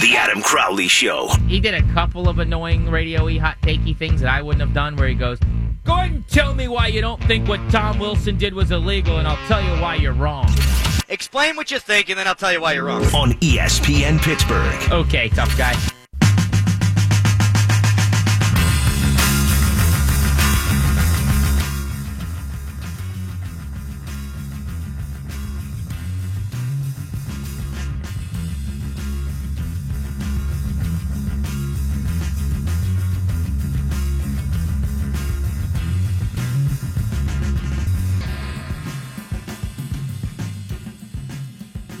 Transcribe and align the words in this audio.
The 0.00 0.16
Adam 0.16 0.40
Crowley 0.40 0.88
Show. 0.88 1.28
He 1.46 1.60
did 1.60 1.74
a 1.74 1.82
couple 1.92 2.26
of 2.26 2.38
annoying 2.38 2.88
radio-y, 2.88 3.36
hot 3.36 3.60
takey 3.60 3.94
things 3.94 4.22
that 4.22 4.30
I 4.30 4.40
wouldn't 4.40 4.62
have 4.62 4.72
done. 4.72 4.96
Where 4.96 5.08
he 5.08 5.14
goes, 5.14 5.38
"Go 5.84 5.92
ahead 5.92 6.12
and 6.12 6.26
tell 6.26 6.54
me 6.54 6.68
why 6.68 6.86
you 6.86 7.02
don't 7.02 7.22
think 7.24 7.46
what 7.46 7.60
Tom 7.70 7.98
Wilson 7.98 8.38
did 8.38 8.54
was 8.54 8.70
illegal, 8.70 9.18
and 9.18 9.28
I'll 9.28 9.46
tell 9.46 9.62
you 9.62 9.80
why 9.82 9.96
you're 9.96 10.14
wrong." 10.14 10.50
Explain 11.10 11.54
what 11.54 11.70
you 11.70 11.78
think, 11.78 12.08
and 12.08 12.18
then 12.18 12.26
I'll 12.26 12.34
tell 12.34 12.52
you 12.52 12.62
why 12.62 12.72
you're 12.72 12.84
wrong. 12.84 13.04
On 13.14 13.32
ESPN 13.42 14.18
Pittsburgh. 14.20 14.90
Okay, 14.90 15.28
tough 15.28 15.54
guy. 15.58 15.76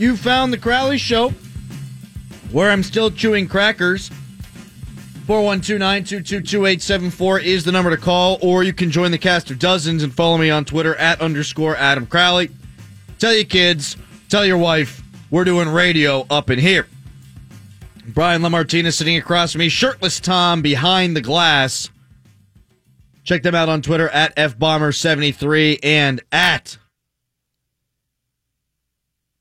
You 0.00 0.16
found 0.16 0.50
the 0.50 0.56
Crowley 0.56 0.96
Show, 0.96 1.34
where 2.52 2.70
I'm 2.70 2.82
still 2.82 3.10
chewing 3.10 3.46
crackers. 3.46 4.10
412-922-2874 5.26 7.42
is 7.42 7.64
the 7.64 7.72
number 7.72 7.90
to 7.90 7.98
call, 7.98 8.38
or 8.40 8.64
you 8.64 8.72
can 8.72 8.90
join 8.90 9.10
the 9.10 9.18
cast 9.18 9.50
of 9.50 9.58
dozens 9.58 10.02
and 10.02 10.10
follow 10.10 10.38
me 10.38 10.48
on 10.48 10.64
Twitter 10.64 10.94
at 10.94 11.20
underscore 11.20 11.76
Adam 11.76 12.06
Crowley. 12.06 12.48
Tell 13.18 13.34
your 13.34 13.44
kids, 13.44 13.98
tell 14.30 14.46
your 14.46 14.56
wife, 14.56 15.02
we're 15.30 15.44
doing 15.44 15.68
radio 15.68 16.26
up 16.30 16.48
in 16.48 16.58
here. 16.58 16.86
Brian 18.06 18.40
Lamartina 18.40 18.92
sitting 18.92 19.18
across 19.18 19.54
me, 19.54 19.68
shirtless 19.68 20.18
Tom 20.18 20.62
behind 20.62 21.14
the 21.14 21.20
glass. 21.20 21.90
Check 23.22 23.42
them 23.42 23.54
out 23.54 23.68
on 23.68 23.82
Twitter 23.82 24.08
at 24.08 24.34
FBomber73 24.34 25.80
and 25.82 26.22
at 26.32 26.78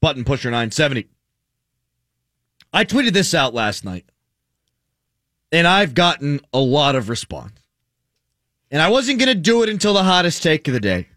Button 0.02 0.24
Pusher 0.24 0.50
970. 0.50 1.08
I 2.72 2.86
tweeted 2.86 3.14
this 3.14 3.34
out 3.34 3.54
last 3.54 3.84
night, 3.84 4.06
and 5.52 5.68
I've 5.68 5.94
gotten 5.94 6.40
a 6.54 6.60
lot 6.60 6.96
of 6.96 7.10
response. 7.10 7.54
And 8.72 8.82
I 8.82 8.90
wasn't 8.90 9.20
going 9.20 9.30
to 9.30 9.36
do 9.36 9.64
it 9.64 9.70
until 9.70 9.94
the 9.94 10.04
hottest 10.04 10.44
take 10.44 10.68
of 10.68 10.74
the 10.74 10.80
day. 10.80 11.08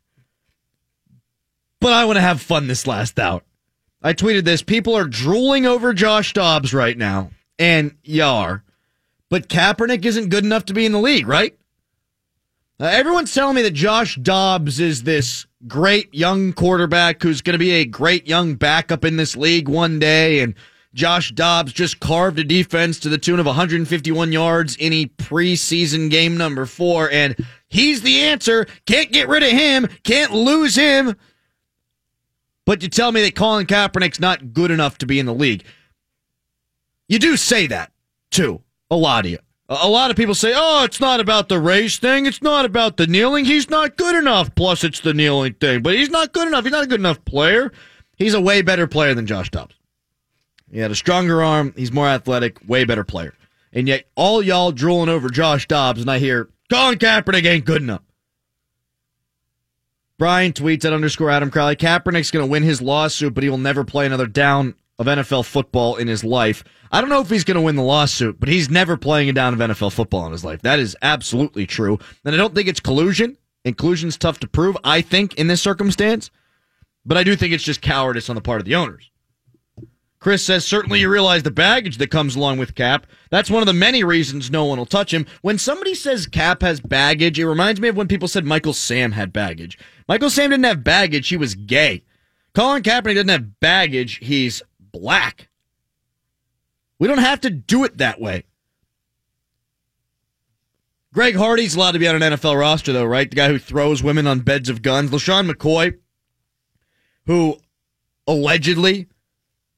But 1.81 1.93
I 1.93 2.07
want 2.07 2.17
to 2.17 2.23
have 2.23 2.41
fun 2.41 2.67
this 2.67 2.87
last 2.87 3.19
hour. 3.19 3.43
I 4.03 4.15
tweeted 4.15 4.45
this. 4.45 4.63
People 4.63 4.97
are 4.97 5.05
drooling 5.05 5.67
over 5.67 5.93
Josh 5.93 6.33
Dobbs 6.33 6.73
right 6.73 6.97
now, 6.97 7.31
and 7.59 7.95
you 8.03 8.25
are. 8.25 8.65
But 9.29 9.49
Kaepernick 9.49 10.05
isn't 10.05 10.31
good 10.31 10.45
enough 10.45 10.65
to 10.67 10.75
be 10.75 10.87
in 10.87 10.93
the 10.93 11.01
league, 11.01 11.29
right? 11.29 11.57
Uh, 12.81 12.87
everyone's 12.87 13.33
telling 13.33 13.55
me 13.55 13.63
that 13.63 13.75
Josh 13.75 14.17
Dobbs 14.17 14.81
is 14.81 15.05
this 15.05 15.47
great 15.67 16.13
young 16.15 16.53
quarterback 16.53 17.23
who's 17.23 17.41
going 17.41 17.55
to 17.55 17.59
be 17.59 17.73
a 17.73 17.85
great 17.85 18.27
young 18.27 18.55
backup 18.55 19.05
in 19.05 19.17
this 19.17 19.37
league 19.37 19.69
one 19.69 19.99
day. 19.99 20.41
And 20.41 20.55
Josh 20.95 21.31
Dobbs 21.33 21.73
just 21.73 22.01
carved 22.01 22.39
a 22.39 22.45
defense 22.45 22.99
to 23.01 23.09
the 23.09 23.19
tune 23.19 23.41
of 23.41 23.47
151 23.47 24.33
yards 24.33 24.77
in 24.77 24.93
a 24.93 25.07
preseason 25.07 26.11
game 26.11 26.37
number 26.37 26.67
four. 26.67 27.11
And 27.11 27.37
he's 27.69 28.03
the 28.03 28.21
answer. 28.21 28.67
Can't 28.87 29.13
get 29.13 29.29
rid 29.29 29.43
of 29.43 29.51
him. 29.51 29.89
Can't 30.05 30.33
lose 30.33 30.75
him. 30.77 31.17
But 32.65 32.83
you 32.83 32.89
tell 32.89 33.11
me 33.11 33.23
that 33.23 33.35
Colin 33.35 33.67
Kaepernick's 33.67 34.21
not 34.21 34.53
good 34.53 34.71
enough 34.71 34.99
to 34.99 35.07
be 35.07 35.19
in 35.19 35.27
the 35.27 35.35
league. 35.35 35.65
You 37.09 37.19
do 37.19 37.37
say 37.37 37.67
that, 37.67 37.93
too. 38.31 38.63
A 38.91 38.97
lot 38.97 39.25
of 39.25 39.31
you. 39.33 39.39
A 39.81 39.89
lot 39.89 40.11
of 40.11 40.17
people 40.19 40.35
say, 40.35 40.53
oh, 40.55 40.85
it's 40.85 41.01
not 41.01 41.21
about 41.21 41.49
the 41.49 41.59
race 41.59 41.99
thing. 41.99 42.27
It's 42.27 42.43
not 42.43 42.67
about 42.67 42.99
the 42.99 43.07
kneeling. 43.07 43.47
He's 43.47 43.71
not 43.71 43.97
good 43.97 44.15
enough. 44.15 44.55
Plus, 44.55 44.85
it's 44.85 45.01
the 45.01 45.15
kneeling 45.15 45.55
thing. 45.55 45.83
But 45.83 45.95
he's 45.95 46.11
not 46.11 46.35
good 46.35 46.47
enough. 46.47 46.65
He's 46.65 46.73
not 46.73 46.85
a 46.85 46.89
good 46.89 47.01
enough 47.01 47.25
player. 47.25 47.73
He's 48.17 48.35
a 48.35 48.41
way 48.41 48.61
better 48.61 48.87
player 48.87 49.15
than 49.15 49.27
Josh 49.27 49.51
Dobbs. 49.51 49.75
He 50.71 50.79
had 50.79 50.91
a 50.91 50.95
stronger 50.95 51.43
arm. 51.43 51.73
He's 51.75 51.91
more 51.91 52.07
athletic, 52.07 52.59
way 52.67 52.85
better 52.85 53.05
player. 53.05 53.35
And 53.73 53.89
yet, 53.89 54.05
all 54.15 54.43
y'all 54.43 54.73
drooling 54.73 55.09
over 55.09 55.31
Josh 55.31 55.67
Dobbs, 55.67 56.03
and 56.03 56.11
I 56.11 56.19
hear, 56.19 56.51
Colin 56.71 56.99
Kaepernick 56.99 57.47
ain't 57.47 57.65
good 57.65 57.81
enough. 57.81 58.03
Brian 60.19 60.53
tweets 60.53 60.85
at 60.85 60.93
underscore 60.93 61.31
Adam 61.31 61.51
Crowley 61.51 61.77
Kaepernick's 61.77 62.31
going 62.31 62.47
to 62.47 62.51
win 62.51 62.63
his 62.63 62.83
lawsuit, 62.83 63.35
but 63.35 63.43
he 63.43 63.51
will 63.51 63.59
never 63.59 63.85
play 63.85 64.07
another 64.07 64.27
down 64.27 64.75
of 64.99 65.07
NFL 65.07 65.45
football 65.47 65.97
in 65.97 66.09
his 66.09 66.23
life. 66.23 66.65
I 66.91 67.01
don't 67.01 67.11
know 67.11 67.21
if 67.21 67.31
he's 67.31 67.45
going 67.45 67.57
to 67.57 67.61
win 67.63 67.77
the 67.77 67.83
lawsuit, 67.83 68.39
but 68.39 68.49
he's 68.49 68.71
never 68.71 68.97
playing 68.97 69.29
a 69.29 69.33
down 69.33 69.55
of 69.55 69.59
NFL 69.59 69.93
football 69.93 70.27
in 70.27 70.33
his 70.33 70.45
life. 70.45 70.63
That 70.63 70.79
is 70.79 70.97
absolutely 71.03 71.67
true. 71.67 71.99
And 72.25 72.35
I 72.35 72.39
don't 72.39 72.55
think 72.55 72.69
it's 72.69 72.81
collusion. 72.81 73.37
And 73.65 73.79
collusion's 73.79 74.19
tough 74.19 74.41
to 74.41 74.49
prove, 74.49 74.77
I 74.83 75.01
think, 75.01 75.35
in 75.35 75.47
this 75.47 75.63
circumstance. 75.63 76.31
But 77.05 77.17
I 77.17 77.25
do 77.25 77.37
think 77.37 77.53
it's 77.53 77.65
just 77.65 77.81
cowardice 77.81 78.29
on 78.29 78.37
the 78.37 78.43
part 78.43 78.61
of 78.61 78.65
the 78.65 78.75
owners. 78.75 79.11
Chris 80.23 80.45
says, 80.45 80.65
certainly 80.65 81.01
you 81.01 81.09
realize 81.09 81.43
the 81.43 81.51
baggage 81.51 81.99
that 81.99 82.13
comes 82.13 82.37
along 82.37 82.57
with 82.59 82.77
Cap. 82.77 83.09
That's 83.31 83.51
one 83.51 83.61
of 83.61 83.67
the 83.67 83.73
many 83.73 84.05
reasons 84.05 84.53
no 84.53 84.65
one 84.65 84.79
will 84.79 84.87
touch 84.87 85.13
him. 85.13 85.27
When 85.41 85.59
somebody 85.59 85.97
says 85.97 86.29
Cap 86.29 86.63
has 86.63 86.81
baggage, 86.81 87.41
it 87.41 87.49
reminds 87.49 87.81
me 87.81 87.89
of 87.89 87.97
when 87.97 88.07
people 88.07 88.29
said 88.29 88.45
Michael 88.45 88.73
Sam 88.73 89.13
had 89.13 89.33
baggage. 89.33 89.77
Michael 90.07 90.31
Sam 90.31 90.51
didn't 90.51 90.65
have 90.65 90.85
baggage, 90.85 91.29
he 91.29 91.37
was 91.37 91.57
gay. 91.57 92.05
Colin 92.55 92.85
Kaepernick 92.85 93.15
doesn't 93.15 93.31
have 93.31 93.59
baggage, 93.59 94.19
he's 94.19 94.63
black. 94.93 95.49
We 96.99 97.09
don't 97.09 97.19
have 97.19 97.41
to 97.41 97.51
do 97.51 97.85
it 97.85 97.99
that 97.99 98.21
way. 98.21 98.45
Greg 101.13 101.37
Hardy's 101.37 101.75
allowed 101.75 101.93
to 101.93 101.99
be 101.99 102.09
on 102.09 102.23
an 102.23 102.33
NFL 102.33 102.59
roster, 102.59 102.93
though, 102.93 103.05
right? 103.05 103.29
The 103.29 103.37
guy 103.37 103.49
who 103.49 103.59
throws 103.59 104.03
women 104.03 104.27
on 104.27 104.41
beds 104.41 104.69
of 104.69 104.81
guns. 104.81 105.11
LeSean 105.11 105.51
McCoy, 105.51 105.99
who 107.27 107.59
allegedly 108.27 109.09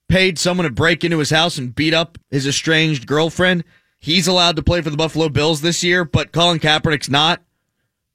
paid 0.08 0.38
someone 0.38 0.64
to 0.64 0.70
break 0.70 1.02
into 1.02 1.18
his 1.18 1.30
house 1.30 1.58
and 1.58 1.74
beat 1.74 1.94
up 1.94 2.18
his 2.30 2.46
estranged 2.46 3.06
girlfriend. 3.06 3.64
He's 3.98 4.28
allowed 4.28 4.56
to 4.56 4.62
play 4.62 4.80
for 4.80 4.90
the 4.90 4.96
Buffalo 4.96 5.28
Bills 5.28 5.60
this 5.60 5.82
year, 5.82 6.04
but 6.04 6.30
Colin 6.30 6.60
Kaepernick's 6.60 7.08
not. 7.08 7.42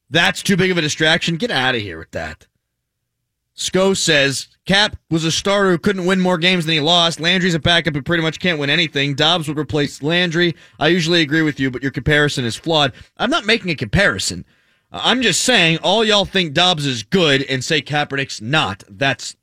That's 0.10 0.42
too 0.42 0.56
big 0.56 0.72
of 0.72 0.78
a 0.78 0.82
distraction. 0.82 1.36
Get 1.36 1.52
out 1.52 1.76
of 1.76 1.82
here 1.82 1.98
with 1.98 2.12
that. 2.12 2.48
Sco 3.54 3.94
says 3.94 4.48
Cap 4.70 4.98
was 5.10 5.26
a 5.26 5.32
starter 5.32 5.72
who 5.72 5.80
couldn't 5.80 6.06
win 6.06 6.20
more 6.20 6.38
games 6.38 6.68
than 6.68 6.76
he 6.76 6.80
lost. 6.80 7.20
Landry's 7.20 7.56
a 7.56 7.60
backup 7.60 7.96
who 7.96 8.04
pretty 8.04 8.22
much 8.22 8.40
can't 8.40 8.60
win 8.60 8.70
anything. 8.70 9.16
Dobbs 9.16 9.48
would 9.48 9.58
replace 9.58 10.04
Landry. 10.04 10.56
I 10.78 10.90
usually 10.90 11.22
agree 11.22 11.42
with 11.42 11.60
you, 11.60 11.72
but 11.72 11.82
your 11.82 11.90
comparison 11.90 12.46
is 12.46 12.56
flawed. 12.56 12.94
I'm 13.18 13.32
not 13.32 13.48
making 13.48 13.72
a 13.72 13.76
comparison. 13.76 14.46
I'm 14.92 15.24
just 15.24 15.42
saying 15.42 15.80
all 15.82 16.06
y'all 16.06 16.24
think 16.24 16.54
Dobbs 16.54 16.86
is 16.86 17.02
good 17.02 17.42
and 17.50 17.64
say 17.64 17.82
Kaepernick's 17.82 18.42
not. 18.42 18.84
That's 18.88 19.36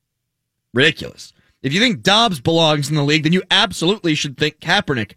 ridiculous. 0.72 1.32
If 1.60 1.72
you 1.72 1.80
think 1.80 2.02
Dobbs 2.02 2.40
belongs 2.40 2.88
in 2.88 2.94
the 2.94 3.02
league, 3.02 3.24
then 3.24 3.32
you 3.32 3.42
absolutely 3.50 4.14
should 4.14 4.36
think 4.36 4.60
Kaepernick 4.60 5.14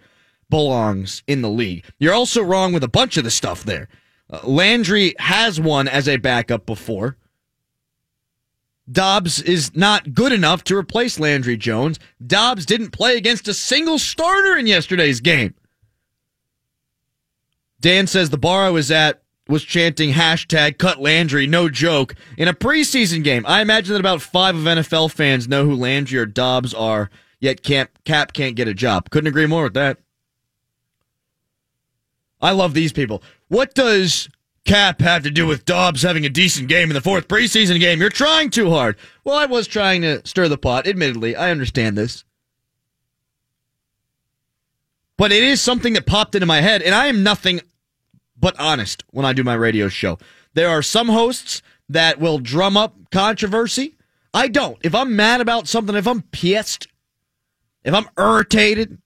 belongs 0.50 1.22
in 1.28 1.44
the 1.44 1.52
league. 1.52 1.86
You're 2.00 2.16
also 2.16 2.42
wrong 2.42 2.74
with 2.74 2.84
a 2.84 2.88
bunch 2.88 3.18
of 3.18 3.26
the 3.26 3.30
stuff 3.30 3.64
there. 3.64 3.88
Uh, 4.28 4.40
Landry 4.44 5.14
has 5.20 5.62
won 5.62 5.88
as 5.88 6.08
a 6.08 6.18
backup 6.18 6.66
before. 6.66 7.16
Dobbs 8.92 9.42
is 9.42 9.76
not 9.76 10.14
good 10.14 10.32
enough 10.32 10.64
to 10.66 10.76
replace 10.76 11.20
Landry 11.20 11.58
Jones. 11.58 12.00
Dobbs 12.26 12.66
didn't 12.66 12.92
play 12.92 13.18
against 13.18 13.48
a 13.48 13.54
single 13.54 14.00
starter 14.00 14.58
in 14.58 14.68
yesterday's 14.68 15.20
game. 15.20 15.54
Dan 17.80 18.08
says 18.08 18.30
the 18.30 18.38
bar 18.38 18.66
I 18.66 18.70
was 18.70 18.92
at 18.92 19.22
was 19.48 19.64
chanting 19.64 20.14
hashtag 20.14 20.78
cut 20.78 21.00
Landry, 21.00 21.48
no 21.48 21.70
joke, 21.70 22.16
in 22.38 22.48
a 22.48 22.54
preseason 22.54 23.24
game. 23.24 23.46
I 23.48 23.62
imagine 23.62 23.94
that 23.94 24.00
about 24.00 24.22
five 24.22 24.56
of 24.56 24.64
NFL 24.64 25.12
fans 25.12 25.48
know 25.48 25.66
who 25.66 25.76
Landry 25.76 26.20
or 26.20 26.26
Dobbs 26.26 26.74
are, 26.74 27.10
yet 27.40 27.64
can't, 27.64 27.90
Cap 28.06 28.34
can't 28.34 28.56
get 28.56 28.68
a 28.68 28.74
job. 28.74 29.10
Couldn't 29.10 29.28
agree 29.28 29.48
more 29.48 29.64
with 29.64 29.74
that. 29.74 29.98
I 32.42 32.52
love 32.52 32.74
these 32.74 32.94
people. 32.94 33.24
What 33.48 33.74
does 33.74 34.30
Cap 34.70 35.02
have 35.02 35.24
to 35.24 35.32
do 35.32 35.48
with 35.48 35.66
Dobbs 35.66 36.04
having 36.04 36.28
a 36.28 36.30
decent 36.30 36.70
game 36.70 36.92
in 36.92 36.94
the 36.94 37.02
fourth 37.02 37.28
preseason 37.28 37.80
game? 37.80 38.00
You're 38.00 38.12
trying 38.12 38.52
too 38.52 38.70
hard. 38.70 38.98
Well, 39.24 39.36
I 39.36 39.48
was 39.48 39.66
trying 39.66 40.04
to 40.04 40.24
stir 40.28 40.48
the 40.48 40.60
pot, 40.60 40.86
admittedly. 40.86 41.36
I 41.36 41.50
understand 41.50 41.98
this. 41.98 42.24
But 45.18 45.32
it 45.32 45.42
is 45.42 45.60
something 45.60 45.94
that 45.94 46.06
popped 46.06 46.36
into 46.36 46.46
my 46.46 46.62
head, 46.62 46.84
and 46.84 46.94
I 46.94 47.08
am 47.08 47.24
nothing 47.24 47.62
but 48.38 48.60
honest 48.60 49.04
when 49.10 49.26
I 49.26 49.34
do 49.34 49.44
my 49.44 49.56
radio 49.56 49.88
show. 49.88 50.20
There 50.54 50.70
are 50.70 50.84
some 50.84 51.10
hosts 51.10 51.64
that 51.90 52.20
will 52.20 52.38
drum 52.38 52.78
up 52.78 52.96
controversy. 53.12 53.98
I 54.36 54.50
don't. 54.50 54.78
If 54.84 54.94
I'm 54.94 55.16
mad 55.16 55.42
about 55.42 55.68
something, 55.68 55.96
if 55.96 56.06
I'm 56.06 56.22
pissed, 56.22 56.88
if 57.84 57.96
I'm 57.96 58.08
irritated, 58.20 59.00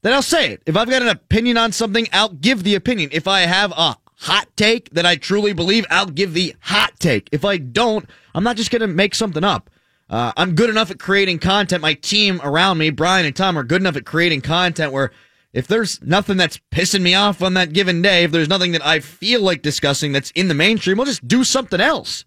then 0.00 0.14
I'll 0.14 0.22
say 0.22 0.52
it. 0.52 0.62
If 0.64 0.78
I've 0.78 0.88
got 0.88 1.02
an 1.02 1.08
opinion 1.08 1.58
on 1.58 1.72
something, 1.72 2.08
I'll 2.10 2.30
give 2.30 2.62
the 2.64 2.74
opinion. 2.74 3.10
If 3.12 3.28
I 3.28 3.40
have 3.40 3.70
a 3.72 3.98
hot 4.20 4.48
take 4.56 4.90
that 4.90 5.06
I 5.06 5.16
truly 5.16 5.52
believe, 5.52 5.86
I'll 5.90 6.06
give 6.06 6.34
the 6.34 6.54
hot 6.60 6.98
take. 6.98 7.28
If 7.32 7.44
I 7.44 7.56
don't, 7.58 8.08
I'm 8.34 8.44
not 8.44 8.56
just 8.56 8.70
going 8.70 8.80
to 8.80 8.86
make 8.86 9.14
something 9.14 9.44
up. 9.44 9.70
Uh, 10.10 10.32
I'm 10.36 10.54
good 10.54 10.70
enough 10.70 10.90
at 10.90 10.98
creating 10.98 11.38
content. 11.38 11.82
My 11.82 11.94
team 11.94 12.40
around 12.42 12.78
me, 12.78 12.90
Brian 12.90 13.26
and 13.26 13.36
Tom, 13.36 13.58
are 13.58 13.64
good 13.64 13.82
enough 13.82 13.96
at 13.96 14.06
creating 14.06 14.40
content 14.40 14.92
where 14.92 15.12
if 15.52 15.66
there's 15.66 16.02
nothing 16.02 16.36
that's 16.36 16.60
pissing 16.70 17.02
me 17.02 17.14
off 17.14 17.42
on 17.42 17.54
that 17.54 17.72
given 17.72 18.02
day, 18.02 18.24
if 18.24 18.32
there's 18.32 18.48
nothing 18.48 18.72
that 18.72 18.84
I 18.84 19.00
feel 19.00 19.40
like 19.42 19.62
discussing 19.62 20.12
that's 20.12 20.30
in 20.32 20.48
the 20.48 20.54
mainstream, 20.54 20.96
we'll 20.96 21.06
just 21.06 21.28
do 21.28 21.44
something 21.44 21.80
else. 21.80 22.24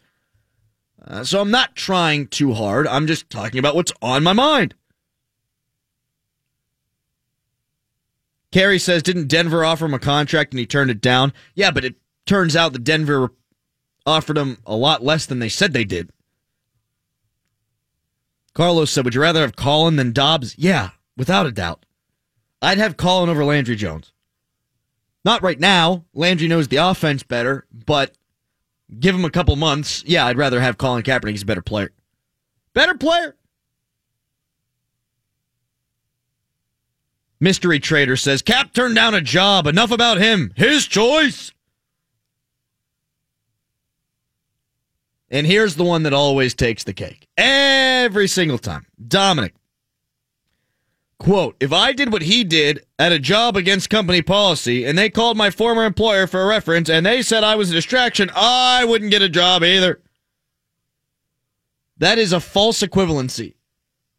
Uh, 1.03 1.23
so 1.23 1.41
I'm 1.41 1.51
not 1.51 1.75
trying 1.75 2.27
too 2.27 2.53
hard. 2.53 2.88
I'm 2.88 3.07
just 3.07 3.29
talking 3.29 3.59
about 3.59 3.75
what's 3.75 3.91
on 4.01 4.23
my 4.23 4.33
mind. 4.33 4.75
Carey 8.51 8.80
says, 8.80 9.01
didn't 9.01 9.27
Denver 9.27 9.63
offer 9.63 9.86
him 9.86 9.94
a 9.94 10.00
contract 10.00 10.51
and 10.51 10.59
he 10.59 10.65
turned 10.65 10.92
it 10.92 11.01
down? 11.01 11.33
Yeah, 11.56 11.71
but 11.71 11.86
it 11.86 11.95
turns 12.25 12.56
out 12.56 12.74
that 12.74 12.83
Denver 12.83 13.31
offered 14.06 14.38
him 14.38 14.57
a 14.65 14.75
lot 14.75 15.03
less 15.03 15.25
than 15.25 15.39
they 15.39 15.50
said 15.50 15.74
they 15.74 15.86
did. 15.86 16.12
Carlos 18.53 18.92
said, 18.92 19.06
would 19.06 19.15
you 19.15 19.21
rather 19.21 19.42
have 19.42 19.56
Colin 19.56 19.95
than 19.95 20.12
Dobbs? 20.12 20.57
Yeah, 20.57 20.89
without 21.15 21.45
a 21.45 21.51
doubt. 21.51 21.86
I'd 22.62 22.77
have 22.77 22.98
Colin 22.98 23.30
over 23.30 23.45
Landry 23.45 23.75
Jones. 23.75 24.12
Not 25.24 25.42
right 25.42 25.59
now. 25.59 26.06
Landry 26.13 26.48
knows 26.48 26.68
the 26.68 26.77
offense 26.77 27.24
better, 27.24 27.65
but 27.71 28.12
give 29.00 29.15
him 29.15 29.24
a 29.24 29.30
couple 29.30 29.56
months. 29.56 30.03
Yeah, 30.06 30.25
I'd 30.25 30.38
rather 30.38 30.59
have 30.59 30.77
Colin 30.77 31.03
Kaepernick. 31.03 31.31
He's 31.31 31.44
a 31.44 31.45
better 31.45 31.62
player. 31.62 31.92
Better 32.74 32.95
player. 32.95 33.36
Mystery 37.41 37.79
Trader 37.79 38.15
says 38.15 38.43
Cap 38.43 38.71
turned 38.71 38.95
down 38.95 39.15
a 39.15 39.19
job. 39.19 39.65
Enough 39.65 39.91
about 39.91 40.19
him. 40.19 40.53
His 40.55 40.85
choice. 40.85 41.51
And 45.31 45.47
here's 45.47 45.75
the 45.75 45.83
one 45.83 46.03
that 46.03 46.13
always 46.13 46.53
takes 46.53 46.83
the 46.83 46.93
cake. 46.93 47.27
Every 47.35 48.27
single 48.27 48.59
time. 48.59 48.85
Dominic. 49.05 49.55
Quote, 51.17 51.55
if 51.59 51.73
I 51.73 51.93
did 51.93 52.11
what 52.11 52.23
he 52.23 52.43
did 52.43 52.85
at 52.99 53.11
a 53.11 53.19
job 53.19 53.57
against 53.57 53.89
company 53.89 54.21
policy 54.21 54.85
and 54.85 54.97
they 54.97 55.09
called 55.09 55.38
my 55.38 55.49
former 55.49 55.85
employer 55.85 56.27
for 56.27 56.41
a 56.43 56.47
reference 56.47 56.89
and 56.89 57.05
they 57.05 57.21
said 57.21 57.43
I 57.43 57.55
was 57.55 57.71
a 57.71 57.73
distraction, 57.73 58.29
I 58.35 58.85
wouldn't 58.85 59.11
get 59.11 59.21
a 59.21 59.29
job 59.29 59.63
either. 59.63 60.01
That 61.97 62.17
is 62.17 62.33
a 62.33 62.39
false 62.39 62.81
equivalency. 62.81 63.53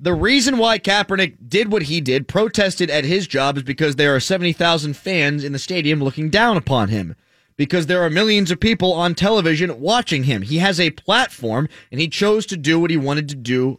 The 0.02 0.14
reason 0.14 0.58
why 0.58 0.80
Kaepernick 0.80 1.48
did 1.48 1.70
what 1.70 1.82
he 1.82 2.00
did, 2.00 2.26
protested 2.26 2.90
at 2.90 3.04
his 3.04 3.28
job, 3.28 3.56
is 3.56 3.62
because 3.62 3.94
there 3.94 4.12
are 4.16 4.18
70,000 4.18 4.96
fans 4.96 5.44
in 5.44 5.52
the 5.52 5.60
stadium 5.60 6.02
looking 6.02 6.28
down 6.28 6.56
upon 6.56 6.88
him. 6.88 7.14
Because 7.56 7.86
there 7.86 8.02
are 8.02 8.10
millions 8.10 8.50
of 8.50 8.58
people 8.58 8.92
on 8.94 9.14
television 9.14 9.80
watching 9.80 10.24
him. 10.24 10.42
He 10.42 10.58
has 10.58 10.80
a 10.80 10.90
platform, 10.90 11.68
and 11.92 12.00
he 12.00 12.08
chose 12.08 12.46
to 12.46 12.56
do 12.56 12.80
what 12.80 12.90
he 12.90 12.96
wanted 12.96 13.28
to 13.28 13.36
do 13.36 13.78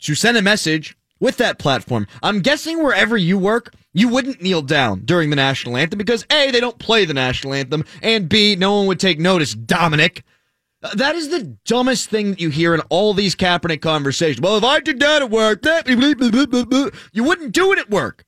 to 0.00 0.14
send 0.14 0.38
a 0.38 0.42
message 0.42 0.96
with 1.20 1.36
that 1.36 1.58
platform. 1.58 2.06
I'm 2.22 2.40
guessing 2.40 2.82
wherever 2.82 3.18
you 3.18 3.36
work, 3.36 3.74
you 3.92 4.08
wouldn't 4.08 4.40
kneel 4.40 4.62
down 4.62 5.00
during 5.04 5.28
the 5.28 5.36
national 5.36 5.76
anthem 5.76 5.98
because 5.98 6.24
A, 6.30 6.50
they 6.50 6.60
don't 6.60 6.78
play 6.78 7.04
the 7.04 7.12
national 7.12 7.52
anthem, 7.52 7.84
and 8.00 8.26
B, 8.26 8.56
no 8.56 8.76
one 8.76 8.86
would 8.86 9.00
take 9.00 9.18
notice, 9.18 9.52
Dominic. 9.52 10.24
That 10.92 11.14
is 11.14 11.30
the 11.30 11.56
dumbest 11.64 12.10
thing 12.10 12.30
that 12.30 12.40
you 12.40 12.50
hear 12.50 12.74
in 12.74 12.80
all 12.90 13.14
these 13.14 13.34
Kaepernick 13.34 13.80
conversations. 13.80 14.40
Well, 14.40 14.58
if 14.58 14.64
I 14.64 14.80
did 14.80 15.00
that 15.00 15.22
at 15.22 15.30
work, 15.30 15.64
you 17.12 17.24
wouldn't 17.24 17.52
do 17.52 17.72
it 17.72 17.78
at 17.78 17.88
work. 17.88 18.24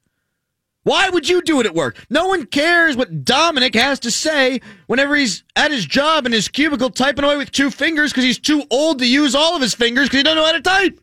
Why 0.83 1.11
would 1.11 1.29
you 1.29 1.43
do 1.43 1.61
it 1.61 1.67
at 1.67 1.75
work? 1.75 1.97
No 2.09 2.29
one 2.29 2.47
cares 2.47 2.97
what 2.97 3.25
Dominic 3.25 3.75
has 3.75 3.99
to 4.01 4.11
say 4.11 4.61
whenever 4.87 5.17
he's 5.17 5.43
at 5.57 5.73
his 5.73 5.85
job 5.85 6.27
in 6.27 6.33
his 6.33 6.47
cubicle 6.47 6.91
typing 6.91 7.25
away 7.25 7.37
with 7.37 7.51
two 7.51 7.71
fingers 7.73 8.13
because 8.13 8.25
he's 8.25 8.39
too 8.39 8.63
old 8.71 9.01
to 9.01 9.07
use 9.07 9.35
all 9.35 9.57
of 9.57 9.63
his 9.63 9.75
fingers 9.75 10.07
because 10.07 10.19
he 10.19 10.23
doesn't 10.23 10.39
know 10.39 10.47
how 10.47 10.53
to 10.53 10.61
type. 10.61 11.01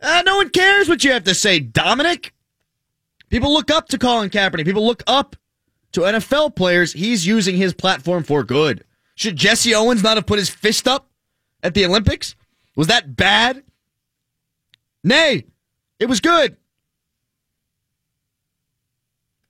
Uh, 0.00 0.22
no 0.24 0.36
one 0.36 0.50
cares 0.50 0.88
what 0.88 1.02
you 1.02 1.10
have 1.10 1.24
to 1.24 1.34
say, 1.34 1.58
Dominic. 1.58 2.32
People 3.28 3.52
look 3.52 3.72
up 3.72 3.88
to 3.88 3.98
Colin 3.98 4.30
Kaepernick. 4.30 4.64
People 4.64 4.86
look 4.86 5.02
up 5.06 5.34
to 5.90 6.02
NFL 6.02 6.54
players. 6.54 6.92
He's 6.92 7.26
using 7.26 7.56
his 7.56 7.74
platform 7.74 8.22
for 8.22 8.44
good. 8.44 8.84
Should 9.14 9.36
Jesse 9.36 9.74
Owens 9.74 10.02
not 10.02 10.16
have 10.16 10.26
put 10.26 10.38
his 10.38 10.50
fist 10.50 10.88
up 10.88 11.08
at 11.62 11.74
the 11.74 11.84
Olympics? 11.84 12.34
Was 12.76 12.88
that 12.88 13.16
bad? 13.16 13.62
Nay, 15.02 15.44
it 15.98 16.06
was 16.06 16.20
good. 16.20 16.56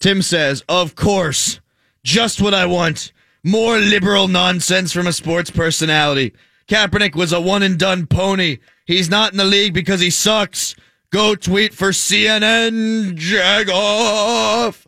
Tim 0.00 0.20
says, 0.20 0.62
Of 0.69 0.94
course. 0.94 1.61
Just 2.02 2.43
what 2.43 2.52
I 2.52 2.66
want. 2.66 3.12
More 3.43 3.78
liberal 3.78 4.28
nonsense 4.28 4.93
from 4.93 5.06
a 5.06 5.12
sports 5.12 5.50
personality. 5.50 6.34
Kaepernick 6.69 7.14
was 7.14 7.32
a 7.32 7.40
one 7.40 7.62
and 7.62 7.78
done 7.78 8.06
pony. 8.06 8.58
He's 8.87 9.08
not 9.08 9.32
in 9.32 9.38
the 9.38 9.44
league 9.44 9.72
because 9.72 10.00
he 10.00 10.11
sucks. 10.11 10.75
Go 11.11 11.34
tweet 11.34 11.72
for 11.72 11.90
CNN. 11.90 13.14
Jag 13.14 13.70
off. 13.70 14.87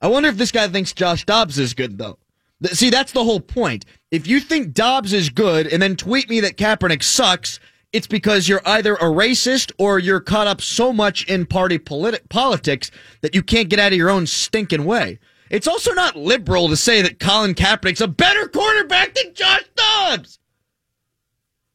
I 0.00 0.06
wonder 0.06 0.28
if 0.28 0.36
this 0.36 0.52
guy 0.52 0.68
thinks 0.68 0.92
Josh 0.92 1.24
Dobbs 1.24 1.58
is 1.58 1.74
good, 1.74 1.98
though. 1.98 2.18
See, 2.64 2.90
that's 2.90 3.12
the 3.12 3.24
whole 3.24 3.40
point. 3.40 3.84
If 4.10 4.26
you 4.26 4.40
think 4.40 4.72
Dobbs 4.72 5.12
is 5.12 5.30
good 5.30 5.66
and 5.66 5.80
then 5.80 5.94
tweet 5.96 6.28
me 6.28 6.40
that 6.40 6.56
Kaepernick 6.56 7.02
sucks, 7.02 7.60
it's 7.92 8.06
because 8.06 8.48
you're 8.48 8.62
either 8.66 8.94
a 8.94 9.04
racist 9.04 9.72
or 9.78 9.98
you're 9.98 10.20
caught 10.20 10.46
up 10.46 10.60
so 10.60 10.92
much 10.92 11.24
in 11.28 11.46
party 11.46 11.78
politi- 11.78 12.28
politics 12.28 12.90
that 13.22 13.34
you 13.34 13.42
can't 13.42 13.68
get 13.68 13.78
out 13.78 13.92
of 13.92 13.98
your 13.98 14.10
own 14.10 14.26
stinking 14.26 14.84
way. 14.84 15.18
It's 15.50 15.68
also 15.68 15.92
not 15.92 16.16
liberal 16.16 16.68
to 16.68 16.76
say 16.76 17.00
that 17.02 17.20
Colin 17.20 17.54
Kaepernick's 17.54 18.00
a 18.00 18.08
better 18.08 18.48
quarterback 18.48 19.14
than 19.14 19.34
Josh 19.34 19.64
Dobbs. 19.74 20.38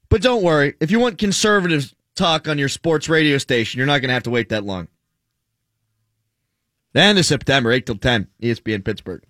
But 0.09 0.21
don't 0.21 0.43
worry, 0.43 0.75
if 0.79 0.91
you 0.91 0.99
want 0.99 1.17
conservative 1.17 1.93
talk 2.15 2.47
on 2.47 2.59
your 2.59 2.69
sports 2.69 3.09
radio 3.09 3.39
station, 3.39 3.79
you're 3.79 3.87
not 3.87 3.99
going 3.99 4.09
to 4.09 4.13
have 4.13 4.23
to 4.23 4.29
wait 4.29 4.49
that 4.49 4.63
long. 4.63 4.87
The 6.93 7.01
end 7.01 7.17
of 7.17 7.25
September, 7.25 7.71
8 7.71 7.85
till 7.87 7.97
10, 7.97 8.27
ESPN 8.41 8.85
Pittsburgh. 8.85 9.23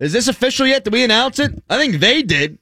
Is 0.00 0.14
this 0.14 0.28
official 0.28 0.66
yet? 0.66 0.82
Did 0.82 0.94
we 0.94 1.04
announce 1.04 1.38
it? 1.38 1.62
I 1.68 1.76
think 1.76 2.00
they 2.00 2.22
did. 2.22 2.58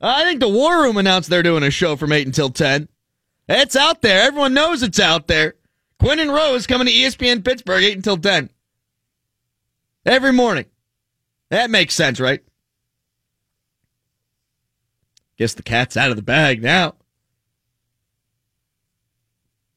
Uh, 0.00 0.14
I 0.16 0.24
think 0.24 0.40
the 0.40 0.48
War 0.48 0.82
Room 0.82 0.98
announced 0.98 1.30
they're 1.30 1.42
doing 1.42 1.62
a 1.62 1.70
show 1.70 1.96
from 1.96 2.12
8 2.12 2.26
until 2.26 2.50
10. 2.50 2.88
It's 3.48 3.74
out 3.74 4.02
there. 4.02 4.22
Everyone 4.22 4.54
knows 4.54 4.82
it's 4.82 5.00
out 5.00 5.26
there. 5.26 5.54
Quinn 5.98 6.20
and 6.20 6.32
Rose 6.32 6.66
coming 6.66 6.86
to 6.86 6.92
ESPN 6.92 7.44
Pittsburgh 7.44 7.82
8 7.82 7.96
until 7.96 8.18
10. 8.18 8.50
Every 10.06 10.32
morning. 10.32 10.66
That 11.48 11.70
makes 11.70 11.94
sense, 11.94 12.20
right? 12.20 12.42
Guess 15.36 15.54
the 15.54 15.62
cat's 15.62 15.96
out 15.96 16.10
of 16.10 16.16
the 16.16 16.22
bag 16.22 16.62
now. 16.62 16.94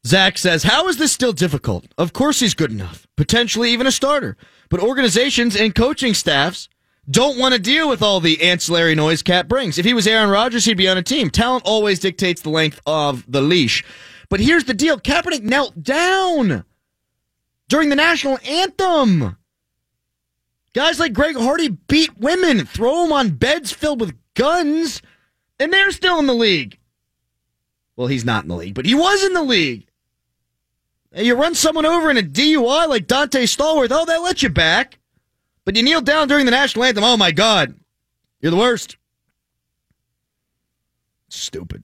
Zach 0.06 0.38
says, 0.38 0.64
How 0.64 0.88
is 0.90 0.98
this 0.98 1.14
still 1.14 1.34
difficult? 1.34 1.86
Of 1.98 2.12
course 2.12 2.42
he's 2.42 2.54
good 2.54 2.72
enough, 2.72 3.08
potentially 3.16 3.72
even 3.72 3.88
a 3.88 3.92
starter. 3.92 4.38
But 4.70 4.82
organizations 4.82 5.56
and 5.56 5.74
coaching 5.74 6.13
staffs 6.13 6.68
don't 7.10 7.38
want 7.38 7.53
to 7.53 7.60
deal 7.60 7.89
with 7.89 8.01
all 8.01 8.19
the 8.19 8.41
ancillary 8.41 8.95
noise 8.95 9.22
Cap 9.22 9.48
brings. 9.48 9.77
If 9.77 9.86
he 9.86 9.93
was 9.93 10.07
Aaron 10.07 10.29
Rodgers, 10.29 10.65
he'd 10.65 10.77
be 10.77 10.88
on 10.88 10.98
a 10.98 11.03
team. 11.03 11.29
Talent 11.29 11.63
always 11.65 12.00
dictates 12.00 12.41
the 12.41 12.50
length 12.50 12.79
of 12.86 13.29
the 13.29 13.41
leash. 13.41 13.83
But 14.29 14.39
here's 14.39 14.63
the 14.63 14.74
deal 14.74 15.00
Kaepernick 15.00 15.43
knelt 15.43 15.83
down 15.83 16.63
during 17.67 17.89
the 17.89 17.95
national 17.95 18.39
anthem. 18.48 19.38
Guys 20.74 21.00
like 21.00 21.13
Greg 21.13 21.36
Hardy 21.36 21.69
beat 21.69 22.17
women, 22.17 22.65
throw 22.65 23.03
them 23.03 23.12
on 23.12 23.31
beds 23.31 23.72
filled 23.72 24.00
with 24.00 24.17
guns, 24.33 25.01
and 25.60 25.72
they're 25.72 25.91
still 25.91 26.19
in 26.19 26.25
the 26.25 26.33
league. 26.33 26.79
Well, 27.95 28.07
he's 28.07 28.25
not 28.25 28.43
in 28.43 28.50
the 28.50 28.55
league, 28.55 28.74
but 28.74 28.86
he 28.86 28.95
was 28.95 29.24
in 29.24 29.33
the 29.33 29.43
league. 29.43 29.86
You 31.15 31.36
run 31.36 31.53
someone 31.53 31.86
over 31.86 32.10
in 32.10 32.17
a 32.17 32.24
DUI 32.24 32.88
like 32.88 33.05
Dante 33.05 33.43
Stallworth, 33.43 33.91
oh, 33.91 34.05
they'll 34.05 34.24
let 34.24 34.41
you 34.41 34.50
back. 34.50 34.98
But 35.65 35.75
you 35.75 35.84
kneel 35.84 36.01
down 36.01 36.27
during 36.27 36.46
the 36.46 36.51
national 36.51 36.86
anthem, 36.86 37.03
oh 37.03 37.17
my 37.17 37.32
God, 37.32 37.75
you're 38.41 38.51
the 38.51 38.58
worst. 38.58 38.98
Stupid. 41.29 41.84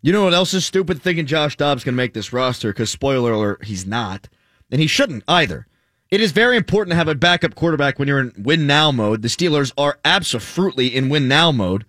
You 0.00 0.12
know 0.12 0.24
what 0.24 0.34
else 0.34 0.54
is 0.54 0.64
stupid? 0.64 1.02
Thinking 1.02 1.26
Josh 1.26 1.56
Dobbs 1.56 1.84
can 1.84 1.96
make 1.96 2.14
this 2.14 2.32
roster 2.32 2.70
because, 2.70 2.90
spoiler 2.90 3.32
alert, 3.32 3.64
he's 3.64 3.86
not. 3.86 4.28
And 4.70 4.80
he 4.80 4.86
shouldn't 4.86 5.24
either. 5.26 5.66
It 6.10 6.20
is 6.20 6.32
very 6.32 6.56
important 6.56 6.92
to 6.92 6.96
have 6.96 7.08
a 7.08 7.14
backup 7.14 7.54
quarterback 7.54 7.98
when 7.98 8.08
you're 8.08 8.20
in 8.20 8.32
win 8.38 8.66
now 8.66 8.90
mode. 8.90 9.22
The 9.22 9.28
Steelers 9.28 9.72
are 9.76 9.98
absolutely 10.04 10.94
in 10.94 11.08
win 11.08 11.28
now 11.28 11.52
mode. 11.52 11.84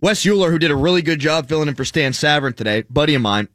Wes 0.00 0.26
Euler, 0.26 0.50
who 0.50 0.58
did 0.58 0.70
a 0.70 0.76
really 0.76 1.02
good 1.02 1.18
job 1.18 1.48
filling 1.48 1.68
in 1.68 1.74
for 1.74 1.84
Stan 1.84 2.12
Savran 2.12 2.54
today, 2.54 2.82
buddy 2.82 3.14
of 3.14 3.22
mine, 3.22 3.48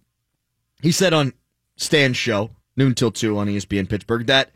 he 0.81 0.91
said 0.91 1.13
on 1.13 1.33
Stan's 1.77 2.17
show, 2.17 2.51
noon 2.75 2.95
till 2.95 3.11
2 3.11 3.37
on 3.37 3.47
ESPN 3.47 3.87
Pittsburgh, 3.87 4.25
that 4.25 4.51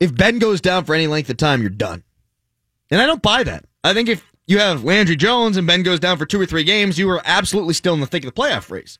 if 0.00 0.14
Ben 0.14 0.38
goes 0.38 0.60
down 0.60 0.84
for 0.84 0.94
any 0.94 1.06
length 1.06 1.30
of 1.30 1.36
time, 1.36 1.60
you're 1.60 1.70
done. 1.70 2.04
And 2.90 3.00
I 3.00 3.06
don't 3.06 3.22
buy 3.22 3.42
that. 3.44 3.64
I 3.82 3.94
think 3.94 4.08
if 4.08 4.24
you 4.46 4.58
have 4.58 4.84
Landry 4.84 5.16
Jones 5.16 5.56
and 5.56 5.66
Ben 5.66 5.82
goes 5.82 6.00
down 6.00 6.18
for 6.18 6.26
two 6.26 6.40
or 6.40 6.46
three 6.46 6.64
games, 6.64 6.98
you 6.98 7.08
are 7.10 7.22
absolutely 7.24 7.74
still 7.74 7.94
in 7.94 8.00
the 8.00 8.06
thick 8.06 8.24
of 8.24 8.34
the 8.34 8.40
playoff 8.40 8.70
race. 8.70 8.98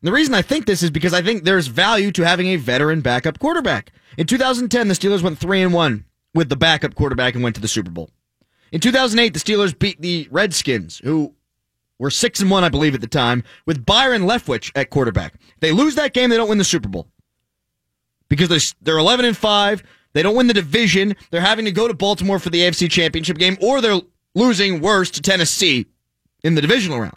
And 0.00 0.08
the 0.08 0.12
reason 0.12 0.34
I 0.34 0.42
think 0.42 0.66
this 0.66 0.82
is 0.82 0.90
because 0.90 1.12
I 1.12 1.22
think 1.22 1.44
there's 1.44 1.66
value 1.66 2.10
to 2.12 2.24
having 2.24 2.48
a 2.48 2.56
veteran 2.56 3.00
backup 3.00 3.38
quarterback. 3.38 3.92
In 4.16 4.26
2010, 4.26 4.88
the 4.88 4.94
Steelers 4.94 5.22
went 5.22 5.38
3 5.38 5.62
and 5.62 5.74
1 5.74 6.04
with 6.34 6.48
the 6.48 6.56
backup 6.56 6.94
quarterback 6.94 7.34
and 7.34 7.44
went 7.44 7.54
to 7.56 7.62
the 7.62 7.68
Super 7.68 7.90
Bowl. 7.90 8.10
In 8.72 8.80
2008, 8.80 9.34
the 9.34 9.40
Steelers 9.40 9.76
beat 9.78 10.00
the 10.00 10.28
Redskins, 10.30 11.00
who 11.04 11.34
were 11.98 12.10
six 12.10 12.40
and 12.40 12.50
one, 12.50 12.64
I 12.64 12.68
believe, 12.68 12.94
at 12.94 13.00
the 13.00 13.06
time, 13.06 13.42
with 13.66 13.84
Byron 13.84 14.22
Leftwich 14.22 14.70
at 14.74 14.90
quarterback. 14.90 15.34
They 15.60 15.72
lose 15.72 15.96
that 15.96 16.14
game, 16.14 16.30
they 16.30 16.36
don't 16.36 16.48
win 16.48 16.58
the 16.58 16.64
Super 16.64 16.88
Bowl 16.88 17.08
because 18.28 18.74
they're 18.80 18.98
11 18.98 19.26
and 19.26 19.36
five. 19.36 19.82
They 20.12 20.22
don't 20.22 20.34
win 20.34 20.46
the 20.48 20.54
division. 20.54 21.14
They're 21.30 21.40
having 21.40 21.64
to 21.64 21.72
go 21.72 21.86
to 21.88 21.94
Baltimore 21.94 22.38
for 22.38 22.50
the 22.50 22.60
AFC 22.60 22.90
Championship 22.90 23.38
game, 23.38 23.56
or 23.60 23.80
they're 23.80 24.00
losing 24.34 24.80
worse 24.80 25.10
to 25.12 25.22
Tennessee 25.22 25.86
in 26.42 26.54
the 26.54 26.60
divisional 26.60 27.00
round. 27.00 27.16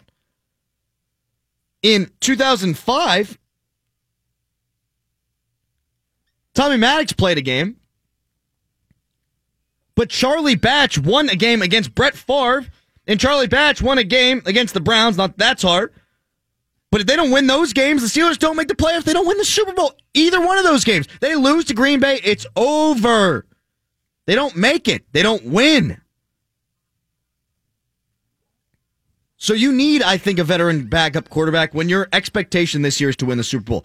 In 1.82 2.10
2005, 2.20 3.38
Tommy 6.54 6.76
Maddox 6.76 7.12
played 7.12 7.36
a 7.36 7.42
game, 7.42 7.76
but 9.94 10.08
Charlie 10.08 10.54
Batch 10.54 10.98
won 10.98 11.28
a 11.28 11.36
game 11.36 11.62
against 11.62 11.94
Brett 11.94 12.14
Favre, 12.14 12.66
and 13.06 13.20
Charlie 13.20 13.48
Batch 13.48 13.82
won 13.82 13.98
a 13.98 14.04
game 14.04 14.40
against 14.46 14.72
the 14.72 14.80
Browns. 14.80 15.16
Not 15.16 15.36
that's 15.36 15.62
hard. 15.62 15.92
But 16.94 17.00
if 17.00 17.08
they 17.08 17.16
don't 17.16 17.32
win 17.32 17.48
those 17.48 17.72
games, 17.72 18.02
the 18.02 18.06
Steelers 18.06 18.38
don't 18.38 18.54
make 18.54 18.68
the 18.68 18.76
playoffs. 18.76 19.02
They 19.02 19.12
don't 19.12 19.26
win 19.26 19.36
the 19.36 19.44
Super 19.44 19.72
Bowl. 19.72 19.94
Either 20.14 20.40
one 20.40 20.58
of 20.58 20.62
those 20.62 20.84
games. 20.84 21.08
They 21.20 21.34
lose 21.34 21.64
to 21.64 21.74
Green 21.74 21.98
Bay, 21.98 22.20
it's 22.22 22.46
over. 22.54 23.46
They 24.26 24.36
don't 24.36 24.54
make 24.54 24.86
it. 24.86 25.04
They 25.10 25.20
don't 25.20 25.44
win. 25.46 26.00
So 29.36 29.54
you 29.54 29.72
need, 29.72 30.04
I 30.04 30.18
think, 30.18 30.38
a 30.38 30.44
veteran 30.44 30.86
backup 30.86 31.30
quarterback 31.30 31.74
when 31.74 31.88
your 31.88 32.06
expectation 32.12 32.82
this 32.82 33.00
year 33.00 33.10
is 33.10 33.16
to 33.16 33.26
win 33.26 33.38
the 33.38 33.42
Super 33.42 33.64
Bowl. 33.64 33.84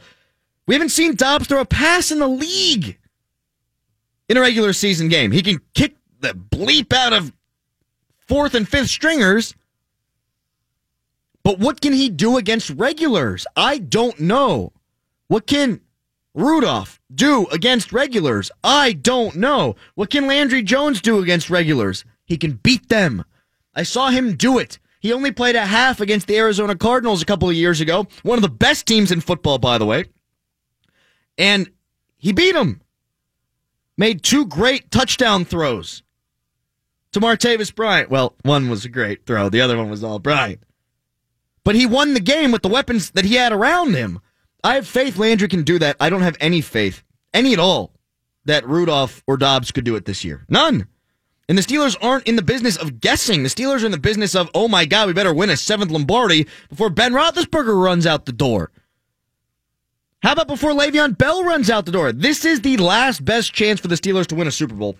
We 0.67 0.75
haven't 0.75 0.89
seen 0.89 1.15
Dobbs 1.15 1.47
throw 1.47 1.61
a 1.61 1.65
pass 1.65 2.11
in 2.11 2.19
the 2.19 2.27
league 2.27 2.99
in 4.29 4.37
a 4.37 4.41
regular 4.41 4.71
season 4.71 5.07
game. 5.09 5.31
He 5.31 5.41
can 5.41 5.59
kick 5.73 5.95
the 6.19 6.33
bleep 6.33 6.93
out 6.93 7.13
of 7.13 7.33
fourth 8.27 8.53
and 8.53 8.69
fifth 8.69 8.89
stringers. 8.89 9.55
But 11.49 11.57
what 11.57 11.81
can 11.81 11.93
he 11.93 12.09
do 12.09 12.37
against 12.37 12.69
regulars? 12.69 13.47
I 13.55 13.79
don't 13.79 14.19
know. 14.19 14.71
What 15.29 15.47
can 15.47 15.81
Rudolph 16.35 17.01
do 17.11 17.47
against 17.47 17.91
regulars? 17.91 18.51
I 18.63 18.93
don't 18.93 19.35
know. 19.35 19.75
What 19.95 20.11
can 20.11 20.27
Landry 20.27 20.61
Jones 20.61 21.01
do 21.01 21.17
against 21.17 21.49
regulars? 21.49 22.05
He 22.23 22.37
can 22.37 22.59
beat 22.61 22.89
them. 22.89 23.25
I 23.73 23.81
saw 23.81 24.11
him 24.11 24.35
do 24.35 24.59
it. 24.59 24.77
He 24.99 25.11
only 25.11 25.31
played 25.31 25.55
a 25.55 25.65
half 25.65 25.99
against 25.99 26.27
the 26.27 26.37
Arizona 26.37 26.75
Cardinals 26.75 27.23
a 27.23 27.25
couple 27.25 27.49
of 27.49 27.55
years 27.55 27.81
ago. 27.81 28.05
One 28.21 28.37
of 28.37 28.43
the 28.43 28.49
best 28.49 28.85
teams 28.85 29.11
in 29.11 29.19
football, 29.19 29.57
by 29.57 29.79
the 29.79 29.87
way. 29.87 30.05
And 31.35 31.71
he 32.19 32.31
beat 32.31 32.53
them. 32.53 32.79
Made 33.97 34.21
two 34.21 34.45
great 34.45 34.91
touchdown 34.91 35.45
throws 35.45 36.03
to 37.13 37.19
Martavis 37.19 37.73
Bryant. 37.73 38.11
Well, 38.11 38.35
one 38.43 38.69
was 38.69 38.85
a 38.85 38.89
great 38.89 39.25
throw, 39.25 39.49
the 39.49 39.61
other 39.61 39.77
one 39.77 39.89
was 39.89 40.03
all 40.03 40.19
Bryant. 40.19 40.61
But 41.69 41.75
he 41.75 41.85
won 41.85 42.15
the 42.15 42.19
game 42.19 42.51
with 42.51 42.63
the 42.63 42.67
weapons 42.67 43.11
that 43.11 43.25
he 43.25 43.35
had 43.35 43.53
around 43.53 43.93
him. 43.93 44.21
I 44.63 44.73
have 44.73 44.87
faith 44.87 45.17
Landry 45.19 45.47
can 45.47 45.61
do 45.61 45.77
that. 45.77 45.97
I 45.99 46.09
don't 46.09 46.23
have 46.23 46.35
any 46.39 46.61
faith, 46.61 47.03
any 47.31 47.53
at 47.53 47.59
all, 47.59 47.93
that 48.45 48.67
Rudolph 48.67 49.23
or 49.27 49.37
Dobbs 49.37 49.71
could 49.71 49.83
do 49.83 49.95
it 49.95 50.05
this 50.05 50.25
year. 50.25 50.47
None. 50.49 50.87
And 51.47 51.55
the 51.55 51.61
Steelers 51.61 51.95
aren't 52.01 52.27
in 52.27 52.37
the 52.37 52.41
business 52.41 52.75
of 52.75 52.99
guessing. 52.99 53.43
The 53.43 53.49
Steelers 53.49 53.83
are 53.83 53.85
in 53.85 53.91
the 53.91 53.99
business 53.99 54.33
of, 54.33 54.49
oh 54.55 54.67
my 54.67 54.85
God, 54.85 55.05
we 55.05 55.13
better 55.13 55.31
win 55.31 55.51
a 55.51 55.57
seventh 55.57 55.91
Lombardi 55.91 56.47
before 56.69 56.89
Ben 56.89 57.13
Roethlisberger 57.13 57.79
runs 57.79 58.07
out 58.07 58.25
the 58.25 58.31
door. 58.31 58.71
How 60.23 60.31
about 60.31 60.47
before 60.47 60.71
Le'Veon 60.71 61.19
Bell 61.19 61.43
runs 61.43 61.69
out 61.69 61.85
the 61.85 61.91
door? 61.91 62.11
This 62.11 62.45
is 62.45 62.61
the 62.61 62.77
last 62.77 63.23
best 63.23 63.53
chance 63.53 63.79
for 63.79 63.89
the 63.89 63.93
Steelers 63.93 64.25
to 64.25 64.35
win 64.35 64.47
a 64.47 64.51
Super 64.51 64.73
Bowl 64.73 64.95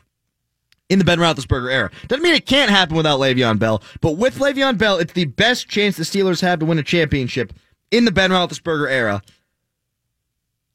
in 0.89 0.99
the 0.99 1.05
Ben 1.05 1.19
Roethlisberger 1.19 1.71
era. 1.71 1.91
Doesn't 2.07 2.23
mean 2.23 2.35
it 2.35 2.45
can't 2.45 2.71
happen 2.71 2.95
without 2.95 3.19
Le'Veon 3.19 3.59
Bell, 3.59 3.81
but 4.01 4.17
with 4.17 4.39
Le'Veon 4.39 4.77
Bell, 4.77 4.97
it's 4.97 5.13
the 5.13 5.25
best 5.25 5.69
chance 5.69 5.95
the 5.95 6.03
Steelers 6.03 6.41
have 6.41 6.59
to 6.59 6.65
win 6.65 6.79
a 6.79 6.83
championship 6.83 7.53
in 7.91 8.05
the 8.05 8.11
Ben 8.11 8.31
Roethlisberger 8.31 8.89
era. 8.89 9.21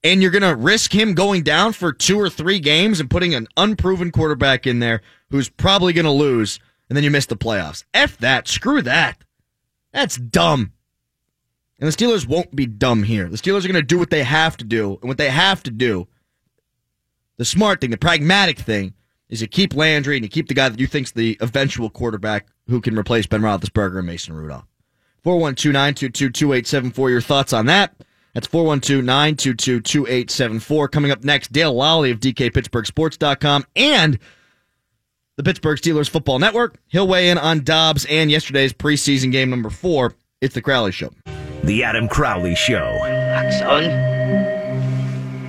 And 0.03 0.21
you're 0.21 0.31
going 0.31 0.43
to 0.43 0.55
risk 0.55 0.95
him 0.95 1.15
going 1.15 1.43
down 1.43 1.73
for 1.73 1.93
two 1.93 2.21
or 2.21 2.29
three 2.29 2.61
games 2.61 3.01
and 3.01 3.11
putting 3.11 3.35
an 3.35 3.49
unproven 3.57 4.11
quarterback 4.11 4.67
in 4.67 4.79
there 4.79 5.01
who's 5.31 5.49
probably 5.49 5.93
going 5.93 6.05
to 6.05 6.11
lose, 6.11 6.61
and 6.89 6.97
then 6.97 7.05
you 7.05 7.11
miss 7.11 7.27
the 7.27 7.37
playoffs. 7.37 7.85
F 7.95 8.19
that. 8.19 8.47
Screw 8.47 8.83
that. 8.83 9.17
That's 9.93 10.17
dumb. 10.17 10.73
And 11.81 11.91
the 11.91 11.97
Steelers 11.97 12.27
won't 12.29 12.55
be 12.55 12.67
dumb 12.67 13.03
here. 13.03 13.29
The 13.29 13.37
Steelers 13.37 13.65
are 13.65 13.69
going 13.69 13.75
to 13.75 13.83
do 13.83 13.99
what 13.99 14.11
they 14.11 14.23
have 14.23 14.57
to 14.59 14.65
do. 14.65 14.99
And 15.01 15.09
what 15.09 15.19
they 15.19 15.31
have 15.31 15.63
to 15.65 15.71
do, 15.71 16.07
the 17.37 17.45
smart 17.45 17.81
thing, 17.81 17.91
the 17.91 17.97
pragmatic 17.97 18.59
thing, 18.59 18.95
is 19.29 19.41
you 19.41 19.49
keep 19.49 19.75
Landry 19.75 20.17
and 20.17 20.25
you 20.25 20.29
keep 20.29 20.49
the 20.49 20.55
guy 20.55 20.69
that 20.69 20.79
you 20.79 20.87
think's 20.87 21.13
the 21.13 21.37
eventual 21.41 21.91
quarterback 21.91 22.47
who 22.69 22.81
can 22.81 22.99
replace 22.99 23.27
Ben 23.27 23.43
Roethlisberger 23.43 23.99
and 23.99 24.07
Mason 24.07 24.35
Rudolph. 24.35 24.67
412-922-2874. 25.25 27.11
Your 27.11 27.21
thoughts 27.21 27.53
on 27.53 27.67
that? 27.67 27.95
That's 28.35 28.47
412-922-2874. 28.49 30.91
Coming 30.91 31.11
up 31.11 31.25
next, 31.25 31.53
Dale 31.53 31.75
Lolley 31.75 32.11
of 32.11 32.21
DKPittsburghSports.com 32.21 33.65
and 33.77 34.19
the 35.37 35.43
Pittsburgh 35.43 35.79
Steelers 35.79 36.09
Football 36.09 36.39
Network. 36.39 36.79
He'll 36.89 37.09
weigh 37.09 37.29
in 37.31 37.39
on 37.39 37.65
Dobbs 37.65 38.05
and 38.07 38.31
yesterday's 38.31 38.73
preseason 38.73 39.33
game 39.33 39.51
number 39.51 39.71
four. 39.71 40.15
It's 40.41 40.55
the 40.55 40.63
Crowley 40.63 40.93
Show. 40.93 41.11
The 41.63 41.85
Adam 41.85 42.09
Crowley 42.09 42.55
Show. 42.55 42.99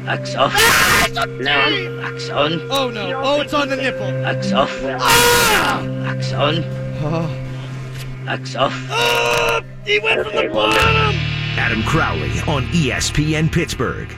Wax 0.05 0.35
on. 0.35 0.51
Wax 0.51 1.17
off. 1.17 1.29
No. 1.29 1.99
Wax 2.01 2.29
on. 2.29 2.61
Oh 2.69 2.89
no! 2.91 3.21
Oh, 3.23 3.41
it's 3.41 3.53
on 3.53 3.69
the 3.69 3.75
nipple. 3.75 4.11
Wax 4.21 4.51
off. 4.51 4.71
Ah! 4.83 5.83
Wax 6.03 6.31
on. 6.33 6.63
Oh. 7.01 8.25
Wax 8.25 8.55
off. 8.55 8.73
Oh, 8.89 9.61
he 9.83 9.99
went 9.99 10.23
from 10.23 10.35
the 10.35 10.49
bottom. 10.53 11.15
Adam 11.57 11.81
Crowley 11.83 12.31
on 12.47 12.65
ESPN 12.67 13.51
Pittsburgh. 13.51 14.15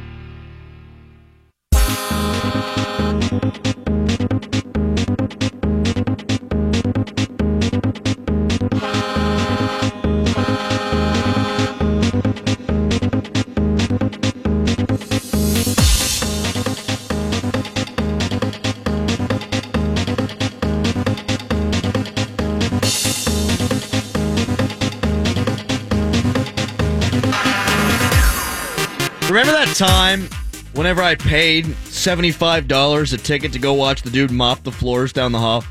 Time 29.76 30.28
whenever 30.74 31.02
I 31.02 31.16
paid 31.16 31.66
$75 31.66 33.14
a 33.14 33.18
ticket 33.18 33.54
to 33.54 33.60
go 33.60 33.74
watch 33.74 34.02
the 34.02 34.10
dude 34.10 34.32
mop 34.32 34.64
the 34.64 34.72
floors 34.72 35.14
down 35.14 35.32
the 35.32 35.40
hall? 35.40 35.64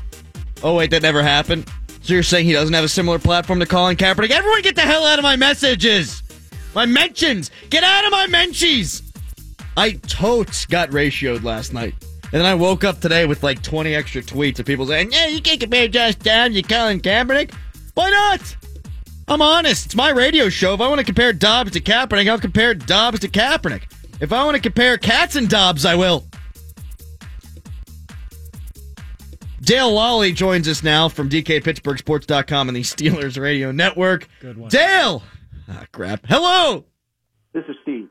Oh, 0.63 0.75
wait, 0.75 0.91
that 0.91 1.01
never 1.01 1.21
happened? 1.21 1.67
So 2.01 2.13
you're 2.13 2.23
saying 2.23 2.45
he 2.45 2.53
doesn't 2.53 2.73
have 2.73 2.83
a 2.83 2.89
similar 2.89 3.19
platform 3.19 3.59
to 3.59 3.65
Colin 3.65 3.97
Kaepernick? 3.97 4.29
Everyone 4.29 4.61
get 4.61 4.75
the 4.75 4.81
hell 4.81 5.05
out 5.05 5.19
of 5.19 5.23
my 5.23 5.35
messages! 5.35 6.23
My 6.73 6.85
mentions! 6.85 7.51
Get 7.69 7.83
out 7.83 8.05
of 8.05 8.11
my 8.11 8.27
menchies! 8.27 9.01
I 9.75 9.91
totes 9.91 10.65
got 10.65 10.89
ratioed 10.89 11.43
last 11.43 11.73
night. 11.73 11.93
And 12.23 12.33
then 12.33 12.45
I 12.45 12.55
woke 12.55 12.83
up 12.83 12.99
today 12.99 13.25
with 13.25 13.43
like 13.43 13.61
20 13.61 13.93
extra 13.93 14.21
tweets 14.21 14.59
of 14.59 14.65
people 14.65 14.87
saying, 14.87 15.11
yeah, 15.11 15.27
you 15.27 15.41
can't 15.41 15.59
compare 15.59 15.87
Josh 15.87 16.15
Down 16.15 16.51
to 16.53 16.61
Colin 16.61 16.99
Kaepernick. 16.99 17.53
Why 17.93 18.09
not? 18.09 18.57
I'm 19.27 19.41
honest. 19.41 19.87
It's 19.87 19.95
my 19.95 20.09
radio 20.09 20.47
show. 20.49 20.73
If 20.73 20.81
I 20.81 20.87
want 20.87 20.99
to 20.99 21.05
compare 21.05 21.33
Dobbs 21.33 21.71
to 21.71 21.81
Kaepernick, 21.81 22.29
I'll 22.29 22.39
compare 22.39 22.73
Dobbs 22.73 23.19
to 23.19 23.27
Kaepernick. 23.27 23.83
If 24.21 24.31
I 24.31 24.43
want 24.45 24.55
to 24.55 24.61
compare 24.61 24.97
cats 24.97 25.35
and 25.35 25.49
Dobbs, 25.49 25.85
I 25.85 25.95
will. 25.95 26.25
Dale 29.61 29.91
Lolley 29.91 30.33
joins 30.33 30.67
us 30.69 30.81
now 30.81 31.09
from 31.09 31.29
DKPittsburghSports.com 31.29 32.69
and 32.69 32.75
the 32.75 32.81
Steelers 32.81 33.37
Radio 33.39 33.71
Network. 33.71 34.29
Good 34.39 34.57
one. 34.57 34.69
Dale! 34.69 35.23
Ah, 35.67 35.85
crap. 35.91 36.25
Hello! 36.25 36.85
This 37.51 37.65
is 37.67 37.75
Steve. 37.83 38.07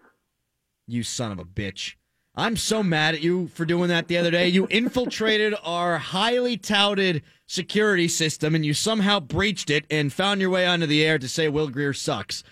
You 0.86 1.02
son 1.02 1.32
of 1.32 1.38
a 1.38 1.44
bitch. 1.46 1.94
I'm 2.36 2.56
so 2.56 2.82
mad 2.82 3.14
at 3.14 3.22
you 3.22 3.48
for 3.48 3.64
doing 3.64 3.88
that 3.88 4.08
the 4.08 4.18
other 4.18 4.30
day. 4.30 4.48
You 4.48 4.66
infiltrated 4.68 5.54
our 5.64 5.98
highly 5.98 6.56
touted 6.56 7.22
security 7.46 8.08
system 8.08 8.54
and 8.54 8.64
you 8.66 8.74
somehow 8.74 9.20
breached 9.20 9.70
it 9.70 9.86
and 9.90 10.12
found 10.12 10.40
your 10.40 10.50
way 10.50 10.66
onto 10.66 10.86
the 10.86 11.04
air 11.04 11.18
to 11.18 11.28
say 11.28 11.48
Will 11.48 11.68
Greer 11.68 11.92
sucks. 11.92 12.42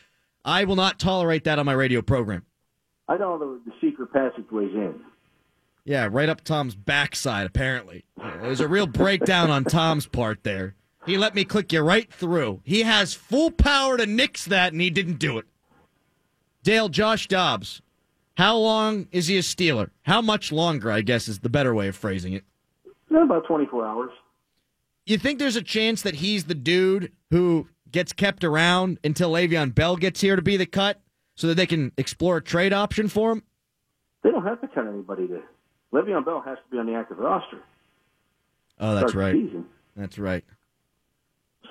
I 0.44 0.64
will 0.64 0.76
not 0.76 0.98
tolerate 0.98 1.44
that 1.44 1.58
on 1.58 1.66
my 1.66 1.72
radio 1.72 2.00
program. 2.02 2.44
I 3.08 3.18
know 3.18 3.38
the, 3.38 3.60
the 3.70 3.76
secret 3.80 4.12
passageways 4.12 4.72
in. 4.74 5.00
Yeah, 5.84 6.08
right 6.10 6.30
up 6.30 6.42
Tom's 6.42 6.74
backside, 6.74 7.46
apparently. 7.46 8.04
Yeah, 8.18 8.38
There's 8.40 8.60
a 8.60 8.68
real 8.68 8.86
breakdown 8.86 9.50
on 9.50 9.64
Tom's 9.64 10.06
part 10.06 10.42
there. 10.42 10.74
He 11.04 11.18
let 11.18 11.34
me 11.34 11.44
click 11.44 11.72
you 11.72 11.82
right 11.82 12.10
through. 12.10 12.62
He 12.64 12.82
has 12.82 13.12
full 13.12 13.50
power 13.50 13.98
to 13.98 14.06
nix 14.06 14.46
that, 14.46 14.72
and 14.72 14.80
he 14.80 14.88
didn't 14.88 15.18
do 15.18 15.36
it. 15.36 15.44
Dale, 16.62 16.88
Josh 16.88 17.28
Dobbs, 17.28 17.82
how 18.34 18.56
long 18.56 19.06
is 19.12 19.28
he 19.28 19.36
a 19.36 19.42
Steeler? 19.42 19.90
How 20.02 20.20
much 20.20 20.50
longer, 20.52 20.90
I 20.90 21.00
guess, 21.02 21.28
is 21.28 21.40
the 21.40 21.48
better 21.48 21.74
way 21.74 21.88
of 21.88 21.96
phrasing 21.96 22.32
it. 22.32 22.44
About 23.10 23.46
24 23.46 23.86
hours. 23.86 24.10
you 25.06 25.18
think 25.18 25.38
there's 25.38 25.56
a 25.56 25.62
chance 25.62 26.02
that 26.02 26.16
he's 26.16 26.44
the 26.44 26.54
dude 26.54 27.12
who 27.30 27.68
gets 27.90 28.12
kept 28.12 28.42
around 28.42 28.98
until 29.04 29.30
Le'Veon 29.30 29.72
Bell 29.72 29.96
gets 29.96 30.20
here 30.20 30.34
to 30.34 30.42
be 30.42 30.56
the 30.56 30.66
cut, 30.66 31.00
so 31.36 31.46
that 31.46 31.54
they 31.54 31.66
can 31.66 31.92
explore 31.96 32.38
a 32.38 32.42
trade 32.42 32.72
option 32.72 33.08
for 33.08 33.32
him? 33.32 33.42
They 34.22 34.30
don't 34.30 34.44
have 34.44 34.60
to 34.60 34.68
cut 34.68 34.86
anybody 34.86 35.28
to. 35.28 35.42
Le'Veon 35.92 36.24
Bell 36.24 36.42
has 36.44 36.58
to 36.58 36.70
be 36.70 36.78
on 36.78 36.86
the 36.86 36.94
active 36.94 37.18
roster. 37.18 37.58
Oh, 38.80 38.94
that's 38.94 39.12
start 39.12 39.34
right. 39.34 39.36
That's 39.96 40.18
right. 40.18 40.44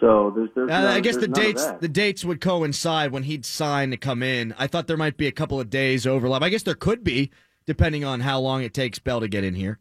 So 0.03 0.33
there's, 0.35 0.49
there's 0.53 0.69
Uh, 0.69 0.81
none- 0.81 0.87
I 0.91 0.99
guess 0.99 1.15
the 1.15 1.29
dates 1.29 1.65
the 1.79 1.87
dates 1.87 2.25
would 2.25 2.41
coincide 2.41 3.13
when 3.13 3.23
he'd 3.23 3.45
sign 3.45 3.91
to 3.91 3.97
come 3.97 4.21
in. 4.21 4.53
I 4.59 4.67
thought 4.67 4.87
there 4.87 4.97
might 4.97 5.15
be 5.15 5.27
a 5.27 5.31
couple 5.31 5.61
of 5.61 5.69
days 5.69 6.05
overlap. 6.05 6.41
I 6.41 6.49
guess 6.49 6.63
there 6.63 6.75
could 6.75 7.05
be, 7.05 7.31
depending 7.65 8.03
on 8.03 8.19
how 8.19 8.39
long 8.41 8.63
it 8.63 8.73
takes 8.73 8.99
Bell 8.99 9.21
to 9.21 9.29
get 9.29 9.45
in 9.45 9.55
here. 9.55 9.79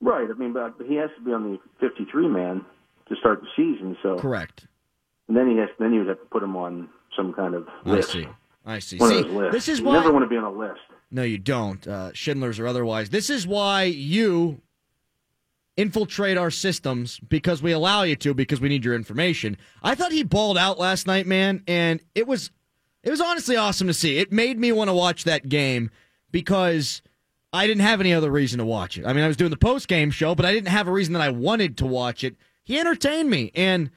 Right. 0.00 0.26
I 0.30 0.32
mean, 0.32 0.54
but 0.54 0.76
he 0.88 0.94
has 0.94 1.10
to 1.18 1.22
be 1.22 1.32
on 1.34 1.42
the 1.52 1.58
53 1.86 2.26
man 2.28 2.64
to 3.10 3.16
start 3.16 3.42
the 3.42 3.48
season. 3.54 3.98
So 4.02 4.16
Correct. 4.18 4.66
and 5.28 5.36
then 5.36 5.50
he 5.50 5.58
has 5.58 5.68
then 5.78 5.92
you 5.92 5.98
would 6.00 6.08
have 6.08 6.20
to 6.20 6.26
put 6.26 6.42
him 6.42 6.56
on 6.56 6.88
some 7.14 7.34
kind 7.34 7.54
of 7.54 7.68
I 7.84 7.90
list. 7.90 8.12
see. 8.12 8.26
I 8.64 8.78
see. 8.78 8.96
One 8.96 9.10
See, 9.10 9.22
lists. 9.24 9.52
this 9.52 9.68
is 9.68 9.80
you 9.80 9.84
why 9.86 9.94
never 9.94 10.10
want 10.12 10.22
to 10.24 10.28
be 10.28 10.36
on 10.38 10.44
a 10.44 10.50
list. 10.52 10.80
No, 11.10 11.22
you 11.22 11.36
don't. 11.38 11.86
Uh, 11.86 12.12
Schindler's 12.14 12.58
or 12.58 12.66
otherwise. 12.66 13.10
This 13.10 13.28
is 13.28 13.46
why 13.46 13.82
you 13.84 14.62
infiltrate 15.80 16.36
our 16.36 16.50
systems 16.50 17.18
because 17.20 17.62
we 17.62 17.72
allow 17.72 18.02
you 18.02 18.14
to 18.14 18.34
because 18.34 18.60
we 18.60 18.68
need 18.68 18.84
your 18.84 18.94
information. 18.94 19.56
I 19.82 19.94
thought 19.94 20.12
he 20.12 20.22
balled 20.22 20.58
out 20.58 20.78
last 20.78 21.06
night, 21.06 21.26
man, 21.26 21.62
and 21.66 22.00
it 22.14 22.26
was 22.26 22.50
it 23.02 23.10
was 23.10 23.20
honestly 23.20 23.56
awesome 23.56 23.86
to 23.86 23.94
see. 23.94 24.18
It 24.18 24.30
made 24.30 24.58
me 24.58 24.72
want 24.72 24.88
to 24.88 24.94
watch 24.94 25.24
that 25.24 25.48
game 25.48 25.90
because 26.30 27.00
I 27.52 27.66
didn't 27.66 27.82
have 27.82 28.00
any 28.00 28.12
other 28.12 28.30
reason 28.30 28.58
to 28.58 28.64
watch 28.64 28.98
it. 28.98 29.06
I 29.06 29.14
mean, 29.14 29.24
I 29.24 29.28
was 29.28 29.38
doing 29.38 29.50
the 29.50 29.56
post 29.56 29.88
game 29.88 30.10
show, 30.10 30.34
but 30.34 30.44
I 30.44 30.52
didn't 30.52 30.68
have 30.68 30.86
a 30.86 30.92
reason 30.92 31.14
that 31.14 31.22
I 31.22 31.30
wanted 31.30 31.78
to 31.78 31.86
watch 31.86 32.22
it. 32.24 32.36
He 32.62 32.78
entertained 32.78 33.30
me, 33.30 33.50
and 33.54 33.90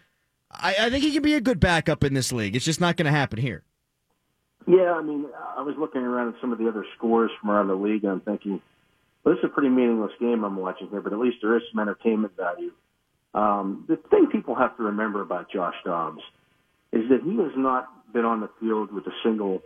I, 0.49 0.75
I 0.79 0.89
think 0.89 1.03
he 1.03 1.11
can 1.11 1.21
be 1.21 1.35
a 1.35 1.41
good 1.41 1.59
backup 1.59 2.03
in 2.03 2.13
this 2.13 2.31
league. 2.31 2.55
It's 2.55 2.65
just 2.65 2.79
not 2.79 2.95
going 2.95 3.05
to 3.05 3.11
happen 3.11 3.39
here. 3.39 3.63
Yeah, 4.65 4.93
I 4.93 5.01
mean, 5.01 5.25
I 5.57 5.61
was 5.61 5.75
looking 5.77 6.01
around 6.01 6.29
at 6.29 6.39
some 6.39 6.53
of 6.53 6.57
the 6.57 6.69
other 6.69 6.85
scores 6.97 7.29
from 7.41 7.51
around 7.51 7.67
the 7.67 7.75
league, 7.75 8.03
and 8.03 8.13
I'm 8.13 8.21
thinking, 8.21 8.61
this 9.32 9.39
is 9.39 9.46
a 9.46 9.48
pretty 9.48 9.70
meaningless 9.70 10.12
game 10.20 10.44
I'm 10.44 10.58
watching 10.58 10.89
here, 10.89 11.01
but 11.01 11.13
at 11.13 11.20
least 11.20 11.38
there 11.42 11.56
is 11.56 11.63
some 11.72 11.80
entertainment 11.80 12.36
value. 12.36 12.72
Um, 13.34 13.86
the 13.88 13.98
thing 14.10 14.27
people 14.32 14.56
have 14.56 14.77
to 14.77 14.84
remember 14.84 15.22
about 15.22 15.51
Josh 15.51 15.75
Dobbs 15.86 16.22
is 16.92 17.10
that 17.10 17.22
he 17.24 17.36
has 17.38 17.51
not 17.56 18.13
been 18.13 18.25
on 18.25 18.42
the 18.42 18.50
field 18.60 18.92
with 18.92 19.08
a 19.08 19.13
single 19.24 19.62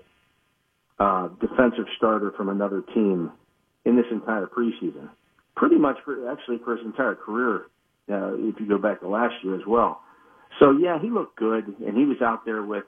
uh, 0.99 1.27
defensive 1.41 1.85
starter 1.97 2.31
from 2.37 2.49
another 2.49 2.81
team 2.93 3.31
in 3.83 3.95
this 3.95 4.05
entire 4.11 4.47
preseason. 4.47 5.09
Pretty 5.55 5.75
much, 5.75 5.97
for, 6.05 6.31
actually, 6.31 6.59
for 6.63 6.77
his 6.77 6.85
entire 6.85 7.15
career, 7.15 7.65
uh, 8.09 8.35
if 8.35 8.59
you 8.59 8.67
go 8.67 8.77
back 8.77 9.01
to 9.01 9.07
last 9.07 9.33
year 9.43 9.55
as 9.55 9.65
well. 9.67 10.01
So 10.59 10.71
yeah, 10.71 10.99
he 11.01 11.09
looked 11.09 11.35
good, 11.35 11.75
and 11.85 11.97
he 11.97 12.05
was 12.05 12.21
out 12.21 12.45
there 12.45 12.63
with 12.63 12.85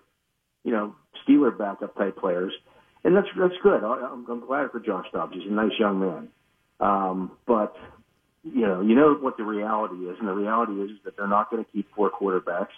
you 0.63 0.71
know, 0.71 0.95
Steeler 1.23 1.57
backup 1.57 1.95
type 1.95 2.17
players, 2.17 2.53
and 3.03 3.15
that's 3.15 3.27
that's 3.39 3.53
good. 3.63 3.83
I, 3.83 4.09
I'm, 4.11 4.25
I'm 4.29 4.45
glad 4.45 4.71
for 4.71 4.79
Josh 4.79 5.05
Dobbs. 5.13 5.33
He's 5.33 5.49
a 5.49 5.53
nice 5.53 5.71
young 5.79 5.99
man, 5.99 6.29
um, 6.79 7.31
but 7.45 7.75
you 8.43 8.61
know, 8.61 8.81
you 8.81 8.95
know 8.95 9.15
what 9.15 9.37
the 9.37 9.43
reality 9.43 9.95
is, 10.05 10.17
and 10.19 10.27
the 10.27 10.33
reality 10.33 10.73
is 10.73 10.91
that 11.03 11.17
they're 11.17 11.27
not 11.27 11.51
going 11.51 11.63
to 11.63 11.71
keep 11.71 11.87
four 11.95 12.09
quarterbacks. 12.09 12.73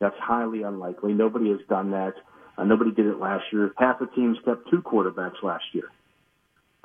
That's 0.00 0.16
highly 0.18 0.62
unlikely. 0.62 1.12
Nobody 1.12 1.50
has 1.50 1.60
done 1.68 1.90
that. 1.90 2.14
Uh, 2.58 2.64
nobody 2.64 2.90
did 2.90 3.06
it 3.06 3.18
last 3.18 3.44
year. 3.52 3.72
Half 3.76 3.98
the 3.98 4.06
teams 4.06 4.38
kept 4.44 4.70
two 4.70 4.82
quarterbacks 4.82 5.42
last 5.42 5.64
year. 5.72 5.90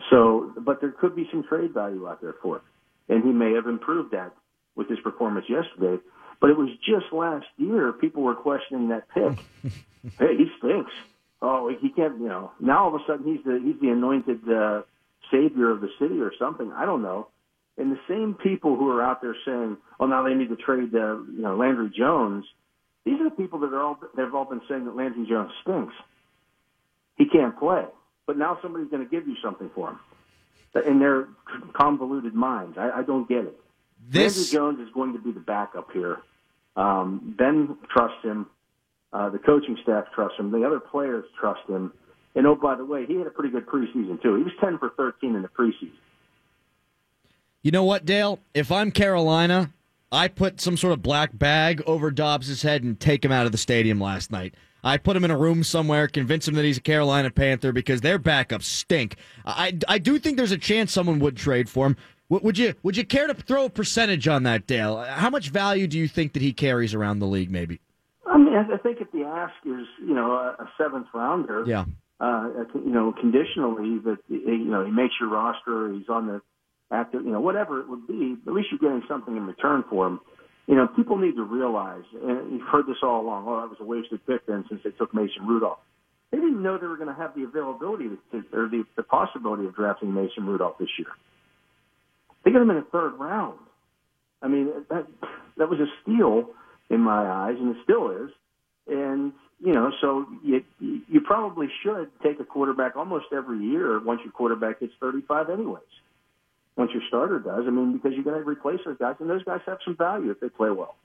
So, 0.09 0.53
but 0.57 0.81
there 0.81 0.91
could 0.91 1.15
be 1.15 1.27
some 1.31 1.43
trade 1.43 1.73
value 1.73 2.07
out 2.07 2.21
there 2.21 2.35
for 2.41 2.57
it, 2.57 2.63
and 3.07 3.23
he 3.23 3.31
may 3.31 3.53
have 3.53 3.67
improved 3.67 4.11
that 4.11 4.33
with 4.75 4.89
his 4.89 4.99
performance 4.99 5.45
yesterday. 5.47 6.01
But 6.39 6.49
it 6.49 6.57
was 6.57 6.69
just 6.79 7.13
last 7.13 7.45
year 7.57 7.93
people 7.93 8.23
were 8.23 8.35
questioning 8.35 8.89
that 8.89 9.07
pick. 9.13 9.45
hey, 10.19 10.37
he 10.37 10.47
stinks. 10.57 10.91
Oh, 11.41 11.71
he 11.79 11.89
can't. 11.89 12.19
You 12.19 12.27
know, 12.27 12.51
now 12.59 12.85
all 12.85 12.95
of 12.95 13.01
a 13.01 13.05
sudden 13.07 13.25
he's 13.25 13.43
the 13.45 13.61
he's 13.63 13.79
the 13.79 13.89
anointed 13.89 14.41
uh, 14.49 14.81
savior 15.31 15.71
of 15.71 15.81
the 15.81 15.89
city 15.99 16.19
or 16.19 16.31
something. 16.37 16.71
I 16.73 16.85
don't 16.85 17.01
know. 17.01 17.27
And 17.77 17.91
the 17.91 17.99
same 18.07 18.35
people 18.35 18.75
who 18.75 18.89
are 18.89 19.01
out 19.01 19.21
there 19.21 19.35
saying, 19.45 19.77
"Oh, 19.99 20.05
now 20.05 20.23
they 20.23 20.33
need 20.33 20.49
to 20.49 20.55
trade, 20.55 20.93
uh, 20.93 21.17
you 21.17 21.41
know, 21.41 21.55
Landry 21.55 21.89
Jones." 21.89 22.45
These 23.05 23.19
are 23.19 23.23
the 23.23 23.35
people 23.35 23.59
that 23.59 23.73
are 23.73 23.81
all 23.81 23.97
that 24.15 24.23
have 24.23 24.35
all 24.35 24.45
been 24.45 24.61
saying 24.67 24.85
that 24.85 24.95
Landry 24.95 25.25
Jones 25.27 25.51
stinks. 25.61 25.93
He 27.15 27.25
can't 27.25 27.57
play, 27.57 27.85
but 28.27 28.37
now 28.37 28.59
somebody's 28.61 28.89
going 28.89 29.03
to 29.03 29.09
give 29.09 29.27
you 29.27 29.35
something 29.43 29.69
for 29.73 29.91
him. 29.91 29.99
In 30.85 30.99
their 30.99 31.27
convoluted 31.73 32.33
minds, 32.33 32.77
I, 32.77 32.99
I 32.99 33.03
don't 33.03 33.27
get 33.27 33.45
it. 33.45 33.59
This 34.09 34.37
Landry 34.37 34.51
Jones 34.51 34.87
is 34.87 34.93
going 34.93 35.13
to 35.13 35.19
be 35.19 35.31
the 35.31 35.39
backup 35.39 35.91
here. 35.91 36.19
Um, 36.75 37.35
ben 37.37 37.77
trusts 37.89 38.23
him. 38.23 38.47
Uh, 39.11 39.29
the 39.29 39.39
coaching 39.39 39.77
staff 39.83 40.05
trusts 40.15 40.39
him. 40.39 40.51
The 40.51 40.63
other 40.65 40.79
players 40.79 41.25
trust 41.39 41.61
him. 41.67 41.91
And 42.35 42.47
oh, 42.47 42.55
by 42.55 42.75
the 42.75 42.85
way, 42.85 43.05
he 43.05 43.15
had 43.17 43.27
a 43.27 43.31
pretty 43.31 43.49
good 43.49 43.65
preseason 43.65 44.21
too. 44.21 44.35
He 44.35 44.43
was 44.43 44.53
ten 44.61 44.77
for 44.77 44.89
thirteen 44.97 45.35
in 45.35 45.41
the 45.41 45.49
preseason. 45.49 45.91
You 47.61 47.71
know 47.71 47.83
what, 47.83 48.05
Dale? 48.05 48.39
If 48.53 48.71
I'm 48.71 48.91
Carolina, 48.91 49.71
I 50.11 50.27
put 50.27 50.59
some 50.59 50.77
sort 50.77 50.93
of 50.93 51.01
black 51.01 51.37
bag 51.37 51.83
over 51.85 52.09
Dobbs' 52.09 52.61
head 52.61 52.83
and 52.83 52.99
take 52.99 53.23
him 53.23 53.31
out 53.31 53.45
of 53.45 53.51
the 53.51 53.57
stadium 53.57 53.99
last 53.99 54.31
night. 54.31 54.55
I 54.83 54.97
put 54.97 55.15
him 55.15 55.23
in 55.23 55.29
a 55.29 55.37
room 55.37 55.63
somewhere, 55.63 56.07
convince 56.07 56.47
him 56.47 56.55
that 56.55 56.65
he's 56.65 56.79
a 56.79 56.81
Carolina 56.81 57.29
Panther 57.29 57.71
because 57.71 58.01
their 58.01 58.17
backups 58.17 58.63
stink. 58.63 59.15
I, 59.45 59.77
I 59.87 59.99
do 59.99 60.17
think 60.17 60.37
there's 60.37 60.51
a 60.51 60.57
chance 60.57 60.91
someone 60.91 61.19
would 61.19 61.37
trade 61.37 61.69
for 61.69 61.85
him. 61.85 61.97
Would 62.29 62.43
would 62.43 62.57
you 62.57 62.73
would 62.81 62.97
you 62.97 63.05
care 63.05 63.27
to 63.27 63.33
throw 63.33 63.65
a 63.65 63.69
percentage 63.69 64.27
on 64.27 64.43
that, 64.43 64.65
Dale? 64.65 64.97
How 64.97 65.29
much 65.29 65.49
value 65.49 65.85
do 65.85 65.99
you 65.99 66.07
think 66.07 66.33
that 66.33 66.41
he 66.41 66.53
carries 66.53 66.93
around 66.95 67.19
the 67.19 67.27
league? 67.27 67.51
Maybe. 67.51 67.79
I 68.25 68.37
mean, 68.37 68.55
I 68.55 68.77
think 68.77 69.01
if 69.01 69.11
the 69.11 69.23
ask 69.23 69.53
is 69.65 69.85
you 69.99 70.15
know 70.15 70.31
a, 70.31 70.63
a 70.63 70.71
seventh 70.77 71.07
rounder, 71.13 71.63
Yeah. 71.67 71.85
Uh, 72.21 72.49
you 72.75 72.91
know, 72.91 73.13
conditionally 73.19 73.97
that 74.05 74.17
you 74.27 74.69
know 74.69 74.85
he 74.85 74.91
makes 74.91 75.13
your 75.19 75.29
roster, 75.29 75.91
he's 75.91 76.07
on 76.07 76.27
the 76.27 76.41
active, 76.91 77.25
you 77.25 77.31
know, 77.31 77.41
whatever 77.41 77.79
it 77.79 77.89
would 77.89 78.05
be. 78.05 78.37
At 78.45 78.53
least 78.53 78.67
you're 78.71 78.79
getting 78.79 79.07
something 79.07 79.35
in 79.35 79.47
return 79.47 79.83
for 79.89 80.07
him. 80.07 80.19
You 80.67 80.75
know, 80.75 80.87
people 80.87 81.17
need 81.17 81.35
to 81.35 81.43
realize, 81.43 82.03
and 82.13 82.51
you've 82.51 82.67
heard 82.67 82.85
this 82.85 82.97
all 83.01 83.21
along. 83.21 83.45
Oh, 83.47 83.61
that 83.61 83.69
was 83.69 83.77
a 83.81 83.83
wasted 83.83 84.25
pick 84.27 84.45
then, 84.45 84.65
since 84.69 84.81
they 84.83 84.91
took 84.91 85.13
Mason 85.13 85.47
Rudolph. 85.47 85.79
They 86.31 86.37
didn't 86.37 86.61
know 86.61 86.77
they 86.77 86.87
were 86.87 86.95
going 86.95 87.13
to 87.13 87.19
have 87.19 87.33
the 87.35 87.43
availability 87.43 88.09
to, 88.31 88.37
or 88.53 88.69
the, 88.69 88.83
the 88.95 89.03
possibility 89.03 89.65
of 89.65 89.75
drafting 89.75 90.13
Mason 90.13 90.45
Rudolph 90.45 90.77
this 90.77 90.89
year. 90.99 91.09
They 92.45 92.51
got 92.51 92.61
him 92.61 92.69
in 92.69 92.77
the 92.77 92.87
third 92.91 93.13
round. 93.19 93.59
I 94.41 94.47
mean, 94.47 94.71
that 94.89 95.07
that 95.57 95.69
was 95.69 95.79
a 95.79 95.87
steal 96.01 96.49
in 96.89 97.01
my 97.01 97.25
eyes, 97.25 97.55
and 97.59 97.75
it 97.75 97.81
still 97.83 98.11
is. 98.11 98.31
And 98.87 99.33
you 99.63 99.73
know, 99.73 99.91
so 100.01 100.25
you 100.43 100.63
you 100.79 101.21
probably 101.21 101.67
should 101.83 102.09
take 102.23 102.39
a 102.39 102.43
quarterback 102.43 102.95
almost 102.95 103.25
every 103.31 103.59
year 103.59 103.99
once 103.99 104.21
your 104.23 104.31
quarterback 104.31 104.79
hits 104.79 104.93
35, 104.99 105.49
anyways. 105.49 105.83
Once 106.77 106.91
your 106.93 107.03
starter 107.07 107.37
does, 107.37 107.65
I 107.67 107.69
mean, 107.69 107.93
because 107.93 108.13
you're 108.13 108.23
going 108.23 108.41
to 108.41 108.49
replace 108.49 108.79
those 108.85 108.97
guys, 108.97 109.15
and 109.19 109.29
those 109.29 109.43
guys 109.43 109.59
have 109.67 109.77
some 109.85 109.95
value 109.95 110.31
if 110.31 110.39
they 110.39 110.49
play 110.49 110.71
well. 110.71 110.95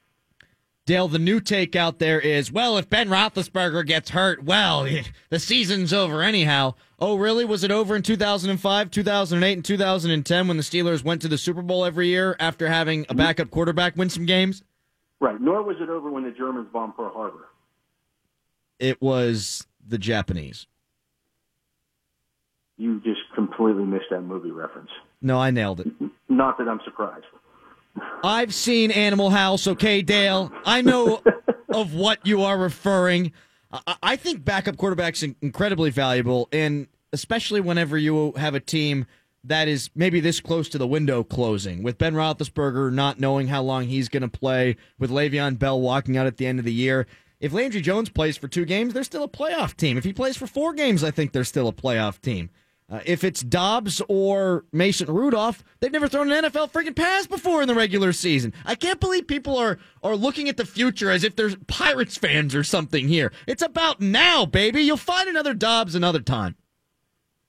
Dale, 0.86 1.08
the 1.08 1.18
new 1.18 1.40
take 1.40 1.74
out 1.74 1.98
there 1.98 2.20
is, 2.20 2.52
well, 2.52 2.78
if 2.78 2.88
Ben 2.88 3.08
Roethlisberger 3.08 3.84
gets 3.84 4.10
hurt, 4.10 4.44
well, 4.44 4.86
the 5.30 5.40
season's 5.40 5.92
over 5.92 6.22
anyhow. 6.22 6.74
Oh, 7.00 7.16
really? 7.16 7.44
Was 7.44 7.64
it 7.64 7.72
over 7.72 7.96
in 7.96 8.02
2005, 8.02 8.90
2008, 8.90 9.52
and 9.52 9.64
2010 9.64 10.48
when 10.48 10.56
the 10.56 10.62
Steelers 10.62 11.04
went 11.04 11.20
to 11.22 11.28
the 11.28 11.36
Super 11.36 11.62
Bowl 11.62 11.84
every 11.84 12.06
year 12.06 12.36
after 12.38 12.68
having 12.68 13.00
a 13.00 13.04
mm-hmm. 13.06 13.18
backup 13.18 13.50
quarterback 13.50 13.96
win 13.96 14.08
some 14.08 14.26
games? 14.26 14.62
Right. 15.20 15.40
Nor 15.40 15.64
was 15.64 15.76
it 15.80 15.88
over 15.88 16.10
when 16.10 16.22
the 16.22 16.30
Germans 16.30 16.68
bombed 16.72 16.96
Pearl 16.96 17.12
Harbor. 17.12 17.48
It 18.78 19.00
was 19.00 19.66
the 19.86 19.98
Japanese. 19.98 20.66
You 22.76 23.00
just 23.00 23.20
completely 23.34 23.84
missed 23.84 24.06
that 24.10 24.20
movie 24.22 24.50
reference. 24.50 24.90
No, 25.22 25.38
I 25.38 25.50
nailed 25.50 25.80
it. 25.80 25.88
Not 26.28 26.58
that 26.58 26.68
I'm 26.68 26.80
surprised. 26.84 27.24
I've 28.22 28.52
seen 28.52 28.90
Animal 28.90 29.30
House, 29.30 29.66
okay, 29.66 30.02
Dale? 30.02 30.52
I 30.64 30.82
know 30.82 31.22
of 31.68 31.94
what 31.94 32.26
you 32.26 32.42
are 32.42 32.58
referring. 32.58 33.32
I, 34.02 34.16
think 34.16 34.44
backup 34.44 34.76
quarterback's 34.76 35.22
in- 35.22 35.36
incredibly 35.40 35.90
valuable, 35.90 36.48
and 36.52 36.86
especially 37.12 37.60
whenever 37.60 37.98
you 37.98 38.32
have 38.32 38.54
a 38.54 38.60
team 38.60 39.06
that 39.44 39.68
is 39.68 39.90
maybe 39.94 40.20
this 40.20 40.40
close 40.40 40.68
to 40.70 40.78
the 40.78 40.86
window 40.86 41.22
closing, 41.22 41.82
with 41.82 41.98
Ben 41.98 42.14
Roethlisberger 42.14 42.92
not 42.92 43.20
knowing 43.20 43.46
how 43.46 43.62
long 43.62 43.84
he's 43.84 44.08
going 44.08 44.22
to 44.22 44.28
play, 44.28 44.76
with 44.98 45.10
Le'Veon 45.10 45.58
Bell 45.58 45.80
walking 45.80 46.16
out 46.16 46.26
at 46.26 46.36
the 46.36 46.46
end 46.46 46.58
of 46.58 46.64
the 46.64 46.72
year. 46.72 47.06
If 47.40 47.52
Landry 47.52 47.80
Jones 47.80 48.08
plays 48.08 48.36
for 48.36 48.48
two 48.48 48.64
games, 48.64 48.94
they're 48.94 49.04
still 49.04 49.24
a 49.24 49.28
playoff 49.28 49.76
team. 49.76 49.98
If 49.98 50.04
he 50.04 50.12
plays 50.12 50.36
for 50.36 50.46
four 50.46 50.72
games, 50.72 51.04
I 51.04 51.10
think 51.10 51.32
they're 51.32 51.44
still 51.44 51.68
a 51.68 51.72
playoff 51.72 52.20
team. 52.20 52.50
Uh, 52.88 53.00
if 53.04 53.24
it's 53.24 53.40
Dobbs 53.40 54.00
or 54.08 54.64
Mason 54.72 55.12
Rudolph, 55.12 55.64
they've 55.80 55.90
never 55.90 56.06
thrown 56.06 56.30
an 56.30 56.44
NFL 56.44 56.70
freaking 56.70 56.94
pass 56.94 57.26
before 57.26 57.60
in 57.60 57.66
the 57.68 57.74
regular 57.74 58.12
season. 58.12 58.52
I 58.64 58.76
can't 58.76 59.00
believe 59.00 59.26
people 59.26 59.56
are 59.58 59.78
are 60.04 60.14
looking 60.14 60.48
at 60.48 60.56
the 60.56 60.64
future 60.64 61.10
as 61.10 61.24
if 61.24 61.34
they're 61.34 61.50
Pirates 61.66 62.16
fans 62.16 62.54
or 62.54 62.62
something 62.62 63.08
here. 63.08 63.32
It's 63.48 63.62
about 63.62 64.00
now, 64.00 64.46
baby. 64.46 64.82
You'll 64.82 64.96
find 64.96 65.28
another 65.28 65.52
Dobbs 65.52 65.96
another 65.96 66.20
time. 66.20 66.54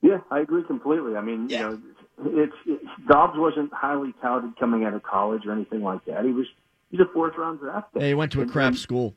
Yeah, 0.01 0.17
I 0.31 0.39
agree 0.39 0.63
completely. 0.63 1.15
I 1.15 1.21
mean, 1.21 1.49
Yeah. 1.49 1.69
you 1.69 1.81
know, 2.25 2.41
it's, 2.43 2.53
it's 2.65 2.85
Dobbs 3.07 3.37
wasn't 3.37 3.71
highly 3.71 4.13
touted 4.21 4.57
coming 4.59 4.85
out 4.85 4.95
of 4.95 5.03
college 5.03 5.45
or 5.45 5.51
anything 5.53 5.83
like 5.83 6.03
that. 6.05 6.25
He 6.25 6.31
was 6.31 6.47
He's 6.89 6.99
a 6.99 7.05
fourth 7.13 7.33
round 7.37 7.59
draft 7.59 7.93
pick. 7.93 8.01
Hey, 8.01 8.07
he 8.09 8.13
went 8.15 8.31
to 8.31 8.41
a 8.41 8.45
crap 8.47 8.75
school. 8.75 9.13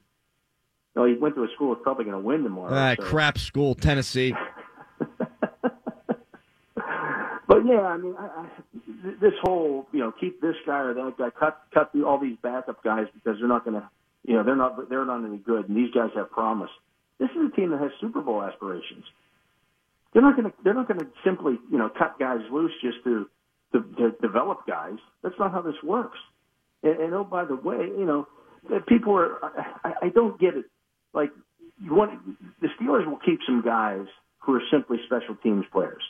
No, 0.96 1.04
he 1.04 1.14
went 1.14 1.34
to 1.36 1.44
a 1.44 1.48
school 1.54 1.74
that's 1.74 1.82
probably 1.82 2.04
going 2.04 2.20
to 2.20 2.26
win 2.26 2.42
tomorrow. 2.42 2.72
Ah, 2.72 2.94
so- 2.96 3.04
crap 3.04 3.38
school, 3.38 3.74
Tennessee. 3.74 4.34
But 7.50 7.66
yeah, 7.66 7.80
I 7.80 7.96
mean, 7.96 8.14
I, 8.16 8.26
I, 8.26 8.46
this 9.20 9.32
whole 9.42 9.88
you 9.90 9.98
know 9.98 10.12
keep 10.12 10.40
this 10.40 10.54
guy 10.64 10.82
or 10.82 10.94
that 10.94 11.18
guy, 11.18 11.30
cut 11.30 11.60
cut 11.74 11.90
all 12.06 12.20
these 12.20 12.36
backup 12.40 12.80
guys 12.84 13.06
because 13.12 13.40
they're 13.40 13.48
not 13.48 13.64
going 13.64 13.74
to, 13.74 13.90
you 14.22 14.34
know, 14.34 14.44
they're 14.44 14.54
not 14.54 14.88
they're 14.88 15.04
not 15.04 15.24
any 15.24 15.38
good, 15.38 15.68
and 15.68 15.76
these 15.76 15.90
guys 15.92 16.10
have 16.14 16.30
promise. 16.30 16.70
This 17.18 17.28
is 17.30 17.50
a 17.52 17.56
team 17.56 17.72
that 17.72 17.80
has 17.80 17.90
Super 18.00 18.20
Bowl 18.20 18.40
aspirations. 18.40 19.04
They're 20.12 20.22
not 20.22 20.36
going 20.36 20.48
to 20.48 20.56
they're 20.62 20.74
not 20.74 20.86
going 20.86 21.00
to 21.00 21.06
simply 21.24 21.58
you 21.72 21.76
know 21.76 21.88
cut 21.88 22.20
guys 22.20 22.38
loose 22.52 22.70
just 22.80 23.02
to, 23.02 23.28
to 23.72 23.82
to 23.98 24.10
develop 24.22 24.64
guys. 24.68 24.98
That's 25.24 25.38
not 25.40 25.50
how 25.50 25.60
this 25.60 25.82
works. 25.82 26.18
And, 26.84 27.00
and 27.00 27.14
oh, 27.14 27.24
by 27.24 27.46
the 27.46 27.56
way, 27.56 27.78
you 27.78 28.06
know, 28.06 28.28
people 28.86 29.18
are 29.18 29.44
I, 29.82 29.94
I 30.02 30.08
don't 30.10 30.38
get 30.38 30.54
it. 30.56 30.66
Like 31.12 31.30
you 31.82 31.94
want 31.94 32.18
the 32.60 32.68
Steelers 32.80 33.06
will 33.06 33.18
keep 33.24 33.40
some 33.46 33.62
guys 33.62 34.06
who 34.38 34.54
are 34.54 34.62
simply 34.70 34.98
special 35.06 35.36
teams 35.42 35.64
players 35.72 36.02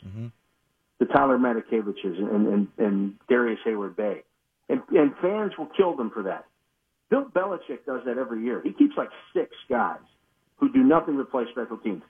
the 1.01 1.07
Tyler 1.07 1.39
Matakeviches 1.39 2.19
and, 2.19 2.47
and, 2.47 2.69
and 2.79 3.15
Darrius 3.29 3.59
Heyward-Bey. 3.67 4.23
And, 4.69 4.83
and 4.91 5.13
fans 5.21 5.53
will 5.59 5.71
kill 5.77 5.97
them 5.97 6.11
for 6.11 6.23
that. 6.25 6.45
Bill 7.09 7.25
Belichick 7.25 7.85
does 7.87 8.03
that 8.07 8.19
every 8.19 8.45
year. 8.45 8.61
He 8.63 8.73
keeps 8.73 8.97
like 8.97 9.09
six 9.35 9.51
guys 9.69 9.99
who 10.59 10.71
do 10.73 10.85
nothing 10.85 11.17
but 11.17 11.31
play 11.31 11.45
special 11.51 11.79
teams. 11.79 12.03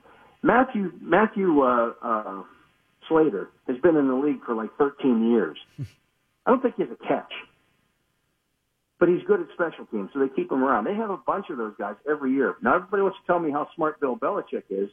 Matthew 0.42 0.92
Matthew 1.00 1.62
uh, 1.62 1.92
uh, 2.02 2.42
Slater 3.08 3.48
has 3.66 3.76
been 3.78 3.96
in 3.96 4.08
the 4.08 4.14
league 4.14 4.44
for 4.44 4.54
like 4.54 4.70
13 4.76 5.30
years. 5.30 5.56
I 6.46 6.50
don't 6.50 6.60
think 6.60 6.74
he 6.76 6.82
has 6.82 6.90
a 6.90 7.06
catch, 7.06 7.32
but 9.00 9.08
he's 9.08 9.22
good 9.26 9.40
at 9.40 9.46
special 9.54 9.86
teams, 9.86 10.10
so 10.12 10.20
they 10.20 10.28
keep 10.28 10.52
him 10.52 10.62
around. 10.62 10.84
They 10.84 10.94
have 10.94 11.08
a 11.08 11.16
bunch 11.16 11.46
of 11.48 11.56
those 11.56 11.72
guys 11.78 11.96
every 12.08 12.32
year. 12.32 12.54
Now 12.62 12.76
everybody 12.76 13.02
wants 13.02 13.18
to 13.20 13.26
tell 13.26 13.40
me 13.40 13.50
how 13.50 13.66
smart 13.74 13.98
Bill 13.98 14.14
Belichick 14.14 14.64
is. 14.68 14.90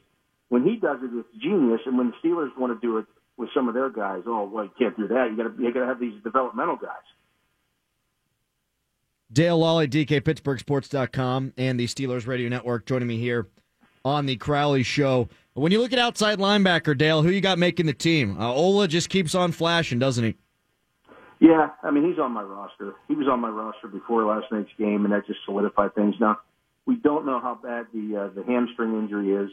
When 0.47 0.63
he 0.63 0.77
does 0.77 0.97
it, 1.03 1.09
it's 1.13 1.43
genius, 1.43 1.81
and 1.85 1.97
when 1.97 2.11
the 2.11 2.27
Steelers 2.27 2.57
want 2.57 2.73
to 2.73 2.87
do 2.87 2.97
it 2.97 3.05
with 3.35 3.49
some 3.53 3.67
of 3.67 3.73
their 3.73 3.89
guys, 3.89 4.23
oh 4.25 4.49
well, 4.51 4.63
you 4.63 4.71
can't 4.79 4.95
do 4.95 5.09
that. 5.09 5.27
You 5.29 5.35
got 5.37 5.55
to 5.55 5.61
you 5.61 5.73
got 5.73 5.81
to 5.81 5.85
have 5.85 5.99
these 5.99 6.23
developmental 6.23 6.77
guys. 6.77 6.95
Dale 9.31 9.59
Lolley, 9.59 9.87
DKPittsburghSports.com, 9.89 11.53
and 11.57 11.77
the 11.77 11.85
Steelers 11.85 12.27
Radio 12.27 12.47
Network 12.47 12.85
joining 12.85 13.09
me 13.09 13.19
here 13.19 13.47
on 14.05 14.25
the 14.25 14.37
Crowley 14.37 14.83
Show. 14.83 15.27
When 15.53 15.73
you 15.73 15.81
look 15.81 15.91
at 15.91 15.99
outside 15.99 16.39
linebacker, 16.39 16.97
Dale, 16.97 17.23
who 17.23 17.29
you 17.29 17.41
got 17.41 17.59
making 17.59 17.87
the 17.87 17.93
team? 17.93 18.39
Uh, 18.39 18.53
Ola 18.53 18.87
just 18.87 19.09
keeps 19.09 19.35
on 19.35 19.51
flashing, 19.51 19.99
doesn't 19.99 20.23
he? 20.23 20.35
Yeah, 21.39 21.69
I 21.83 21.91
mean 21.91 22.09
he's 22.09 22.19
on 22.19 22.31
my 22.31 22.41
roster. 22.41 22.95
He 23.07 23.15
was 23.15 23.27
on 23.27 23.39
my 23.39 23.49
roster 23.49 23.87
before 23.87 24.25
last 24.25 24.51
night's 24.51 24.71
game, 24.77 25.05
and 25.05 25.13
that 25.13 25.27
just 25.27 25.39
solidified 25.45 25.93
things. 25.93 26.15
Now 26.19 26.39
we 26.85 26.95
don't 26.95 27.25
know 27.25 27.39
how 27.39 27.55
bad 27.55 27.87
the 27.93 28.17
uh, 28.17 28.27
the 28.33 28.43
hamstring 28.43 28.93
injury 28.93 29.33
is. 29.33 29.51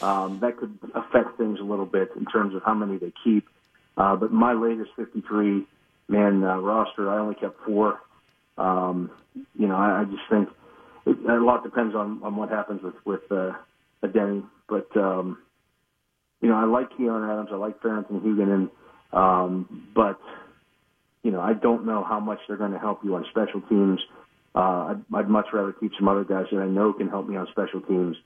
Um, 0.00 0.38
that 0.40 0.58
could 0.58 0.78
affect 0.94 1.36
things 1.38 1.58
a 1.58 1.64
little 1.64 1.86
bit 1.86 2.10
in 2.16 2.26
terms 2.26 2.54
of 2.54 2.62
how 2.62 2.74
many 2.74 2.98
they 2.98 3.12
keep. 3.24 3.48
Uh, 3.96 4.14
but 4.14 4.30
my 4.30 4.52
latest 4.52 4.90
53 4.96 5.66
man 6.08 6.44
uh, 6.44 6.58
roster, 6.58 7.10
I 7.10 7.18
only 7.18 7.34
kept 7.34 7.58
four. 7.64 8.00
Um, 8.58 9.10
you 9.58 9.66
know, 9.66 9.76
I, 9.76 10.02
I 10.02 10.04
just 10.04 10.22
think 10.30 10.48
it, 11.06 11.18
a 11.28 11.44
lot 11.44 11.64
depends 11.64 11.94
on, 11.94 12.20
on 12.22 12.36
what 12.36 12.50
happens 12.50 12.82
with 12.82 12.94
with 13.04 13.32
uh, 13.32 13.52
Denny. 14.12 14.42
But 14.68 14.94
um, 14.96 15.38
you 16.40 16.48
know, 16.48 16.56
I 16.56 16.64
like 16.64 16.90
Keion 16.92 17.30
Adams, 17.30 17.48
I 17.52 17.56
like 17.56 17.80
Farrington 17.80 18.20
Huguenin, 18.20 18.70
um, 19.16 19.88
but 19.94 20.20
you 21.26 21.32
know, 21.32 21.40
I 21.40 21.54
don't 21.54 21.84
know 21.84 22.04
how 22.04 22.20
much 22.20 22.38
they're 22.46 22.56
going 22.56 22.70
to 22.70 22.78
help 22.78 23.00
you 23.02 23.16
on 23.16 23.26
special 23.30 23.60
teams. 23.62 23.98
Uh, 24.54 24.94
I'd, 24.94 25.04
I'd 25.12 25.28
much 25.28 25.46
rather 25.52 25.72
keep 25.72 25.90
some 25.98 26.06
other 26.06 26.22
guys 26.22 26.44
that 26.52 26.60
I 26.60 26.66
know 26.66 26.92
can 26.92 27.08
help 27.08 27.28
me 27.28 27.36
on 27.36 27.48
special 27.50 27.80
teams, 27.80 28.16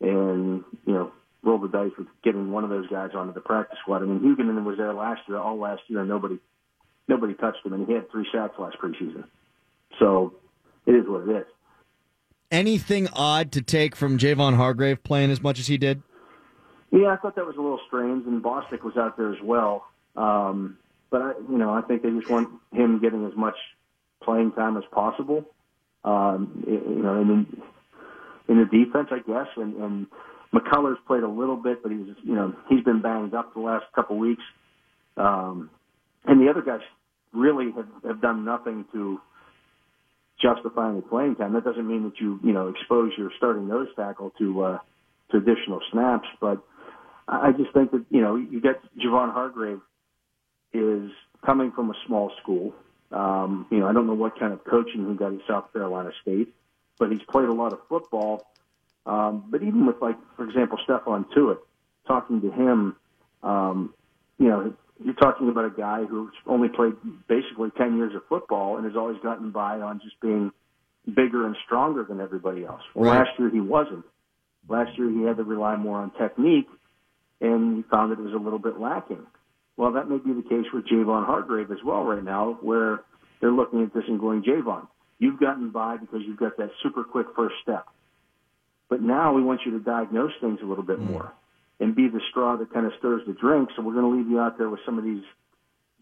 and 0.00 0.64
you 0.84 0.92
know, 0.92 1.12
roll 1.44 1.58
the 1.58 1.68
dice 1.68 1.92
with 1.96 2.08
getting 2.24 2.50
one 2.50 2.64
of 2.64 2.70
those 2.70 2.88
guys 2.88 3.10
onto 3.14 3.32
the 3.32 3.40
practice 3.40 3.78
squad. 3.82 4.02
I 4.02 4.06
mean, 4.06 4.18
Huguenin 4.18 4.64
was 4.64 4.76
there 4.76 4.92
last 4.92 5.20
year, 5.28 5.38
all 5.38 5.56
last 5.56 5.82
year, 5.86 6.00
and 6.00 6.08
nobody 6.08 6.40
nobody 7.06 7.34
touched 7.34 7.64
him, 7.64 7.74
and 7.74 7.86
he 7.86 7.92
had 7.92 8.10
three 8.10 8.26
sacks 8.32 8.54
last 8.58 8.76
preseason. 8.82 9.22
So 10.00 10.34
it 10.84 10.96
is 10.96 11.04
what 11.06 11.28
it 11.28 11.36
is. 11.36 11.46
Anything 12.50 13.06
odd 13.12 13.52
to 13.52 13.62
take 13.62 13.94
from 13.94 14.18
Javon 14.18 14.56
Hargrave 14.56 15.04
playing 15.04 15.30
as 15.30 15.40
much 15.40 15.60
as 15.60 15.68
he 15.68 15.78
did? 15.78 16.02
Yeah, 16.90 17.06
I 17.06 17.18
thought 17.18 17.36
that 17.36 17.46
was 17.46 17.54
a 17.56 17.60
little 17.60 17.80
strange, 17.86 18.26
and 18.26 18.42
Bostic 18.42 18.82
was 18.82 18.96
out 18.96 19.16
there 19.16 19.32
as 19.32 19.40
well. 19.44 19.84
Um, 20.16 20.76
but 21.10 21.22
I, 21.22 21.32
you 21.50 21.58
know, 21.58 21.72
I 21.72 21.82
think 21.82 22.02
they 22.02 22.10
just 22.10 22.30
want 22.30 22.48
him 22.72 23.00
getting 23.00 23.26
as 23.26 23.36
much 23.36 23.56
playing 24.22 24.52
time 24.52 24.76
as 24.76 24.84
possible. 24.92 25.44
Um, 26.04 26.64
you 26.66 27.02
know, 27.02 27.20
and 27.20 27.30
in, 27.30 27.62
in 28.48 28.58
the 28.58 28.64
defense, 28.64 29.08
I 29.10 29.18
guess, 29.18 29.48
and, 29.56 29.76
and 29.76 30.06
McCullers 30.54 30.96
played 31.06 31.22
a 31.22 31.28
little 31.28 31.56
bit, 31.56 31.82
but 31.82 31.92
he's, 31.92 32.06
you 32.22 32.34
know, 32.34 32.54
he's 32.68 32.82
been 32.84 33.02
banged 33.02 33.34
up 33.34 33.54
the 33.54 33.60
last 33.60 33.84
couple 33.94 34.16
weeks. 34.16 34.42
Um, 35.16 35.70
and 36.24 36.40
the 36.40 36.50
other 36.50 36.62
guys 36.62 36.80
really 37.32 37.72
have, 37.72 37.88
have 38.04 38.20
done 38.22 38.44
nothing 38.44 38.84
to 38.92 39.20
justify 40.40 40.90
any 40.90 41.00
playing 41.02 41.36
time. 41.36 41.52
That 41.52 41.64
doesn't 41.64 41.86
mean 41.86 42.04
that 42.04 42.20
you, 42.20 42.38
you 42.42 42.52
know, 42.52 42.68
expose 42.68 43.12
your 43.18 43.30
starting 43.36 43.68
nose 43.68 43.88
tackle 43.96 44.32
to, 44.38 44.62
uh, 44.62 44.78
to 45.32 45.36
additional 45.36 45.80
snaps, 45.92 46.28
but 46.40 46.62
I 47.26 47.52
just 47.52 47.74
think 47.74 47.90
that, 47.90 48.06
you 48.08 48.22
know, 48.22 48.36
you 48.36 48.60
get 48.60 48.80
Javon 48.96 49.34
Hargrave 49.34 49.80
is 50.72 51.10
coming 51.44 51.72
from 51.72 51.90
a 51.90 51.94
small 52.06 52.32
school. 52.42 52.74
Um, 53.10 53.66
you 53.70 53.78
know, 53.78 53.86
I 53.86 53.92
don't 53.92 54.06
know 54.06 54.14
what 54.14 54.38
kind 54.38 54.52
of 54.52 54.64
coaching 54.64 55.08
he 55.08 55.14
got 55.14 55.32
at 55.32 55.40
South 55.48 55.72
Carolina 55.72 56.10
State, 56.22 56.54
but 56.98 57.10
he's 57.10 57.22
played 57.30 57.48
a 57.48 57.52
lot 57.52 57.72
of 57.72 57.80
football. 57.88 58.46
Um, 59.06 59.44
but 59.50 59.62
even 59.62 59.86
with, 59.86 59.96
like, 60.02 60.16
for 60.36 60.44
example, 60.44 60.78
Stephon 60.86 61.24
Tuitt, 61.34 61.58
talking 62.06 62.42
to 62.42 62.50
him, 62.50 62.96
um, 63.42 63.94
you 64.38 64.48
know, 64.48 64.74
you're 65.02 65.14
talking 65.14 65.48
about 65.48 65.64
a 65.64 65.70
guy 65.70 66.04
who's 66.04 66.32
only 66.46 66.68
played 66.68 66.94
basically 67.28 67.70
10 67.76 67.96
years 67.96 68.14
of 68.14 68.22
football 68.28 68.76
and 68.76 68.84
has 68.84 68.96
always 68.96 69.16
gotten 69.22 69.50
by 69.50 69.80
on 69.80 70.00
just 70.02 70.20
being 70.20 70.50
bigger 71.06 71.46
and 71.46 71.56
stronger 71.64 72.04
than 72.04 72.20
everybody 72.20 72.64
else. 72.64 72.82
Well, 72.94 73.10
Right. 73.10 73.20
last 73.20 73.38
year 73.38 73.48
he 73.48 73.60
wasn't. 73.60 74.04
Last 74.68 74.98
year 74.98 75.08
he 75.08 75.22
had 75.22 75.36
to 75.38 75.44
rely 75.44 75.76
more 75.76 75.98
on 75.98 76.10
technique, 76.10 76.68
and 77.40 77.76
he 77.76 77.82
found 77.84 78.12
that 78.12 78.18
it 78.18 78.22
was 78.22 78.34
a 78.34 78.38
little 78.38 78.58
bit 78.58 78.78
lacking. 78.78 79.26
Well, 79.78 79.92
that 79.92 80.10
may 80.10 80.18
be 80.18 80.32
the 80.32 80.42
case 80.42 80.66
with 80.74 80.86
Javon 80.88 81.24
Hargrave 81.24 81.70
as 81.70 81.78
well 81.84 82.02
right 82.02 82.22
now, 82.22 82.58
where 82.60 83.00
they're 83.40 83.52
looking 83.52 83.82
at 83.84 83.94
this 83.94 84.02
and 84.08 84.18
going, 84.18 84.42
Javon, 84.42 84.88
you've 85.20 85.38
gotten 85.38 85.70
by 85.70 85.96
because 85.96 86.20
you've 86.26 86.36
got 86.36 86.56
that 86.58 86.70
super 86.82 87.04
quick 87.04 87.28
first 87.36 87.54
step. 87.62 87.86
But 88.90 89.00
now 89.02 89.32
we 89.32 89.42
want 89.42 89.60
you 89.64 89.72
to 89.72 89.78
diagnose 89.78 90.32
things 90.40 90.58
a 90.62 90.66
little 90.66 90.82
bit 90.82 90.98
more 90.98 91.32
and 91.78 91.94
be 91.94 92.08
the 92.08 92.20
straw 92.30 92.56
that 92.56 92.72
kind 92.74 92.86
of 92.86 92.92
stirs 92.98 93.22
the 93.28 93.34
drink. 93.34 93.68
So 93.76 93.82
we're 93.82 93.92
going 93.92 94.10
to 94.10 94.18
leave 94.18 94.28
you 94.28 94.40
out 94.40 94.58
there 94.58 94.68
with 94.68 94.80
some 94.84 94.98
of 94.98 95.04
these 95.04 95.22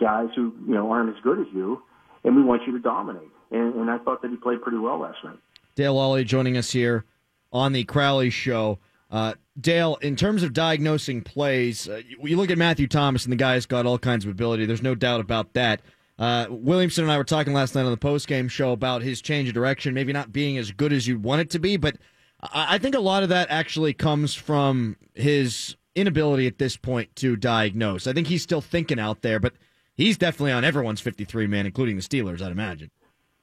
guys 0.01 0.29
who, 0.35 0.55
you 0.67 0.73
know, 0.73 0.91
aren't 0.91 1.15
as 1.15 1.23
good 1.23 1.39
as 1.39 1.47
you, 1.55 1.83
and 2.25 2.35
we 2.35 2.43
want 2.43 2.63
you 2.67 2.73
to 2.73 2.79
dominate. 2.79 3.29
And, 3.51 3.75
and 3.75 3.91
I 3.91 3.99
thought 3.99 4.23
that 4.23 4.31
he 4.31 4.37
played 4.39 4.63
pretty 4.63 4.79
well 4.79 5.01
last 5.01 5.19
night. 5.23 5.39
Dale 5.75 5.95
Lolley 5.95 6.25
joining 6.25 6.57
us 6.57 6.71
here 6.71 7.05
on 7.53 7.73
the 7.73 7.85
Crowley 7.85 8.31
Show. 8.31 8.79
Uh, 9.11 9.35
Dale, 9.61 9.97
in 10.03 10.17
terms 10.17 10.43
of 10.43 10.53
diagnosing 10.53 11.23
plays, 11.23 11.89
uh, 11.89 12.03
you, 12.07 12.19
you 12.23 12.37
look 12.37 12.51
at 12.51 12.59
Matthew 12.59 12.87
Thomas, 12.87 13.25
and 13.25 13.33
the 13.33 13.37
guy's 13.37 13.67
got 13.67 13.87
all 13.87 13.99
kinds 13.99 14.25
of 14.25 14.31
ability. 14.31 14.67
There's 14.67 14.83
no 14.83 14.95
doubt 14.95 15.21
about 15.21 15.55
that. 15.55 15.81
Uh, 16.19 16.47
Williamson 16.51 17.05
and 17.05 17.13
I 17.13 17.19
were 17.19 17.25
talking 17.25 17.53
last 17.53 17.75
night 17.75 17.85
on 17.85 17.91
the 17.91 17.97
postgame 17.97 18.51
show 18.51 18.73
about 18.73 19.03
his 19.03 19.21
change 19.21 19.49
of 19.49 19.55
direction, 19.55 19.93
maybe 19.95 20.13
not 20.13 20.33
being 20.33 20.57
as 20.59 20.71
good 20.73 20.93
as 20.93 21.07
you'd 21.07 21.23
want 21.23 21.43
it 21.43 21.51
to 21.51 21.59
be, 21.59 21.77
but 21.77 21.97
I, 22.41 22.75
I 22.75 22.79
think 22.79 22.95
a 22.95 23.01
lot 23.01 23.23
of 23.23 23.29
that 23.31 23.49
actually 23.51 23.93
comes 23.93 24.35
from 24.35 24.97
his 25.15 25.77
inability 25.95 26.47
at 26.47 26.59
this 26.59 26.77
point 26.77 27.15
to 27.17 27.37
diagnose. 27.37 28.07
I 28.07 28.13
think 28.13 28.29
he's 28.29 28.43
still 28.43 28.61
thinking 28.61 28.99
out 28.99 29.23
there, 29.23 29.39
but 29.41 29.55
he's 29.95 30.17
definitely 30.19 30.53
on 30.53 30.65
everyone's 30.65 31.01
53 31.01 31.47
man, 31.47 31.67
including 31.67 31.97
the 31.97 32.03
Steelers, 32.03 32.43
I'd 32.43 32.53
imagine. 32.53 32.91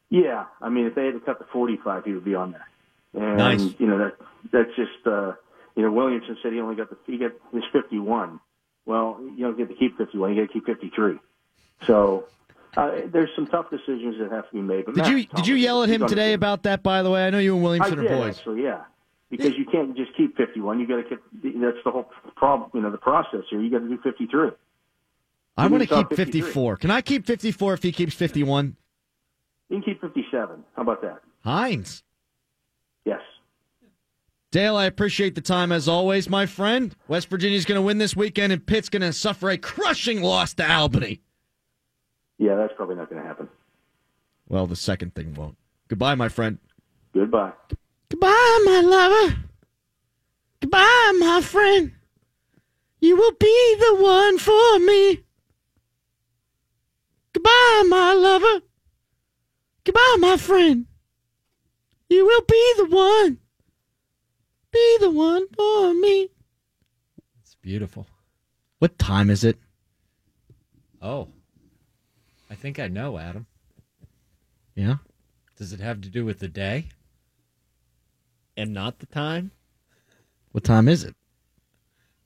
Yeah, 0.10 0.46
I 0.62 0.70
mean, 0.70 0.86
if 0.86 0.94
they 0.96 1.06
had 1.06 1.14
to 1.16 1.20
cut 1.20 1.40
the 1.40 1.46
45, 1.52 2.06
he 2.06 2.14
would 2.14 2.26
be 2.26 2.36
on 2.36 2.52
there. 2.52 2.68
And 3.16 3.38
Nice. 3.38 3.62
you 3.80 3.86
know 3.88 3.98
that 4.00 4.16
that's 4.52 4.70
just 4.76 5.06
uh, 5.06 5.34
you 5.76 5.84
know 5.84 5.92
Williamson 5.92 6.38
said 6.42 6.54
he 6.54 6.60
only 6.60 6.76
got 6.76 6.90
the 6.90 6.98
he 7.06 7.18
got 7.18 7.32
his 7.54 7.64
51. 7.72 8.40
Well, 8.86 9.18
you 9.22 9.46
don't 9.46 9.58
get 9.58 9.70
to 9.70 9.76
keep 9.76 9.98
51; 9.98 10.36
you 10.36 10.42
got 10.42 10.48
to 10.52 10.54
keep 10.54 10.66
53. 10.66 11.18
So 11.88 12.26
uh, 12.76 12.92
there's 13.12 13.30
some 13.36 13.48
tough 13.48 13.70
decisions 13.70 14.16
that 14.20 14.32
have 14.32 14.50
to 14.50 14.54
be 14.54 14.62
made. 14.62 14.86
But 14.86 14.96
Did 14.96 15.02
Matt 15.04 15.12
you 15.12 15.26
did 15.26 15.48
you 15.48 15.56
yell 15.56 15.84
at 15.84 15.90
him 15.90 16.08
today 16.08 16.34
about 16.34 16.64
that? 16.64 16.84
By 16.84 17.02
the 17.04 17.10
way, 17.10 17.26
I 17.26 17.30
know 17.30 17.40
you 17.40 17.56
and 17.56 17.62
I 17.62 17.64
Williamson 17.64 17.98
did 18.00 18.12
are 18.12 18.18
boys. 18.18 18.38
actually, 18.38 18.64
yeah. 18.64 18.82
Because 19.30 19.54
you 19.58 19.66
can't 19.66 19.98
just 19.98 20.16
keep 20.16 20.38
51. 20.38 20.80
You 20.80 20.88
got 20.88 20.98
to 20.98 21.04
keep. 21.04 21.20
That's 21.60 21.78
the 21.84 21.90
whole 21.90 22.08
problem. 22.36 22.70
You 22.74 22.82
know, 22.82 22.92
the 22.92 23.00
process 23.00 23.42
here. 23.50 23.60
You 23.62 23.72
got 23.72 23.80
to 23.80 23.88
do 23.88 23.98
53. 24.04 24.52
I 25.58 25.66
You 25.66 25.72
want 25.72 25.90
to 25.90 25.96
keep 25.96 26.14
54. 26.16 26.78
Can 26.78 26.92
I 26.92 27.02
keep 27.02 27.26
54 27.26 27.74
if 27.74 27.84
he 27.84 27.92
keeps 27.92 28.14
51? 28.14 28.76
You 29.70 29.78
can 29.78 29.84
keep 29.84 30.02
57. 30.02 30.64
How 30.76 30.82
about 30.82 31.02
that? 31.02 31.22
Hines. 31.44 32.04
Yes. 33.06 33.22
Dale, 34.54 34.78
I 34.78 34.86
appreciate 34.86 35.34
the 35.34 35.42
time 35.42 35.72
as 35.72 35.88
always, 35.88 36.30
my 36.30 36.46
friend. 36.46 36.96
West 37.08 37.28
Virginia's 37.28 37.66
going 37.66 37.80
to 37.80 37.82
win 37.82 37.98
this 37.98 38.16
weekend, 38.16 38.54
and 38.54 38.64
Pitt's 38.64 38.88
going 38.88 39.02
to 39.02 39.12
suffer 39.12 39.50
a 39.50 39.58
crushing 39.58 40.22
loss 40.22 40.54
to 40.54 40.72
Albany. 40.72 41.22
Yeah, 42.38 42.56
that's 42.56 42.72
probably 42.78 42.96
not 42.96 43.10
going 43.10 43.20
to 43.20 43.28
happen. 43.28 43.50
Well, 44.48 44.68
the 44.68 44.76
second 44.76 45.16
thing 45.16 45.34
won't. 45.34 45.58
Goodbye, 45.88 46.14
my 46.14 46.30
friend. 46.30 46.60
Goodbye. 47.16 47.54
Goodbye, 48.10 48.62
my 48.64 48.82
lover. 48.82 49.38
Goodbye, 50.60 51.18
my 51.18 51.42
friend. 51.42 51.94
You 53.02 53.16
will 53.16 53.34
be 53.40 53.76
the 53.80 53.96
one 54.04 54.38
for 54.38 54.78
me. 54.78 55.24
Goodbye, 57.34 57.84
my 57.88 58.14
lover. 58.14 58.62
Goodbye, 59.84 60.18
my 60.20 60.38
friend. 60.38 60.86
You 62.08 62.24
will 62.28 62.44
be 62.48 62.74
the 62.78 62.86
one. 62.96 63.40
Be 64.74 64.98
the 65.00 65.12
one 65.12 65.48
for 65.56 65.94
me. 65.94 66.30
It's 67.42 67.56
beautiful. 67.62 68.08
What 68.80 68.98
time 68.98 69.30
is 69.30 69.44
it? 69.44 69.58
Oh, 71.02 71.28
I 72.50 72.56
think 72.56 72.80
I 72.80 72.88
know, 72.88 73.18
Adam. 73.18 73.46
Yeah. 74.76 74.96
Does 75.58 75.72
it 75.74 75.80
have 75.80 76.02
to 76.02 76.10
do 76.10 76.26
with 76.26 76.40
the 76.40 76.48
day? 76.48 76.90
And 78.58 78.74
not 78.74 79.00
the 79.00 79.06
time? 79.06 79.52
What 80.52 80.64
time 80.64 80.88
is 80.88 81.04
it? 81.04 81.16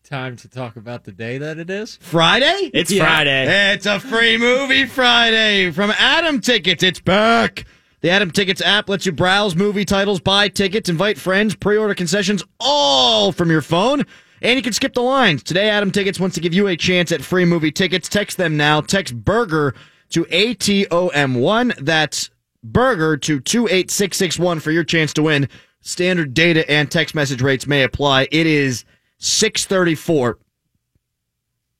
Time 0.04 0.38
to 0.38 0.48
talk 0.48 0.78
about 0.78 1.04
the 1.04 1.12
day 1.12 1.38
that 1.38 1.58
it 1.58 1.70
is? 1.70 1.98
Friday? 2.02 2.72
It's 2.74 2.92
Yeah. 2.92 3.04
Friday. 3.06 3.74
It's 3.74 3.86
a 3.86 4.00
free 4.00 4.38
movie 4.38 4.86
Friday 4.86 5.70
from 5.72 5.92
Atom 5.92 6.40
Tickets. 6.40 6.82
It's 6.84 7.02
back. 7.02 7.66
The 8.02 8.12
Atom 8.12 8.32
Tickets 8.32 8.62
app 8.62 8.90
lets 8.90 9.06
you 9.06 9.12
browse 9.12 9.56
movie 9.56 9.86
titles, 9.86 10.20
buy 10.20 10.50
tickets, 10.50 10.88
invite 10.88 11.18
friends, 11.18 11.56
pre-order 11.56 11.96
concessions, 11.96 12.44
all 12.60 13.32
from 13.32 13.50
your 13.50 13.62
phone. 13.62 14.06
And 14.42 14.56
you 14.56 14.62
can 14.62 14.74
skip 14.74 14.94
the 14.94 15.02
lines. 15.02 15.42
Today, 15.42 15.70
Atom 15.70 15.90
Tickets 15.90 16.20
wants 16.20 16.36
to 16.36 16.42
give 16.42 16.54
you 16.54 16.68
a 16.68 16.78
chance 16.78 17.12
at 17.12 17.24
free 17.24 17.46
movie 17.46 17.72
tickets. 17.72 18.08
Text 18.08 18.38
them 18.38 18.56
now. 18.56 18.82
Text 18.82 19.26
BURGER 19.26 19.74
to 20.12 20.26
ATOM1. 20.26 21.76
That's 21.84 22.30
BURGER 22.64 23.18
to 23.18 23.40
28661 23.40 24.60
for 24.60 24.72
your 24.72 24.84
chance 24.84 25.12
to 25.14 25.24
win. 25.24 25.50
Standard 25.82 26.36
data 26.36 26.70
and 26.70 26.92
text 26.92 27.16
message 27.16 27.42
rates 27.42 27.66
may 27.66 27.82
apply. 27.82 28.28
It 28.32 28.46
is 28.46 28.86
634 29.18 30.38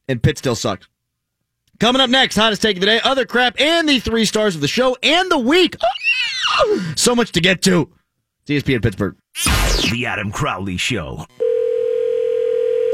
and 0.08 0.24
Pitt 0.24 0.38
still 0.38 0.56
sucks. 0.56 0.88
Coming 1.80 2.02
up 2.02 2.10
next, 2.10 2.36
hottest 2.36 2.62
take 2.62 2.78
of 2.78 2.82
the 2.82 2.88
day, 2.88 3.00
other 3.04 3.26
crap, 3.26 3.60
and 3.60 3.88
the 3.88 4.00
three 4.00 4.26
stars 4.26 4.56
of 4.56 4.62
the 4.62 4.68
show 4.68 4.98
and 5.04 5.30
the 5.32 5.38
week. 5.40 5.76
So 6.96 7.16
much 7.16 7.34
to 7.34 7.40
get 7.40 7.62
to. 7.64 7.94
It's 8.48 8.66
ESPN 8.66 8.82
Pittsburgh. 8.82 9.16
The 9.92 10.06
Adam 10.08 10.32
Crowley 10.32 10.78
Show. 10.78 11.26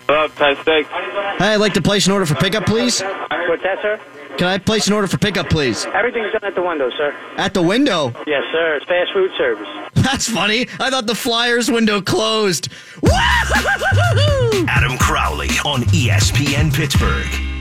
Hello, 0.06 0.28
Penn 0.28 0.58
Steak. 0.62 0.86
Hey, 0.88 1.54
I'd 1.54 1.62
like 1.62 1.74
to 1.76 1.82
place 1.82 2.06
an 2.06 2.12
order 2.12 2.26
for 2.26 2.36
pickup, 2.36 2.65
please. 2.65 3.02
What's 3.02 3.63
that, 3.63 3.78
sir? 3.82 4.02
Can 4.38 4.48
I 4.48 4.58
place 4.58 4.88
an 4.88 4.93
order 4.93 5.08
for 5.08 5.17
pickup, 5.17 5.50
please? 5.50 5.86
Everything's 5.86 6.34
done 6.34 6.43
at 6.43 6.56
the 6.56 6.62
window, 6.62 6.89
sir. 6.98 7.15
At 7.38 7.54
the 7.54 7.62
window. 7.62 8.12
Yes, 8.28 8.43
sir. 8.52 8.76
It's 8.76 8.86
fast 8.86 9.13
food 9.13 9.32
service. 9.38 9.67
That's 9.93 10.28
funny. 10.28 10.67
I 10.80 10.89
thought 10.89 11.08
the 11.08 11.15
Flyers 11.15 11.72
window 11.72 12.02
closed. 12.02 12.67
Adam 14.67 14.98
Crowley 14.98 15.50
on 15.63 15.84
ESPN 15.84 16.74
Pittsburgh. 16.74 17.53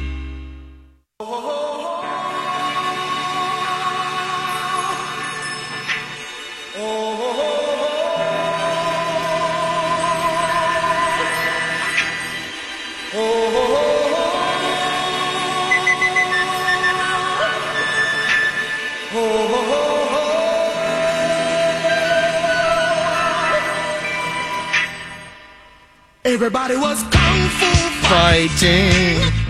Everybody 26.24 26.76
was 26.76 27.02
kung 27.04 27.48
fu 27.58 27.82
Fighting. 28.08 29.41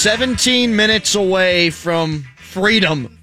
17 0.00 0.74
minutes 0.74 1.14
away 1.14 1.68
from 1.68 2.24
freedom. 2.38 3.18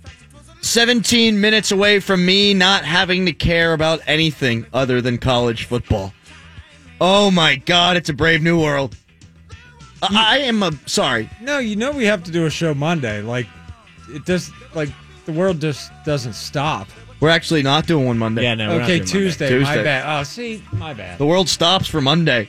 17 0.62 1.42
minutes 1.42 1.72
away 1.72 2.00
from 2.00 2.24
me 2.24 2.54
not 2.54 2.86
having 2.86 3.26
to 3.26 3.34
care 3.34 3.74
about 3.74 4.00
anything 4.06 4.64
other 4.72 5.02
than 5.02 5.18
college 5.18 5.64
football. 5.64 6.14
Oh 7.02 7.32
my 7.32 7.56
God, 7.56 7.98
it's 7.98 8.10
a 8.10 8.14
brave 8.14 8.44
new 8.44 8.62
world. 8.62 8.96
I, 10.04 10.36
I 10.36 10.38
am 10.42 10.62
a 10.62 10.72
sorry. 10.86 11.28
No, 11.42 11.58
you 11.58 11.76
know 11.76 11.92
we 11.94 12.06
have 12.06 12.24
to 12.26 12.32
do 12.32 12.46
a 12.46 12.52
show 12.52 12.76
Monday. 12.76 13.24
Like, 13.24 13.48
it 14.10 14.26
does, 14.26 14.52
like, 14.76 14.90
the 15.26 15.32
world 15.32 15.60
just 15.60 15.92
doesn't 16.06 16.34
stop. 16.34 16.88
We're 17.20 17.30
actually 17.30 17.64
not 17.64 17.88
doing 17.88 18.06
one 18.06 18.20
Monday. 18.20 18.44
Yeah, 18.44 18.54
no. 18.54 18.68
we're 18.68 18.74
not 18.82 18.84
okay, 18.84 18.98
doing 18.98 19.00
Monday. 19.00 19.12
Tuesday, 19.20 19.50
Tuesday. 19.50 19.78
My 19.78 19.84
bad. 19.84 20.20
Oh, 20.20 20.24
see, 20.24 20.64
my 20.74 20.94
bad. 20.94 21.18
The 21.18 21.26
world 21.26 21.50
stops 21.50 21.88
for 21.88 22.02
Monday. 22.02 22.48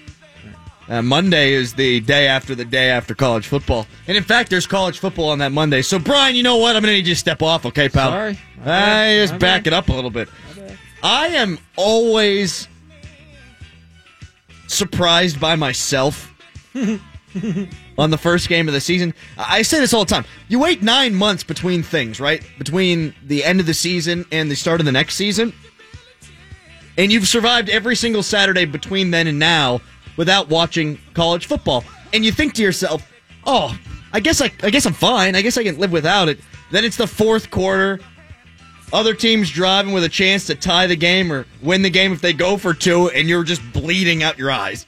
Uh, 0.88 1.02
Monday 1.02 1.52
is 1.52 1.74
the 1.74 2.00
day 2.00 2.26
after 2.26 2.54
the 2.54 2.64
day 2.64 2.88
after 2.88 3.14
college 3.14 3.46
football. 3.46 3.86
And 4.06 4.16
in 4.16 4.22
fact, 4.22 4.48
there's 4.48 4.66
college 4.66 4.98
football 4.98 5.28
on 5.28 5.38
that 5.40 5.52
Monday. 5.52 5.82
So, 5.82 5.98
Brian, 5.98 6.34
you 6.34 6.42
know 6.42 6.56
what? 6.56 6.76
I'm 6.76 6.82
going 6.82 6.92
to 6.92 6.96
need 6.96 7.06
you 7.06 7.14
to 7.14 7.20
step 7.20 7.42
off, 7.42 7.66
okay, 7.66 7.90
pal? 7.90 8.10
Sorry. 8.10 8.38
I 8.64 9.18
just 9.20 9.34
back 9.34 9.64
bad. 9.64 9.66
it 9.66 9.72
up 9.74 9.88
a 9.88 9.92
little 9.92 10.10
bit. 10.10 10.28
I 11.02 11.28
am 11.28 11.58
always 11.76 12.68
surprised 14.66 15.38
by 15.38 15.56
myself 15.56 16.34
on 17.98 18.10
the 18.10 18.18
first 18.18 18.48
game 18.48 18.66
of 18.66 18.74
the 18.74 18.80
season. 18.80 19.12
I 19.36 19.62
say 19.62 19.80
this 19.80 19.92
all 19.92 20.04
the 20.04 20.10
time. 20.10 20.24
You 20.48 20.58
wait 20.58 20.82
nine 20.82 21.14
months 21.14 21.44
between 21.44 21.82
things, 21.82 22.18
right? 22.18 22.42
Between 22.58 23.14
the 23.24 23.44
end 23.44 23.60
of 23.60 23.66
the 23.66 23.74
season 23.74 24.24
and 24.32 24.50
the 24.50 24.56
start 24.56 24.80
of 24.80 24.86
the 24.86 24.92
next 24.92 25.16
season. 25.16 25.52
And 26.96 27.12
you've 27.12 27.28
survived 27.28 27.68
every 27.68 27.94
single 27.94 28.22
Saturday 28.22 28.64
between 28.64 29.10
then 29.12 29.26
and 29.28 29.38
now 29.38 29.80
without 30.18 30.50
watching 30.50 30.98
college 31.14 31.46
football. 31.46 31.82
And 32.12 32.22
you 32.22 32.32
think 32.32 32.52
to 32.54 32.62
yourself, 32.62 33.10
oh, 33.46 33.74
I 34.12 34.20
guess 34.20 34.42
I, 34.42 34.50
I 34.62 34.68
guess 34.68 34.84
I'm 34.84 34.92
fine. 34.92 35.34
I 35.34 35.40
guess 35.40 35.56
I 35.56 35.62
can 35.62 35.78
live 35.78 35.92
without 35.92 36.28
it. 36.28 36.38
Then 36.70 36.84
it's 36.84 36.96
the 36.96 37.06
fourth 37.06 37.50
quarter. 37.50 38.00
Other 38.92 39.14
teams 39.14 39.50
driving 39.50 39.92
with 39.92 40.04
a 40.04 40.08
chance 40.08 40.46
to 40.46 40.54
tie 40.54 40.86
the 40.86 40.96
game 40.96 41.32
or 41.32 41.46
win 41.62 41.82
the 41.82 41.90
game 41.90 42.12
if 42.12 42.20
they 42.20 42.32
go 42.32 42.56
for 42.56 42.74
two, 42.74 43.10
and 43.10 43.28
you're 43.28 43.44
just 43.44 43.62
bleeding 43.72 44.22
out 44.22 44.38
your 44.38 44.50
eyes. 44.50 44.86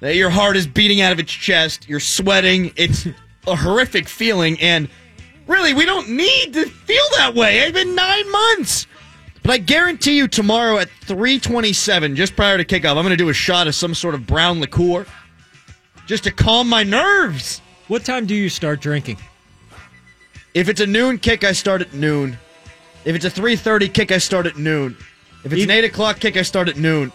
Your 0.00 0.30
heart 0.30 0.56
is 0.56 0.66
beating 0.66 1.00
out 1.00 1.12
of 1.12 1.18
its 1.18 1.32
chest. 1.32 1.88
You're 1.88 2.00
sweating. 2.00 2.72
It's 2.76 3.06
a 3.46 3.56
horrific 3.56 4.08
feeling, 4.08 4.58
and 4.60 4.88
really, 5.46 5.74
we 5.74 5.84
don't 5.84 6.10
need 6.10 6.54
to 6.54 6.66
feel 6.66 7.04
that 7.16 7.34
way. 7.34 7.58
It's 7.58 7.72
been 7.72 7.94
nine 7.94 8.30
months. 8.30 8.86
But 9.44 9.52
I 9.52 9.58
guarantee 9.58 10.16
you 10.16 10.26
tomorrow 10.26 10.78
at 10.78 10.88
327, 11.02 12.16
just 12.16 12.34
prior 12.34 12.56
to 12.56 12.64
kickoff, 12.64 12.96
I'm 12.96 13.04
going 13.04 13.10
to 13.10 13.16
do 13.16 13.28
a 13.28 13.34
shot 13.34 13.66
of 13.66 13.74
some 13.74 13.94
sort 13.94 14.14
of 14.14 14.26
brown 14.26 14.58
liqueur 14.58 15.04
just 16.06 16.24
to 16.24 16.30
calm 16.32 16.66
my 16.66 16.82
nerves. 16.82 17.60
What 17.88 18.06
time 18.06 18.24
do 18.24 18.34
you 18.34 18.48
start 18.48 18.80
drinking? 18.80 19.18
If 20.54 20.70
it's 20.70 20.80
a 20.80 20.86
noon 20.86 21.18
kick, 21.18 21.44
I 21.44 21.52
start 21.52 21.82
at 21.82 21.92
noon. 21.92 22.38
If 23.04 23.14
it's 23.14 23.26
a 23.26 23.30
3.30 23.30 23.92
kick, 23.92 24.12
I 24.12 24.16
start 24.16 24.46
at 24.46 24.56
noon. 24.56 24.96
If 25.44 25.52
it's 25.52 25.62
an 25.64 25.70
8 25.70 25.84
o'clock 25.84 26.20
kick, 26.20 26.38
I 26.38 26.42
start 26.42 26.70
at 26.70 26.78
noon. 26.78 27.12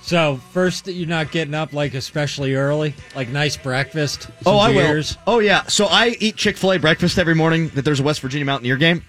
So, 0.00 0.40
first, 0.52 0.86
you're 0.86 1.06
not 1.06 1.30
getting 1.30 1.52
up, 1.52 1.74
like, 1.74 1.92
especially 1.92 2.54
early? 2.54 2.94
Like, 3.14 3.28
nice 3.28 3.58
breakfast? 3.58 4.30
oh, 4.46 4.58
I 4.58 4.72
beers. 4.72 5.18
will. 5.26 5.34
Oh, 5.34 5.38
yeah. 5.40 5.64
So 5.64 5.86
I 5.86 6.16
eat 6.20 6.36
Chick 6.36 6.56
fil 6.56 6.72
A 6.72 6.78
breakfast 6.78 7.18
every 7.18 7.34
morning 7.34 7.68
that 7.74 7.84
there's 7.84 8.00
a 8.00 8.02
West 8.02 8.22
Virginia 8.22 8.46
Mountaineer 8.46 8.78
game. 8.78 9.04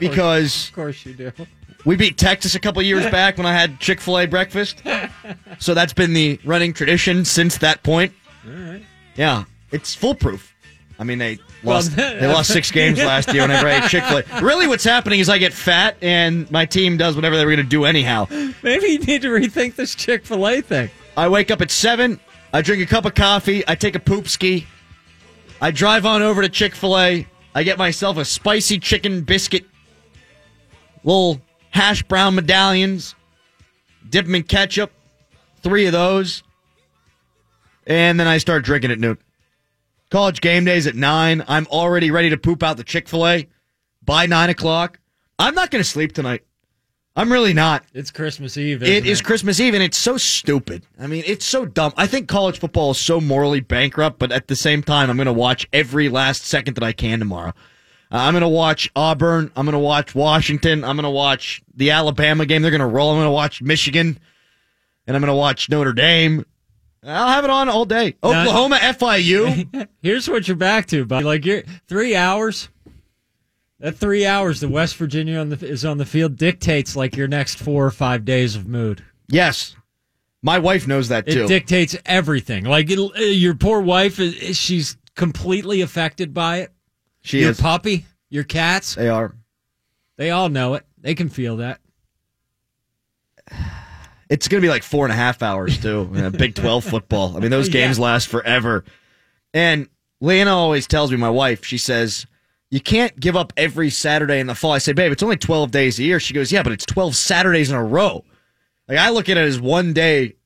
Because 0.00 0.68
Of 0.68 0.74
course 0.74 1.04
you 1.06 1.14
do. 1.14 1.32
We 1.84 1.96
beat 1.96 2.18
Texas 2.18 2.54
a 2.54 2.60
couple 2.60 2.82
years 2.82 3.04
back 3.10 3.36
when 3.38 3.46
I 3.46 3.52
had 3.54 3.80
Chick 3.80 4.00
fil 4.00 4.18
A 4.18 4.26
breakfast. 4.26 4.82
So 5.58 5.74
that's 5.74 5.92
been 5.92 6.12
the 6.12 6.38
running 6.44 6.72
tradition 6.72 7.24
since 7.24 7.58
that 7.58 7.82
point. 7.82 8.12
All 8.46 8.52
right. 8.52 8.82
Yeah, 9.16 9.44
it's 9.70 9.94
foolproof. 9.94 10.54
I 10.98 11.04
mean, 11.04 11.18
they 11.18 11.38
Well, 11.64 11.76
lost, 11.76 11.96
they 11.96 12.26
lost 12.30 12.50
six 12.52 12.70
games 12.70 12.98
last 12.98 13.32
year 13.32 13.42
whenever 13.42 13.66
I 13.66 13.76
ate 13.82 13.84
Chick 13.90 14.04
fil 14.04 14.18
A. 14.18 14.42
Really, 14.42 14.66
what's 14.66 14.84
happening 14.84 15.20
is 15.20 15.30
I 15.30 15.38
get 15.38 15.54
fat 15.54 15.96
and 16.02 16.50
my 16.50 16.66
team 16.66 16.98
does 16.98 17.16
whatever 17.16 17.38
they 17.38 17.44
were 17.46 17.52
going 17.54 17.64
to 17.64 17.70
do 17.70 17.86
anyhow. 17.86 18.26
Maybe 18.62 18.86
you 18.88 18.98
need 18.98 19.22
to 19.22 19.28
rethink 19.28 19.76
this 19.76 19.94
Chick 19.94 20.26
fil 20.26 20.46
A 20.46 20.60
thing. 20.60 20.90
I 21.16 21.28
wake 21.28 21.50
up 21.50 21.62
at 21.62 21.70
7, 21.70 22.20
I 22.52 22.60
drink 22.60 22.82
a 22.82 22.86
cup 22.86 23.06
of 23.06 23.14
coffee, 23.14 23.64
I 23.66 23.74
take 23.74 23.94
a 23.94 24.00
poop 24.00 24.28
ski, 24.28 24.66
I 25.60 25.70
drive 25.70 26.04
on 26.04 26.20
over 26.22 26.42
to 26.42 26.48
Chick 26.50 26.74
fil 26.74 26.98
A, 26.98 27.26
I 27.54 27.62
get 27.62 27.78
myself 27.78 28.18
a 28.18 28.24
spicy 28.26 28.78
chicken 28.78 29.22
biscuit, 29.22 29.64
little 31.04 31.40
hash 31.70 32.02
brown 32.02 32.34
medallions, 32.34 33.14
dip 34.08 34.26
them 34.26 34.34
in 34.34 34.42
ketchup, 34.42 34.92
three 35.62 35.86
of 35.86 35.92
those, 35.92 36.42
and 37.86 38.18
then 38.18 38.26
I 38.26 38.38
start 38.38 38.64
drinking 38.64 38.90
at 38.90 38.98
noon. 38.98 39.18
College 40.10 40.40
game 40.40 40.64
days 40.64 40.86
at 40.86 40.96
9. 40.96 41.44
I'm 41.46 41.66
already 41.68 42.10
ready 42.10 42.30
to 42.30 42.36
poop 42.36 42.62
out 42.62 42.76
the 42.76 42.84
Chick 42.84 43.08
fil 43.08 43.26
A 43.26 43.48
by 44.04 44.26
9 44.26 44.50
o'clock. 44.50 44.98
I'm 45.38 45.54
not 45.54 45.70
going 45.70 45.82
to 45.82 45.88
sleep 45.88 46.12
tonight. 46.12 46.42
I'm 47.16 47.32
really 47.32 47.52
not. 47.52 47.84
It's 47.92 48.10
Christmas 48.10 48.56
Eve. 48.56 48.82
It 48.82 48.88
isn't 48.88 49.06
is 49.06 49.20
Christmas 49.20 49.60
Eve, 49.60 49.74
and 49.74 49.82
it's 49.82 49.98
so 49.98 50.16
stupid. 50.16 50.86
I 50.98 51.06
mean, 51.06 51.24
it's 51.26 51.44
so 51.44 51.66
dumb. 51.66 51.92
I 51.96 52.06
think 52.06 52.28
college 52.28 52.58
football 52.58 52.92
is 52.92 52.98
so 52.98 53.20
morally 53.20 53.60
bankrupt, 53.60 54.18
but 54.18 54.32
at 54.32 54.48
the 54.48 54.56
same 54.56 54.82
time, 54.82 55.10
I'm 55.10 55.16
going 55.16 55.26
to 55.26 55.32
watch 55.32 55.68
every 55.72 56.08
last 56.08 56.44
second 56.44 56.74
that 56.74 56.84
I 56.84 56.92
can 56.92 57.18
tomorrow. 57.18 57.52
Uh, 58.12 58.16
I'm 58.16 58.32
going 58.32 58.42
to 58.42 58.48
watch 58.48 58.90
Auburn. 58.96 59.50
I'm 59.54 59.64
going 59.66 59.72
to 59.74 59.78
watch 59.78 60.14
Washington. 60.14 60.82
I'm 60.84 60.96
going 60.96 61.04
to 61.04 61.10
watch 61.10 61.62
the 61.74 61.90
Alabama 61.92 62.44
game. 62.44 62.62
They're 62.62 62.70
going 62.72 62.80
to 62.80 62.86
roll. 62.86 63.10
I'm 63.10 63.16
going 63.18 63.26
to 63.26 63.30
watch 63.32 63.62
Michigan, 63.62 64.18
and 65.06 65.16
I'm 65.16 65.20
going 65.22 65.32
to 65.32 65.36
watch 65.38 65.68
Notre 65.68 65.92
Dame. 65.92 66.44
I'll 67.02 67.28
have 67.28 67.44
it 67.44 67.50
on 67.50 67.68
all 67.68 67.84
day. 67.84 68.16
Oklahoma, 68.22 68.76
FIU. 68.76 69.88
Here's 70.02 70.28
what 70.28 70.46
you're 70.48 70.56
back 70.56 70.86
to, 70.88 71.04
buddy. 71.06 71.24
Like 71.24 71.44
you're 71.46 71.62
three 71.88 72.14
hours. 72.16 72.68
That 73.78 73.96
three 73.96 74.26
hours 74.26 74.60
that 74.60 74.68
West 74.68 74.96
Virginia 74.96 75.38
on 75.38 75.48
the, 75.48 75.66
is 75.66 75.86
on 75.86 75.96
the 75.96 76.04
field 76.04 76.36
dictates 76.36 76.94
like 76.96 77.16
your 77.16 77.28
next 77.28 77.58
four 77.58 77.86
or 77.86 77.90
five 77.90 78.26
days 78.26 78.54
of 78.54 78.66
mood. 78.66 79.02
Yes, 79.28 79.74
my 80.42 80.58
wife 80.58 80.86
knows 80.86 81.08
that 81.08 81.26
It 81.26 81.32
too. 81.32 81.46
dictates 81.46 81.96
everything. 82.04 82.64
Like 82.64 82.90
it, 82.90 82.98
uh, 82.98 83.18
your 83.20 83.54
poor 83.54 83.80
wife, 83.80 84.18
is 84.20 84.58
she's 84.58 84.98
completely 85.14 85.80
affected 85.80 86.34
by 86.34 86.58
it. 86.58 86.72
She 87.22 87.40
your 87.40 87.50
is. 87.50 87.60
puppy, 87.60 88.06
your 88.28 88.44
cats, 88.44 88.94
They 88.94 89.08
are. 89.08 89.34
they 90.16 90.30
all 90.30 90.48
know 90.48 90.74
it. 90.74 90.84
They 90.98 91.14
can 91.14 91.28
feel 91.28 91.58
that. 91.58 91.80
It's 94.28 94.46
going 94.46 94.60
to 94.60 94.64
be 94.64 94.70
like 94.70 94.84
four 94.84 95.04
and 95.04 95.12
a 95.12 95.16
half 95.16 95.42
hours 95.42 95.76
too. 95.82 96.04
Big 96.38 96.54
Twelve 96.54 96.84
football. 96.84 97.36
I 97.36 97.40
mean, 97.40 97.50
those 97.50 97.66
Yeah. 97.66 97.72
games 97.84 97.98
last 97.98 98.28
forever. 98.28 98.84
And 99.52 99.88
Lana 100.20 100.54
always 100.56 100.86
tells 100.86 101.10
me, 101.10 101.16
my 101.16 101.28
wife, 101.30 101.64
she 101.64 101.78
says, 101.78 102.26
"You 102.70 102.78
can't 102.80 103.18
give 103.18 103.34
up 103.34 103.52
every 103.56 103.90
Saturday 103.90 104.38
in 104.38 104.46
the 104.46 104.54
fall." 104.54 104.70
I 104.70 104.78
say, 104.78 104.92
"Babe, 104.92 105.10
it's 105.10 105.24
only 105.24 105.36
twelve 105.36 105.72
days 105.72 105.98
a 105.98 106.04
year." 106.04 106.20
She 106.20 106.32
goes, 106.32 106.52
"Yeah, 106.52 106.62
but 106.62 106.70
it's 106.70 106.86
twelve 106.86 107.16
Saturdays 107.16 107.70
in 107.70 107.76
a 107.76 107.82
row." 107.82 108.24
Like 108.86 108.98
I 108.98 109.10
look 109.10 109.28
at 109.28 109.36
it 109.36 109.40
as 109.48 109.58
one 109.60 109.92
day. 109.92 110.36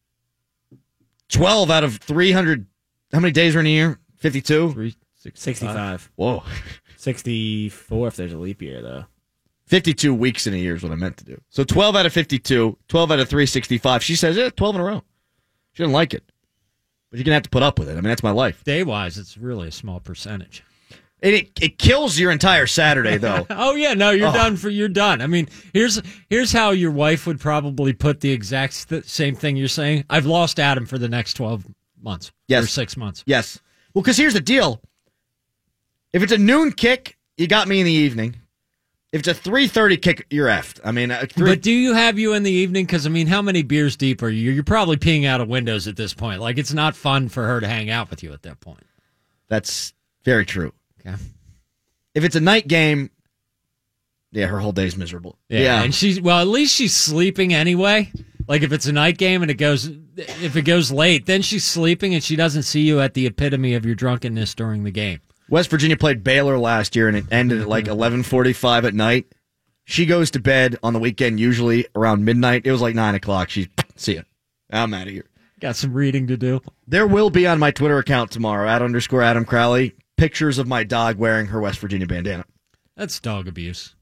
Twelve 1.28 1.70
out 1.70 1.84
of 1.84 1.96
three 1.98 2.32
hundred. 2.32 2.64
How 3.12 3.20
many 3.20 3.32
days 3.32 3.54
are 3.54 3.60
in 3.60 3.66
a 3.66 3.68
year? 3.68 3.98
Fifty-two. 4.16 4.72
Three, 4.72 4.90
six, 4.90 5.03
65. 5.34 6.10
Whoa. 6.16 6.42
64 6.96 8.08
if 8.08 8.16
there's 8.16 8.32
a 8.32 8.38
leap 8.38 8.62
year, 8.62 8.82
though. 8.82 9.04
52 9.66 10.12
weeks 10.14 10.46
in 10.46 10.54
a 10.54 10.58
year 10.58 10.74
is 10.74 10.82
what 10.82 10.92
I 10.92 10.94
meant 10.96 11.16
to 11.18 11.24
do. 11.24 11.40
So 11.48 11.64
12 11.64 11.96
out 11.96 12.06
of 12.06 12.12
52, 12.12 12.76
12 12.88 13.10
out 13.10 13.18
of 13.18 13.28
365. 13.28 14.02
She 14.04 14.14
says, 14.16 14.37
yeah, 14.37 14.50
12 14.50 14.74
in 14.74 14.80
a 14.80 14.84
row. 14.84 15.02
She 15.72 15.82
doesn't 15.82 15.92
like 15.94 16.12
it. 16.12 16.22
But 17.10 17.18
you're 17.18 17.24
going 17.24 17.30
to 17.32 17.37
have 17.37 17.42
to 17.44 17.50
put 17.50 17.62
up 17.62 17.78
with 17.78 17.88
it. 17.88 17.92
I 17.92 17.94
mean, 17.96 18.04
that's 18.04 18.22
my 18.22 18.30
life. 18.30 18.62
Day 18.64 18.82
wise, 18.82 19.16
it's 19.16 19.38
really 19.38 19.68
a 19.68 19.72
small 19.72 20.00
percentage. 20.00 20.62
It, 21.22 21.34
it, 21.34 21.50
it 21.62 21.78
kills 21.78 22.18
your 22.18 22.30
entire 22.30 22.66
Saturday, 22.66 23.16
though. 23.16 23.46
Oh 23.50 23.74
yeah, 23.74 23.94
no, 23.94 24.10
you're 24.10 24.28
Oh. 24.28 24.32
done 24.34 24.56
for 24.56 24.68
you're 24.68 24.88
done. 24.88 25.22
I 25.22 25.26
mean, 25.26 25.48
here's 25.72 26.02
here's 26.28 26.52
how 26.52 26.72
your 26.72 26.90
wife 26.90 27.26
would 27.26 27.40
probably 27.40 27.94
put 27.94 28.20
the 28.20 28.30
exact 28.30 28.90
th- 28.90 29.04
same 29.06 29.34
thing 29.34 29.56
you're 29.56 29.68
saying. 29.68 30.04
I've 30.10 30.26
lost 30.26 30.60
Adam 30.60 30.84
for 30.84 30.98
the 30.98 31.08
next 31.08 31.34
12 31.34 31.64
months. 32.02 32.30
Yes. 32.48 32.64
Or 32.64 32.66
6 32.66 32.96
months. 32.98 33.22
yes. 33.26 33.58
Well, 33.94 34.02
because 34.02 34.18
here's 34.18 34.34
the 34.34 34.40
deal. 34.40 34.82
If 36.14 36.22
it's 36.22 36.33
a 36.33 36.38
noon 36.38 36.70
kick, 36.72 37.18
you 37.37 37.48
got 37.48 37.66
me 37.66 37.81
in 37.81 37.87
the 37.87 37.92
evening. 37.92 38.37
If 39.12 39.27
it's 39.27 39.29
a 39.29 39.35
3.30 39.35 40.00
kick, 40.00 40.27
you're 40.31 40.46
effed. 40.46 40.81
I 40.85 40.92
mean, 40.92 41.11
three, 41.11 41.50
But 41.50 41.61
do 41.61 41.72
you 41.72 41.92
have 41.92 42.18
you 42.20 42.35
in 42.35 42.44
the 42.44 42.50
evening? 42.53 42.87
Because 42.87 43.05
I 43.05 43.11
mean, 43.11 43.27
how 43.27 43.42
many 43.42 43.62
beers 43.62 43.96
deep 43.96 44.22
are 44.22 44.29
you? 44.29 44.53
You're 44.53 44.62
probably 44.62 44.96
peeing 44.96 45.27
out 45.27 45.40
of 45.40 45.48
windows 45.48 45.88
at 45.88 45.96
this 45.96 46.14
point. 46.14 46.40
Like 46.40 46.57
it's 46.57 46.72
not 46.72 46.94
fun 46.94 47.29
for 47.29 47.44
her 47.44 47.61
to 47.61 47.66
hang 47.66 47.90
out 47.90 48.11
with 48.11 48.22
you 48.22 48.33
at 48.33 48.42
that 48.42 48.61
point. 48.61 48.87
that's 49.48 49.92
very 50.24 50.46
true. 50.46 50.72
Okay. 51.00 51.16
If 52.14 52.22
it's 52.22 52.37
a 52.37 52.40
night 52.40 52.68
game, 52.68 53.11
yeah, 54.31 54.46
her 54.46 54.61
whole 54.61 54.72
day's 54.72 54.96
miserable. 54.96 55.37
Yeah. 55.48 55.83
And 55.83 55.92
she's 55.94 56.20
well, 56.20 56.40
at 56.40 56.46
least 56.48 56.74
she's 56.74 56.94
sleeping 56.94 57.53
anyway. 57.53 58.12
Like 58.46 58.62
if 58.62 58.72
it's 58.72 58.87
a 58.87 58.92
night 58.92 59.18
game 59.18 59.42
and 59.42 59.50
it 59.50 59.55
goes 59.55 59.90
if 60.16 60.57
it 60.57 60.62
goes 60.62 60.92
late, 60.92 61.27
then 61.27 61.42
she's 61.42 61.64
sleeping 61.64 62.14
and 62.14 62.22
she 62.22 62.37
doesn't 62.37 62.62
see 62.62 62.83
you 62.83 63.00
at 63.00 63.14
the 63.14 63.27
epitome 63.27 63.74
of 63.74 63.85
your 63.85 63.94
drunkenness 63.96 64.55
during 64.55 64.85
the 64.85 64.90
game. 64.90 65.20
West 65.48 65.70
Virginia 65.70 65.96
played 65.96 66.24
Baylor 66.24 66.59
last 66.59 66.96
year 66.96 67.09
and 67.09 67.16
it 67.16 67.24
ended 67.30 67.61
at 67.61 67.68
like 67.68 67.87
mm-hmm. 67.87 68.22
11:45 68.22 68.85
at 68.85 68.94
night. 68.94 69.26
She 69.85 70.07
goes 70.07 70.30
to 70.33 70.40
bed 70.40 70.78
on 70.83 70.92
the 70.94 70.98
weekend 70.98 71.38
usually 71.38 71.87
around 71.94 72.24
midnight. 72.24 72.62
It 72.64 72.72
was 72.72 72.80
like 72.80 72.94
nine 72.94 73.14
o'clock. 73.14 73.50
She 73.50 73.68
see 73.96 74.14
ya. 74.16 74.22
I'm 74.70 74.94
out 74.94 75.07
of 75.07 75.12
here. 75.12 75.26
Got 75.61 75.76
some 75.76 75.92
reading 75.92 76.26
to 76.28 76.37
do. 76.37 76.61
There 76.87 77.07
will 77.07 77.30
be 77.30 77.46
on 77.46 77.59
my 77.59 77.70
Twitter 77.70 77.98
account 77.98 78.30
tomorrow 78.30 78.68
at 78.68 78.83
underscore 78.83 79.22
Adam 79.22 79.44
Crowley 79.44 79.94
pictures 80.16 80.59
of 80.59 80.66
my 80.66 80.85
dog 80.85 81.16
wearing 81.18 81.46
her 81.46 81.61
West 81.61 81.78
Virginia 81.78 82.07
bandana. 82.07 82.44
That's 82.96 83.18
dog 83.20 83.48
abuse. 83.48 83.94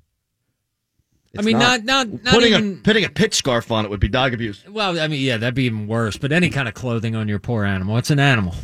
I 1.35 1.39
It's 1.39 1.47
mean, 1.47 1.59
not 1.59 1.85
not 1.85 2.09
not, 2.09 2.35
putting 2.35 2.53
even. 2.53 2.73
a 2.75 2.83
putting 2.83 3.05
a 3.05 3.09
pitch 3.09 3.35
scarf 3.35 3.71
on 3.71 3.85
it 3.85 3.91
would 3.91 4.01
be 4.01 4.09
dog 4.09 4.35
abuse. 4.35 4.65
well, 4.69 4.99
I 5.01 5.09
mean, 5.09 5.21
yeah, 5.21 5.39
that'd 5.39 5.55
be 5.55 5.65
even 5.65 5.87
worse. 5.87 6.17
But 6.19 6.31
any 6.31 6.51
kind 6.51 6.69
of 6.69 6.75
clothing 6.75 7.17
on 7.17 7.27
your 7.27 7.39
poor 7.39 7.65
animal, 7.65 7.97
it's 7.97 8.11
an 8.11 8.21
animal. 8.21 8.55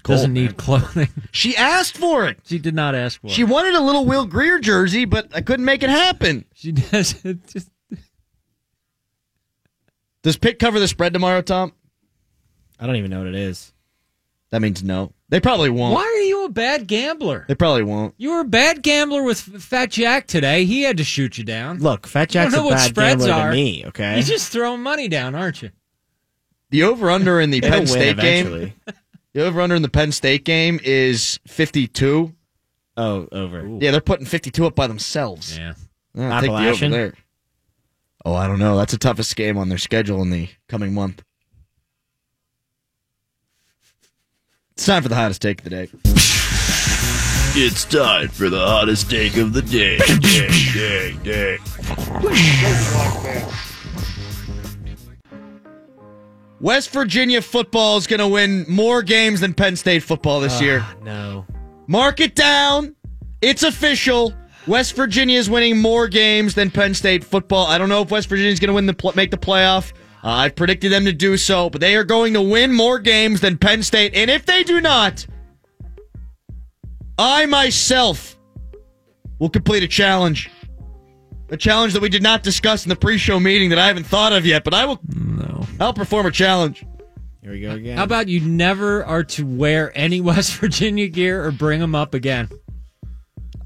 Cold, 0.00 0.16
Doesn't 0.18 0.32
need 0.32 0.46
man. 0.46 0.54
clothing. 0.54 1.08
She 1.32 1.56
asked 1.56 1.96
for 1.96 2.26
it. 2.26 2.38
she 2.44 2.58
did 2.58 2.74
not 2.74 2.94
ask 2.94 3.20
for 3.20 3.28
She 3.28 3.32
it. 3.32 3.36
She 3.36 3.44
wanted 3.44 3.74
a 3.74 3.80
little 3.80 4.04
Will 4.04 4.26
Grier 4.26 4.58
jersey, 4.58 5.04
but 5.04 5.28
I 5.34 5.40
couldn't 5.42 5.64
make 5.64 5.82
it 5.82 5.90
happen. 5.90 6.44
She 6.54 6.72
does. 6.72 7.12
Just, 7.46 7.70
Does 10.22 10.36
Pitt 10.36 10.58
cover 10.58 10.78
the 10.78 10.88
spread 10.88 11.12
tomorrow, 11.12 11.42
Tom? 11.42 11.72
I 12.78 12.86
don't 12.86 12.96
even 12.96 13.10
know 13.10 13.18
what 13.18 13.28
it 13.28 13.34
is. 13.34 13.72
That 14.50 14.60
means 14.60 14.82
no. 14.82 15.12
They 15.30 15.40
probably 15.40 15.70
won't. 15.70 15.94
why 15.94 16.02
are 16.04 16.20
you 16.22 16.44
a 16.44 16.48
bad 16.50 16.86
gambler? 16.86 17.46
They 17.48 17.54
probably 17.54 17.82
won't. 17.82 18.14
You 18.18 18.32
were 18.32 18.40
a 18.40 18.44
bad 18.44 18.82
gambler 18.82 19.22
with 19.22 19.40
Fat 19.40 19.90
Jack 19.90 20.26
today. 20.26 20.64
He 20.66 20.82
had 20.82 20.98
to 20.98 21.04
shoot 21.04 21.38
you 21.38 21.44
down. 21.44 21.78
Look, 21.78 22.06
Fat 22.06 22.28
Jack's 22.28 22.52
a 22.54 22.58
bad 22.62 22.78
spreads 22.80 23.24
gambler 23.24 23.32
are. 23.32 23.50
to 23.50 23.56
me, 23.56 23.86
okay? 23.86 24.14
You're 24.16 24.24
just 24.24 24.52
throwing 24.52 24.82
money 24.82 25.08
down, 25.08 25.34
aren't 25.34 25.62
you? 25.62 25.70
The 26.68 26.82
over 26.82 27.10
under 27.10 27.40
in 27.40 27.50
the 27.50 27.58
It'll 27.58 27.70
Penn 27.70 27.86
State 27.86 28.16
game. 28.18 28.72
Eventually. 29.34 29.42
The 29.42 29.44
over 29.48 29.60
under 29.60 29.74
in 29.74 29.82
the 29.82 29.88
Penn 29.88 30.12
State 30.12 30.44
game 30.44 30.80
is 30.82 31.40
52. 31.46 32.34
Oh, 32.96 33.28
over. 33.32 33.66
Yeah, 33.80 33.90
they're 33.90 34.00
putting 34.00 34.26
52 34.26 34.66
up 34.66 34.74
by 34.74 34.86
themselves. 34.86 35.56
Yeah. 35.56 35.74
I'll 36.16 36.40
take 36.40 36.50
the 36.50 36.56
over 36.56 36.58
Appalachian? 36.60 36.90
there. 36.90 37.14
Oh, 38.24 38.34
I 38.34 38.46
don't 38.46 38.58
know. 38.58 38.76
That's 38.76 38.92
the 38.92 38.98
toughest 38.98 39.34
game 39.34 39.56
on 39.56 39.68
their 39.68 39.78
schedule 39.78 40.22
in 40.22 40.30
the 40.30 40.48
coming 40.68 40.94
month. 40.94 41.22
It's 44.72 44.86
time 44.86 45.02
for 45.02 45.08
the 45.08 45.14
hottest 45.16 45.42
take 45.42 45.58
of 45.58 45.64
the 45.64 45.70
day. 45.70 45.88
It's 47.54 47.84
time 47.84 48.28
for 48.28 48.48
the 48.48 48.58
hottest 48.64 49.10
take 49.10 49.36
of 49.36 49.52
the 49.52 49.62
day. 49.62 49.98
day, 50.20 50.48
day, 50.72 51.16
day. 51.22 51.58
West 56.62 56.90
Virginia 56.90 57.42
football 57.42 57.96
is 57.96 58.06
going 58.06 58.20
to 58.20 58.28
win 58.28 58.64
more 58.68 59.02
games 59.02 59.40
than 59.40 59.52
Penn 59.52 59.74
State 59.74 60.04
football 60.04 60.40
this 60.40 60.60
year. 60.60 60.86
No. 61.02 61.44
Mark 61.88 62.20
it 62.20 62.36
down. 62.36 62.94
It's 63.40 63.64
official. 63.64 64.32
West 64.68 64.94
Virginia 64.94 65.40
is 65.40 65.50
winning 65.50 65.76
more 65.76 66.06
games 66.06 66.54
than 66.54 66.70
Penn 66.70 66.94
State 66.94 67.24
football. 67.24 67.66
I 67.66 67.78
don't 67.78 67.88
know 67.88 68.02
if 68.02 68.12
West 68.12 68.28
Virginia 68.28 68.52
is 68.52 68.60
going 68.60 68.68
to 68.68 68.74
win 68.74 68.86
the 68.86 68.94
pl- 68.94 69.12
make 69.16 69.32
the 69.32 69.36
playoff. 69.36 69.92
Uh, 70.22 70.28
I've 70.28 70.54
predicted 70.54 70.92
them 70.92 71.04
to 71.04 71.12
do 71.12 71.36
so, 71.36 71.68
but 71.68 71.80
they 71.80 71.96
are 71.96 72.04
going 72.04 72.32
to 72.34 72.40
win 72.40 72.72
more 72.72 73.00
games 73.00 73.40
than 73.40 73.58
Penn 73.58 73.82
State. 73.82 74.14
And 74.14 74.30
if 74.30 74.46
they 74.46 74.62
do 74.62 74.80
not, 74.80 75.26
I 77.18 77.44
myself 77.46 78.38
will 79.40 79.50
complete 79.50 79.82
a 79.82 79.88
challenge. 79.88 80.48
A 81.52 81.56
challenge 81.58 81.92
that 81.92 82.00
we 82.00 82.08
did 82.08 82.22
not 82.22 82.42
discuss 82.42 82.86
in 82.86 82.88
the 82.88 82.96
pre-show 82.96 83.38
meeting 83.38 83.68
that 83.68 83.78
I 83.78 83.86
haven't 83.86 84.06
thought 84.06 84.32
of 84.32 84.46
yet, 84.46 84.64
but 84.64 84.72
I 84.72 84.86
will. 84.86 84.98
No. 85.14 85.66
I'll 85.78 85.92
perform 85.92 86.24
a 86.24 86.30
challenge. 86.30 86.82
Here 87.42 87.52
we 87.52 87.60
go 87.60 87.72
again. 87.72 87.98
How 87.98 88.04
about 88.04 88.26
you 88.26 88.40
never 88.40 89.04
are 89.04 89.22
to 89.24 89.44
wear 89.44 89.92
any 89.94 90.20
West 90.22 90.54
Virginia 90.54 91.08
gear 91.08 91.44
or 91.44 91.52
bring 91.52 91.78
them 91.78 91.94
up 91.94 92.14
again? 92.14 92.48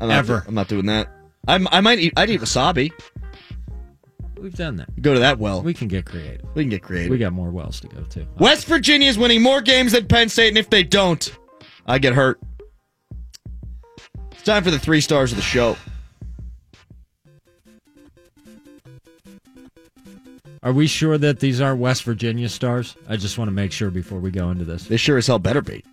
I'm 0.00 0.08
not, 0.08 0.18
Ever. 0.18 0.44
I'm 0.48 0.54
not 0.54 0.66
doing 0.66 0.86
that. 0.86 1.08
I'm, 1.46 1.68
I 1.70 1.80
might. 1.80 2.00
Eat, 2.00 2.14
I'd 2.16 2.28
eat 2.28 2.40
wasabi. 2.40 2.90
We've 4.36 4.52
done 4.52 4.76
that. 4.76 5.00
Go 5.00 5.14
to 5.14 5.20
that 5.20 5.38
well. 5.38 5.62
We 5.62 5.72
can 5.72 5.86
get 5.86 6.06
creative. 6.06 6.44
We 6.54 6.64
can 6.64 6.70
get 6.70 6.82
creative. 6.82 7.10
We 7.10 7.18
got 7.18 7.32
more 7.34 7.50
wells 7.50 7.78
to 7.80 7.86
go 7.86 8.02
to. 8.02 8.26
West 8.38 8.66
Virginia 8.66 9.08
is 9.08 9.16
winning 9.16 9.42
more 9.42 9.60
games 9.60 9.92
than 9.92 10.08
Penn 10.08 10.28
State, 10.28 10.48
and 10.48 10.58
if 10.58 10.70
they 10.70 10.82
don't, 10.82 11.38
I 11.86 11.98
get 11.98 12.14
hurt. 12.14 12.40
It's 14.32 14.42
time 14.42 14.64
for 14.64 14.72
the 14.72 14.78
three 14.80 15.00
stars 15.00 15.30
of 15.30 15.36
the 15.36 15.42
show. 15.42 15.76
Are 20.66 20.72
we 20.72 20.88
sure 20.88 21.16
that 21.16 21.38
these 21.38 21.60
aren't 21.60 21.78
West 21.78 22.02
Virginia 22.02 22.48
stars? 22.48 22.96
I 23.08 23.16
just 23.16 23.38
want 23.38 23.46
to 23.46 23.52
make 23.52 23.70
sure 23.70 23.88
before 23.88 24.18
we 24.18 24.32
go 24.32 24.50
into 24.50 24.64
this. 24.64 24.86
They 24.86 24.96
sure 24.96 25.16
as 25.16 25.28
hell 25.28 25.38
better 25.38 25.62
be. 25.62 25.84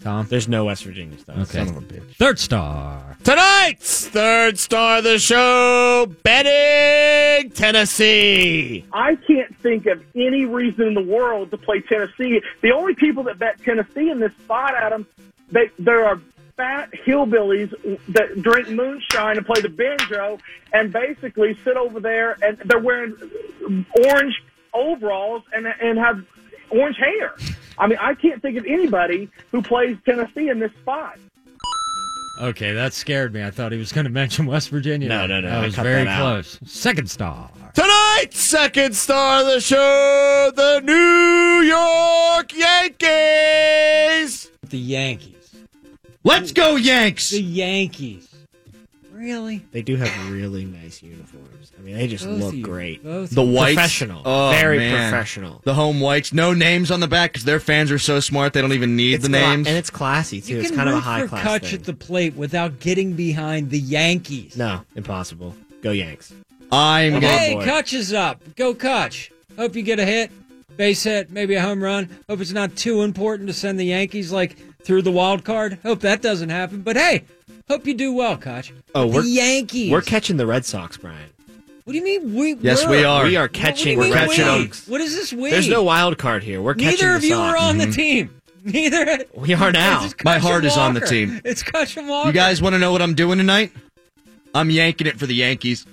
Tom? 0.00 0.28
There's 0.30 0.46
no 0.46 0.66
West 0.66 0.84
Virginia 0.84 1.18
stars. 1.18 1.50
Okay. 1.50 1.66
Son 1.66 1.76
of 1.76 1.82
a 1.82 1.84
bitch. 1.84 2.14
Third 2.14 2.38
star. 2.38 3.16
Tonight's 3.24 4.06
third 4.06 4.60
star 4.60 4.98
of 4.98 5.04
the 5.04 5.18
show, 5.18 6.06
betting 6.22 7.50
Tennessee. 7.50 8.84
I 8.92 9.16
can't 9.16 9.58
think 9.58 9.86
of 9.86 10.00
any 10.14 10.44
reason 10.44 10.86
in 10.86 10.94
the 10.94 11.02
world 11.02 11.50
to 11.50 11.56
play 11.56 11.80
Tennessee. 11.80 12.40
The 12.60 12.70
only 12.70 12.94
people 12.94 13.24
that 13.24 13.40
bet 13.40 13.60
Tennessee 13.64 14.08
in 14.08 14.20
this 14.20 14.32
spot, 14.44 14.74
Adam, 14.76 15.04
they 15.50 15.68
there 15.80 16.06
are 16.06 16.20
fat 16.56 16.90
hillbillies 17.06 17.70
that 18.08 18.42
drink 18.42 18.68
moonshine 18.68 19.36
and 19.36 19.46
play 19.46 19.60
the 19.60 19.68
banjo 19.68 20.38
and 20.72 20.92
basically 20.92 21.56
sit 21.64 21.76
over 21.76 22.00
there 22.00 22.36
and 22.42 22.58
they're 22.64 22.78
wearing 22.78 23.14
orange 24.06 24.42
overalls 24.74 25.42
and 25.54 25.66
and 25.66 25.98
have 25.98 26.24
orange 26.70 26.96
hair. 26.96 27.34
I 27.78 27.86
mean, 27.86 27.98
I 28.00 28.14
can't 28.14 28.40
think 28.42 28.58
of 28.58 28.64
anybody 28.66 29.30
who 29.50 29.62
plays 29.62 29.96
Tennessee 30.04 30.48
in 30.48 30.58
this 30.58 30.72
spot. 30.82 31.18
Okay, 32.40 32.72
that 32.72 32.92
scared 32.94 33.32
me. 33.34 33.42
I 33.44 33.50
thought 33.50 33.72
he 33.72 33.78
was 33.78 33.92
going 33.92 34.04
to 34.10 34.10
mention 34.10 34.46
West 34.46 34.70
Virginia. 34.70 35.08
No, 35.08 35.26
no, 35.26 35.40
no, 35.40 35.48
That 35.50 35.58
I 35.62 35.64
was 35.66 35.74
very 35.74 36.04
that 36.04 36.18
close. 36.18 36.58
Second 36.64 37.10
star. 37.10 37.50
Tonight, 37.74 38.28
second 38.32 38.94
star 38.96 39.40
of 39.40 39.46
the 39.46 39.60
show, 39.60 40.50
the 40.54 40.80
New 40.80 41.62
York 41.66 42.52
Yankees. 42.54 44.50
The 44.68 44.78
Yankees. 44.78 45.41
Let's 46.24 46.52
go, 46.52 46.76
Yanks! 46.76 47.30
The 47.30 47.40
Yankees. 47.42 48.28
Really? 49.12 49.64
They 49.70 49.82
do 49.82 49.96
have 49.96 50.30
really 50.32 50.64
nice 50.64 51.02
uniforms. 51.02 51.70
I 51.78 51.82
mean, 51.82 51.96
they 51.96 52.08
just 52.08 52.24
Both 52.24 52.40
look 52.40 52.54
you. 52.54 52.62
great. 52.64 53.04
Both 53.04 53.30
The 53.30 53.42
whites. 53.42 53.74
Professional. 53.74 54.22
Oh, 54.24 54.50
Very 54.50 54.78
man. 54.78 55.10
professional. 55.10 55.60
The 55.64 55.74
home 55.74 56.00
whites. 56.00 56.32
No 56.32 56.52
names 56.54 56.90
on 56.90 56.98
the 57.00 57.06
back 57.06 57.32
because 57.32 57.44
their 57.44 57.60
fans 57.60 57.90
are 57.92 57.98
so 58.00 58.18
smart 58.20 58.52
they 58.52 58.60
don't 58.60 58.72
even 58.72 58.96
need 58.96 59.14
It's 59.14 59.22
the 59.24 59.28
cla- 59.28 59.38
names. 59.40 59.68
and 59.68 59.76
it's 59.76 59.90
classy 59.90 60.40
too. 60.40 60.54
You 60.54 60.60
It's 60.60 60.70
can 60.70 60.76
kind 60.76 60.88
of 60.88 60.94
a 60.94 60.98
root 60.98 61.04
high 61.04 61.20
for 61.22 61.28
class 61.28 61.42
Cutch 61.44 61.62
thing. 61.66 61.74
at 61.74 61.84
the 61.84 61.92
plate 61.94 62.34
without 62.34 62.80
getting 62.80 63.12
behind 63.12 63.70
the 63.70 63.78
Yankees. 63.78 64.56
No, 64.56 64.80
impossible. 64.96 65.54
Go 65.82 65.92
Yanks. 65.92 66.32
I'm 66.72 67.12
Come 67.14 67.24
on, 67.24 67.30
Hey, 67.30 67.54
boy. 67.54 67.64
Cutch 67.64 67.92
is 67.92 68.12
up. 68.12 68.40
Go 68.56 68.74
Cutch. 68.74 69.30
Hope 69.56 69.76
you 69.76 69.82
get 69.82 69.98
a 70.00 70.04
hit, 70.04 70.30
base 70.76 71.04
hit, 71.04 71.30
maybe 71.30 71.54
a 71.54 71.60
home 71.62 71.82
run. 71.82 72.08
Hope 72.28 72.40
it's 72.40 72.50
not 72.52 72.74
too 72.74 73.02
important 73.02 73.48
to 73.48 73.52
send 73.52 73.78
the 73.78 73.84
Yankees 73.84 74.32
like 74.32 74.56
through 74.84 75.02
the 75.02 75.12
wild 75.12 75.44
card. 75.44 75.78
Hope 75.82 76.00
that 76.00 76.22
doesn't 76.22 76.48
happen. 76.50 76.82
But 76.82 76.96
hey, 76.96 77.24
hope 77.68 77.86
you 77.86 77.94
do 77.94 78.12
well, 78.12 78.36
Cutch. 78.36 78.72
Oh, 78.94 79.08
the 79.08 79.16
we're 79.16 79.24
Yankees. 79.24 79.90
We're 79.90 80.02
catching 80.02 80.36
the 80.36 80.46
Red 80.46 80.64
Sox, 80.64 80.96
Brian. 80.96 81.30
What 81.84 81.94
do 81.94 81.98
you 81.98 82.04
mean 82.04 82.34
we? 82.34 82.54
Yes, 82.56 82.84
were? 82.84 82.92
we 82.92 83.04
are. 83.04 83.24
We 83.24 83.36
are 83.36 83.48
catching 83.48 83.98
what 83.98 84.04
do 84.04 84.08
you 84.10 84.14
Red 84.14 84.28
mean 84.28 84.38
we? 84.38 84.64
Sox. 84.66 84.88
What 84.88 85.00
is 85.00 85.14
this 85.16 85.32
we? 85.32 85.50
There's 85.50 85.68
no 85.68 85.82
wild 85.82 86.16
card 86.18 86.44
here. 86.44 86.62
We're 86.62 86.74
catching 86.74 87.06
Neither 87.06 87.16
of 87.16 87.22
the 87.22 87.28
you 87.28 87.34
Sox. 87.34 87.54
are 87.54 87.68
on 87.68 87.78
the 87.78 87.86
team. 87.90 88.40
Neither. 88.64 89.24
We 89.34 89.54
are 89.54 89.72
now. 89.72 90.08
My 90.24 90.38
heart 90.38 90.58
and 90.58 90.66
is 90.66 90.76
on 90.76 90.94
the 90.94 91.00
team. 91.00 91.40
It's 91.44 91.62
Cutch 91.64 91.96
and 91.96 92.08
Walker. 92.08 92.28
You 92.28 92.32
guys 92.32 92.62
want 92.62 92.74
to 92.74 92.78
know 92.78 92.92
what 92.92 93.02
I'm 93.02 93.14
doing 93.14 93.38
tonight? 93.38 93.72
I'm 94.54 94.70
yanking 94.70 95.08
it 95.08 95.18
for 95.18 95.26
the 95.26 95.34
Yankees. 95.34 95.84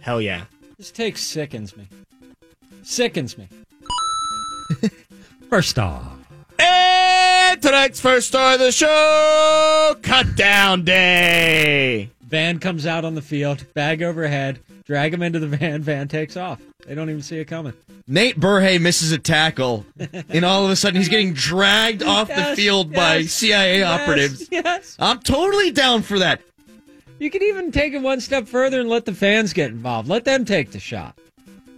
Hell 0.00 0.20
yeah. 0.20 0.44
This 0.76 0.90
take 0.90 1.16
sickens 1.16 1.76
me. 1.76 1.88
Sickens 2.82 3.38
me. 3.38 3.48
First 5.48 5.78
off. 5.78 6.02
star. 6.02 7.17
And 7.50 7.62
tonight's 7.62 7.98
first 7.98 8.28
star 8.28 8.54
of 8.54 8.60
the 8.60 8.70
show, 8.70 9.96
Cut 10.02 10.36
Down 10.36 10.84
Day. 10.84 12.10
Van 12.20 12.58
comes 12.58 12.84
out 12.84 13.06
on 13.06 13.14
the 13.14 13.22
field, 13.22 13.64
bag 13.72 14.02
overhead, 14.02 14.58
drag 14.84 15.14
him 15.14 15.22
into 15.22 15.38
the 15.38 15.46
van. 15.46 15.80
Van 15.80 16.08
takes 16.08 16.36
off. 16.36 16.60
They 16.86 16.94
don't 16.94 17.08
even 17.08 17.22
see 17.22 17.38
it 17.38 17.46
coming. 17.46 17.72
Nate 18.06 18.38
Berhe 18.38 18.78
misses 18.78 19.12
a 19.12 19.18
tackle, 19.18 19.86
and 20.28 20.44
all 20.44 20.66
of 20.66 20.70
a 20.70 20.76
sudden 20.76 20.98
he's 21.00 21.08
getting 21.08 21.32
dragged 21.32 22.02
off 22.06 22.28
the 22.28 22.34
Yes, 22.34 22.56
field 22.56 22.92
by 22.92 23.22
CIA 23.22 23.78
yes, 23.78 24.00
operatives. 24.00 24.48
Yes. 24.50 24.96
I'm 24.98 25.20
totally 25.20 25.70
down 25.70 26.02
for 26.02 26.18
that. 26.18 26.42
You 27.18 27.30
could 27.30 27.42
even 27.42 27.72
take 27.72 27.94
it 27.94 28.02
one 28.02 28.20
step 28.20 28.46
further 28.46 28.78
and 28.78 28.90
let 28.90 29.06
the 29.06 29.14
fans 29.14 29.54
get 29.54 29.70
involved. 29.70 30.06
Let 30.06 30.26
them 30.26 30.44
take 30.44 30.72
the 30.72 30.80
shot. 30.80 31.18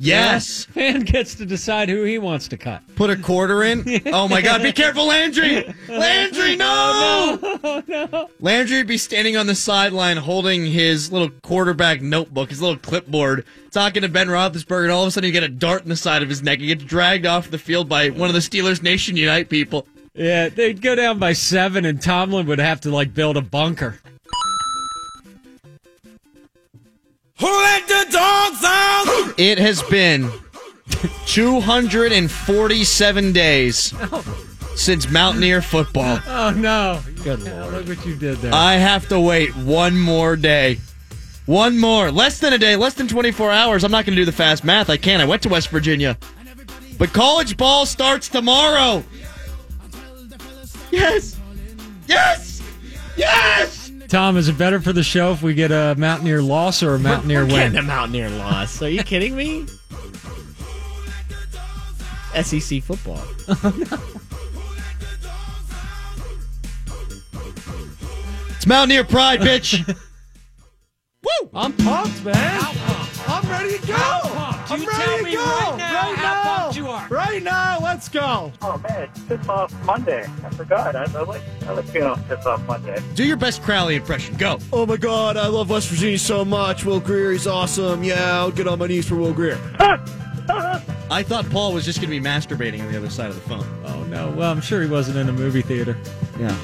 Yes. 0.00 0.64
Fan 0.72 1.00
gets 1.00 1.34
to 1.36 1.46
decide 1.46 1.90
who 1.90 2.04
he 2.04 2.18
wants 2.18 2.48
to 2.48 2.56
cut. 2.56 2.82
Put 2.96 3.10
a 3.10 3.16
quarter 3.16 3.62
in. 3.62 3.80
Oh 4.12 4.28
my 4.28 4.40
God! 4.40 4.62
Be 4.62 4.72
careful, 4.72 5.06
Landry. 5.06 5.72
Landry, 5.88 6.56
no! 6.56 7.38
Oh, 7.42 7.60
oh 7.62 7.82
no! 7.86 8.30
Landry 8.40 8.78
would 8.78 8.86
be 8.86 8.98
standing 8.98 9.36
on 9.36 9.46
the 9.46 9.54
sideline 9.54 10.16
holding 10.16 10.66
his 10.66 11.12
little 11.12 11.30
quarterback 11.42 12.00
notebook, 12.02 12.50
his 12.50 12.60
little 12.60 12.76
clipboard, 12.76 13.44
talking 13.70 14.02
to 14.02 14.08
Ben 14.08 14.28
Roethlisberger, 14.28 14.84
and 14.84 14.92
all 14.92 15.02
of 15.02 15.08
a 15.08 15.10
sudden 15.10 15.28
you 15.28 15.32
get 15.32 15.42
a 15.42 15.48
dart 15.48 15.82
in 15.82 15.88
the 15.88 15.96
side 15.96 16.22
of 16.22 16.28
his 16.28 16.42
neck. 16.42 16.58
He 16.60 16.66
gets 16.66 16.82
dragged 16.82 17.26
off 17.26 17.50
the 17.50 17.58
field 17.58 17.88
by 17.88 18.10
one 18.10 18.28
of 18.28 18.34
the 18.34 18.40
Steelers 18.40 18.82
Nation 18.82 19.16
Unite 19.16 19.48
people. 19.48 19.86
Yeah, 20.14 20.48
they'd 20.48 20.80
go 20.82 20.94
down 20.94 21.18
by 21.18 21.32
seven, 21.34 21.84
and 21.84 22.00
Tomlin 22.00 22.46
would 22.46 22.58
have 22.58 22.80
to 22.82 22.90
like 22.90 23.14
build 23.14 23.36
a 23.36 23.42
bunker. 23.42 24.00
Who 27.38 27.46
let 27.46 27.88
the 27.88 28.06
dogs 28.10 28.64
out? 28.64 29.09
It 29.40 29.58
has 29.58 29.82
been 29.84 30.30
247 31.24 33.32
days 33.32 33.94
since 34.74 35.10
Mountaineer 35.10 35.62
football. 35.62 36.18
Oh 36.26 36.50
no! 36.50 37.00
Good 37.24 37.44
lord. 37.44 37.72
look 37.72 37.88
what 37.88 38.04
you 38.04 38.16
did 38.16 38.36
there. 38.36 38.52
I 38.52 38.74
have 38.74 39.08
to 39.08 39.18
wait 39.18 39.56
one 39.56 39.98
more 39.98 40.36
day. 40.36 40.78
One 41.46 41.78
more. 41.78 42.10
Less 42.10 42.38
than 42.38 42.52
a 42.52 42.58
day, 42.58 42.76
less 42.76 42.92
than 42.92 43.08
24 43.08 43.50
hours. 43.50 43.82
I'm 43.82 43.90
not 43.90 44.04
going 44.04 44.14
to 44.14 44.20
do 44.20 44.26
the 44.26 44.32
fast 44.32 44.62
math. 44.62 44.90
I 44.90 44.98
can't. 44.98 45.22
I 45.22 45.24
went 45.24 45.40
to 45.44 45.48
West 45.48 45.70
Virginia. 45.70 46.18
But 46.98 47.14
college 47.14 47.56
ball 47.56 47.86
starts 47.86 48.28
tomorrow. 48.28 49.02
Yes. 50.90 51.40
Yes. 52.06 52.60
Yes. 53.16 53.79
Tom, 54.10 54.36
is 54.36 54.48
it 54.48 54.58
better 54.58 54.80
for 54.80 54.92
the 54.92 55.04
show 55.04 55.30
if 55.32 55.40
we 55.40 55.54
get 55.54 55.70
a 55.70 55.94
Mountaineer 55.96 56.42
loss 56.42 56.82
or 56.82 56.96
a 56.96 56.98
Mountaineer 56.98 57.42
We're 57.46 57.52
win? 57.52 57.72
getting 57.72 57.78
a 57.78 57.82
Mountaineer 57.82 58.28
loss. 58.30 58.82
Are 58.82 58.88
you 58.88 59.04
kidding 59.04 59.36
me? 59.36 59.66
SEC 62.42 62.82
football. 62.82 63.22
It's 68.56 68.66
Mountaineer 68.66 69.04
pride, 69.04 69.40
bitch. 69.40 69.86
Woo! 71.22 71.50
I'm 71.54 71.72
pumped, 71.74 72.24
man. 72.24 72.60
I'm 73.32 73.48
ready 73.48 73.78
to 73.78 73.86
go. 73.86 73.94
I'm 73.96 74.80
You 74.82 74.88
ready 74.88 75.02
tell 75.04 75.18
to 75.18 75.24
me 75.24 75.32
go. 75.34 75.40
right 75.44 75.76
now 75.78 76.14
how 76.14 76.58
pumped 76.58 76.76
you 76.76 76.88
are. 76.88 77.08
Right 77.08 77.42
now, 77.42 77.78
let's 77.82 78.08
go. 78.08 78.52
Oh 78.62 78.78
man, 78.78 79.08
it's 79.08 79.20
piss 79.24 79.48
off 79.48 79.72
Monday. 79.84 80.22
I 80.44 80.50
forgot. 80.50 80.94
I, 80.96 81.02
I 81.04 81.22
like 81.22 81.42
I 81.66 81.72
like 81.72 81.92
being 81.92 82.04
on 82.04 82.22
piss 82.24 82.44
off 82.46 82.64
Monday. 82.66 83.00
Do 83.14 83.24
your 83.24 83.36
best 83.36 83.62
Crowley 83.62 83.96
impression. 83.96 84.36
Go. 84.36 84.58
Oh 84.72 84.86
my 84.86 84.96
god, 84.96 85.36
I 85.36 85.46
love 85.46 85.70
West 85.70 85.88
Virginia 85.88 86.18
so 86.18 86.44
much. 86.44 86.84
Will 86.84 87.00
Grier, 87.00 87.32
he's 87.32 87.46
awesome. 87.46 88.04
Yeah, 88.04 88.38
I'll 88.38 88.50
get 88.52 88.68
on 88.68 88.78
my 88.78 88.86
knees 88.86 89.08
for 89.08 89.16
Will 89.16 89.32
Grier. 89.32 89.58
I 91.12 91.22
thought 91.24 91.48
Paul 91.50 91.72
was 91.72 91.84
just 91.84 92.00
going 92.00 92.10
to 92.10 92.20
be 92.20 92.24
masturbating 92.24 92.80
on 92.80 92.90
the 92.90 92.96
other 92.98 93.10
side 93.10 93.30
of 93.30 93.34
the 93.36 93.40
phone. 93.48 93.66
Oh 93.84 94.04
no! 94.04 94.30
Well, 94.30 94.50
I'm 94.50 94.60
sure 94.60 94.82
he 94.82 94.88
wasn't 94.88 95.18
in 95.18 95.28
a 95.28 95.32
movie 95.32 95.62
theater. 95.62 95.96
Yeah. 96.38 96.56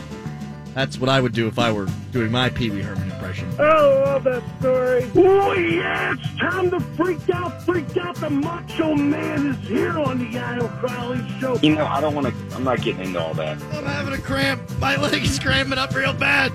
That's 0.77 0.99
what 0.99 1.09
I 1.09 1.23
would 1.23 1.33
do 1.33 1.49
if 1.49 1.59
I 1.59 1.73
were 1.73 1.89
doing 2.13 2.31
my 2.31 2.51
Pee 2.51 2.69
Wee 2.69 2.83
Herman 2.83 3.11
impression. 3.11 3.51
Oh, 3.59 3.65
I 3.65 4.13
love 4.13 4.25
that 4.25 4.43
story. 4.59 5.11
Oh, 5.17 5.55
yeah, 5.55 6.13
it's 6.13 6.39
time 6.39 6.71
to 6.71 6.81
freak 6.81 7.31
out, 7.31 7.63
freak 7.63 7.97
out. 7.97 8.15
The 8.17 8.29
Macho 8.29 8.95
Man 8.95 9.47
is 9.47 9.57
here 9.67 9.99
on 9.99 10.19
the 10.19 10.39
Idle 10.39 10.69
Crowley 10.69 11.27
Show. 11.41 11.57
You 11.63 11.77
know, 11.77 11.87
I 11.87 12.03
don't 12.03 12.15
want 12.15 12.27
to. 12.27 12.35
I'm 12.55 12.63
not 12.63 12.83
getting 12.83 13.07
into 13.07 13.19
all 13.19 13.33
that. 13.33 13.57
I'm 13.73 13.87
having 13.87 14.13
a 14.13 14.19
cramp. 14.19 14.61
My 14.79 14.97
leg 14.97 15.23
is 15.23 15.39
cramping 15.39 15.79
up 15.79 15.95
real 15.95 16.13
bad. 16.13 16.53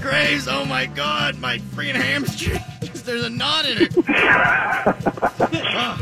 Graves, 0.00 0.48
oh 0.48 0.64
my 0.64 0.86
god, 0.86 1.38
my 1.38 1.58
freaking 1.58 1.94
hamstring. 1.94 2.58
There's 3.04 3.22
a 3.22 3.30
knot 3.30 3.66
in 3.66 3.88
it. 3.88 3.94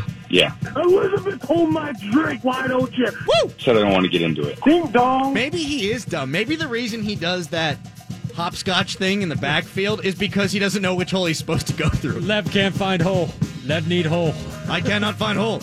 Yeah. 0.31 0.55
Elizabeth, 0.77 1.43
hold 1.43 1.71
my 1.71 1.93
drink. 2.11 2.45
Why 2.45 2.67
don't 2.67 2.93
you? 2.97 3.07
Woo! 3.07 3.51
Said 3.59 3.77
I 3.77 3.81
don't 3.81 3.93
want 3.93 4.05
to 4.05 4.11
get 4.11 4.23
into 4.23 4.47
it. 4.47 4.61
Ding 4.63 4.87
dong. 4.89 5.33
Maybe 5.33 5.63
he 5.63 5.91
is 5.91 6.05
dumb. 6.05 6.31
Maybe 6.31 6.57
the 6.57 6.69
reason 6.69 7.03
he 7.03 7.15
does 7.15 7.49
that 7.49 7.79
hopscotch 8.35 8.97
thing 8.97 9.23
in 9.23 9.29
the 9.29 9.37
backfield 9.37 10.05
is 10.05 10.15
because 10.15 10.53
he 10.53 10.59
doesn't 10.59 10.83
know 10.83 10.95
which 10.95 11.11
hole 11.11 11.27
he's 11.27 11.39
supposed 11.39 11.67
to 11.67 11.73
go 11.73 11.89
through. 11.89 12.21
Lev 12.21 12.51
can't 12.53 12.75
find 12.75 13.03
hole. 13.03 13.31
Lev 13.67 13.89
need 13.89 14.07
hole. 14.07 14.33
I 14.69 14.81
cannot 14.81 15.17
find 15.17 15.39
hole. 15.39 15.61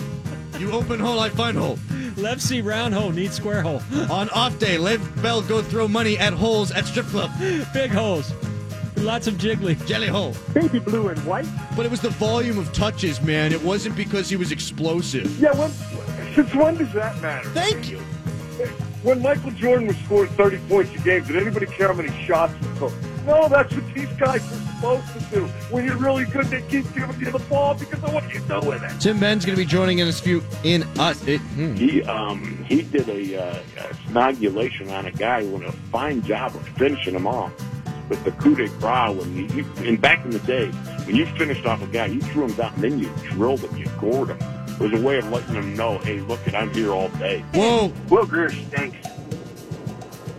You 0.59 0.71
open 0.71 0.99
hole, 0.99 1.19
I 1.19 1.29
find 1.29 1.57
hole. 1.57 1.79
Lev 2.17 2.41
see 2.41 2.61
round 2.61 2.93
hole, 2.93 3.11
need 3.11 3.31
square 3.31 3.61
hole. 3.61 3.81
On 4.09 4.29
off 4.29 4.57
day, 4.57 4.77
Lev 4.77 5.21
Bell 5.21 5.41
go 5.41 5.61
throw 5.61 5.87
money 5.87 6.17
at 6.17 6.33
holes 6.33 6.71
at 6.71 6.85
strip 6.85 7.05
club. 7.07 7.31
Big 7.73 7.91
holes. 7.91 8.33
Lots 9.05 9.27
of 9.27 9.35
jiggly. 9.35 9.77
Jelly 9.85 10.07
hole. 10.07 10.35
Baby 10.55 10.79
blue 10.79 11.09
and 11.09 11.25
white. 11.27 11.45
But 11.75 11.85
it 11.85 11.91
was 11.91 12.01
the 12.01 12.09
volume 12.09 12.57
of 12.57 12.73
touches, 12.73 13.21
man. 13.21 13.51
It 13.53 13.61
wasn't 13.61 13.95
because 13.95 14.31
he 14.31 14.35
was 14.35 14.51
explosive. 14.51 15.39
Yeah, 15.39 15.55
when, 15.55 15.69
since 16.33 16.55
when 16.55 16.77
does 16.77 16.91
that 16.93 17.21
matter? 17.21 17.47
Thank 17.49 17.87
you. 17.87 17.99
When 19.03 19.21
Michael 19.21 19.51
Jordan 19.51 19.85
was 19.85 19.97
scoring 19.97 20.31
30 20.31 20.57
points 20.67 20.95
a 20.95 20.97
game, 21.03 21.23
did 21.23 21.35
anybody 21.35 21.67
care 21.67 21.89
how 21.89 21.93
many 21.93 22.09
shots 22.25 22.55
he 22.55 22.79
took? 22.79 22.93
No, 23.27 23.47
that's 23.47 23.71
what 23.71 23.93
these 23.93 24.11
guys 24.13 24.41
are 24.51 24.73
supposed 24.73 25.13
to 25.13 25.35
do. 25.35 25.45
When 25.69 25.85
you're 25.85 25.97
really 25.97 26.25
good, 26.25 26.45
they 26.47 26.61
keep 26.63 26.91
giving 26.95 27.19
you 27.19 27.29
the 27.29 27.43
ball 27.47 27.75
because 27.75 28.03
of 28.03 28.11
what 28.11 28.33
you 28.33 28.39
do 28.39 28.59
with 28.61 28.81
it. 28.81 28.99
Tim 28.99 29.19
Benz 29.19 29.45
going 29.45 29.55
to 29.55 29.61
be 29.63 29.67
joining 29.67 29.99
in 29.99 30.07
a 30.07 30.13
few 30.13 30.43
in 30.63 30.81
us. 30.97 31.23
It, 31.27 31.41
hmm. 31.41 31.75
He 31.75 32.01
um 32.03 32.65
he 32.67 32.81
did 32.81 33.07
a, 33.07 33.39
uh, 33.39 33.59
a 33.77 33.93
snogulation 34.09 34.91
on 34.91 35.05
a 35.05 35.11
guy 35.11 35.45
who 35.45 35.59
did 35.59 35.69
a 35.69 35.71
fine 35.71 36.23
job 36.23 36.55
of 36.55 36.67
finishing 36.69 37.13
him 37.13 37.27
off 37.27 37.51
with 38.09 38.23
the 38.23 38.31
coup 38.33 38.55
de 38.55 38.67
grace. 38.67 39.15
When 39.15 39.35
you, 39.35 39.47
you 39.47 39.65
and 39.87 39.99
back 39.99 40.23
in 40.25 40.31
the 40.31 40.39
day 40.39 40.71
when 41.05 41.15
you 41.15 41.25
finished 41.37 41.65
off 41.65 41.83
a 41.83 41.87
guy, 41.87 42.07
you 42.07 42.19
threw 42.19 42.45
him 42.45 42.53
down 42.53 42.73
and 42.75 42.83
then 42.83 42.99
you 42.99 43.09
drilled 43.29 43.59
him, 43.59 43.77
you 43.77 43.87
gored 43.99 44.29
him. 44.29 44.39
It 44.67 44.79
was 44.79 44.93
a 44.93 45.01
way 45.05 45.19
of 45.19 45.29
letting 45.29 45.53
them 45.53 45.75
know, 45.75 45.99
hey, 45.99 46.19
look, 46.21 46.45
it, 46.47 46.55
I'm 46.55 46.73
here 46.73 46.91
all 46.91 47.09
day. 47.09 47.41
Whoa. 47.53 47.93
Will 48.09 48.25
Grier 48.25 48.49
stinks. 48.49 49.07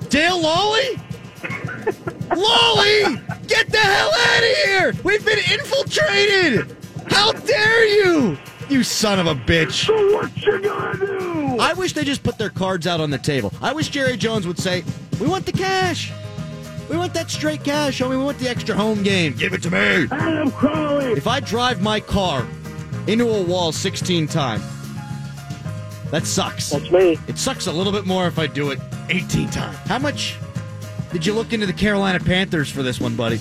Dale 0.08 0.42
Lolley? 0.42 1.00
Lolley! 2.30 3.46
Get 3.46 3.70
the 3.70 3.78
hell 3.78 4.10
out 4.12 4.38
of 4.38 4.56
here! 4.64 4.94
We've 5.04 5.24
been 5.24 5.38
infiltrated! 5.38 6.76
How 7.08 7.32
dare 7.32 7.86
you! 7.86 8.36
You 8.68 8.82
son 8.82 9.20
of 9.20 9.28
a 9.28 9.34
bitch. 9.34 9.86
So 9.86 9.94
what 10.14 10.36
you 10.36 10.60
gonna 10.60 10.98
do? 10.98 11.58
I 11.60 11.72
wish 11.74 11.92
they 11.92 12.02
just 12.02 12.24
put 12.24 12.36
their 12.36 12.50
cards 12.50 12.88
out 12.88 13.00
on 13.00 13.10
the 13.10 13.18
table. 13.18 13.52
I 13.62 13.72
wish 13.72 13.88
Jerry 13.90 14.16
Jones 14.16 14.46
would 14.46 14.58
say, 14.58 14.82
We 15.20 15.28
want 15.28 15.46
the 15.46 15.52
cash. 15.52 16.12
We 16.88 16.96
want 16.96 17.14
that 17.14 17.30
straight 17.30 17.64
cash, 17.64 18.00
homie. 18.00 18.10
We 18.10 18.16
want 18.18 18.38
the 18.38 18.48
extra 18.48 18.74
home 18.74 19.02
game. 19.02 19.34
Give 19.34 19.52
it 19.52 19.62
to 19.62 19.70
me. 19.70 20.06
Adam 20.10 20.50
Crowley. 20.52 21.12
If 21.12 21.26
I 21.26 21.40
drive 21.40 21.82
my 21.82 22.00
car 22.00 22.46
into 23.06 23.28
a 23.28 23.42
wall 23.42 23.72
16 23.72 24.28
times, 24.28 24.62
that 26.10 26.24
sucks. 26.24 26.70
That's 26.70 26.90
me. 26.90 27.18
It 27.26 27.38
sucks 27.38 27.66
a 27.66 27.72
little 27.72 27.92
bit 27.92 28.06
more 28.06 28.26
if 28.28 28.38
I 28.38 28.46
do 28.46 28.70
it 28.70 28.78
18 29.08 29.50
times. 29.50 29.76
How 29.88 29.98
much 29.98 30.36
did 31.12 31.26
you 31.26 31.32
look 31.32 31.52
into 31.52 31.66
the 31.66 31.72
Carolina 31.72 32.20
Panthers 32.20 32.70
for 32.70 32.82
this 32.82 33.00
one, 33.00 33.16
buddy? 33.16 33.40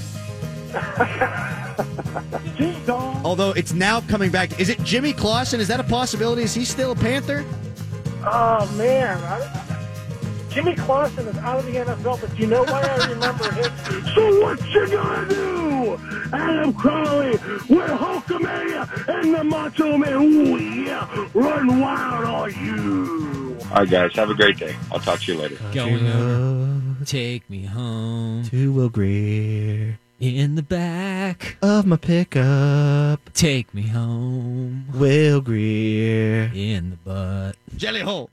Although 3.23 3.51
it's 3.51 3.73
now 3.73 4.01
coming 4.01 4.31
back. 4.31 4.59
Is 4.59 4.69
it 4.69 4.81
Jimmy 4.83 5.13
Clausen? 5.13 5.59
Is 5.59 5.67
that 5.67 5.79
a 5.79 5.83
possibility? 5.83 6.43
Is 6.43 6.53
he 6.53 6.65
still 6.65 6.91
a 6.91 6.95
Panther? 6.95 7.45
Oh 8.23 8.71
man, 8.75 9.17
I, 9.23 9.64
Jimmy 10.56 10.74
Clausen 10.74 11.28
is 11.28 11.38
out 11.39 11.60
of 11.60 11.66
the 11.66 11.74
NFL, 11.74 12.22
but 12.22 12.34
do 12.34 12.41
you 12.41 12.47
know 12.47 12.64
why 12.64 12.82
I 12.82 13.10
remember 13.10 13.51
his 13.51 13.68
him? 13.68 14.06
So 14.16 14.41
what 14.41 14.66
you 14.74 14.88
gonna 14.88 15.28
do? 15.28 15.99
Adam 16.32 16.74
Crowley 16.74 17.32
with 17.32 17.91
Hulkamania 17.91 19.08
and 19.10 19.36
the 19.36 19.43
Macho 19.43 19.97
Man. 19.97 20.14
Ooh, 20.14 20.58
yeah. 20.58 21.28
Run 21.34 21.82
wild 21.82 22.26
on 22.26 22.66
you. 22.66 23.58
All 23.70 23.80
right, 23.80 23.89
guys. 23.89 24.14
Have 24.16 24.30
a 24.30 24.34
great 24.34 24.58
day. 24.58 24.74
I'll 24.93 24.99
talk 24.99 25.20
to 25.20 25.34
you 25.34 25.38
later. 25.38 25.58
Going 25.74 26.08
over, 26.08 27.03
take 27.03 27.49
me 27.49 27.66
home 27.66 28.45
to 28.45 28.72
Will 28.72 28.88
Grier 28.88 29.99
in 30.22 30.56
the 30.56 30.64
back 30.64 31.58
of 31.62 31.86
my 31.86 31.97
pickup. 31.97 33.20
Take 33.34 33.74
me 33.74 33.82
home, 33.82 34.86
Will 34.93 35.41
Grier 35.41 36.49
in 36.56 36.91
the 36.91 36.95
butt. 36.95 37.58
Jelly 37.76 37.99
hole. 37.99 38.30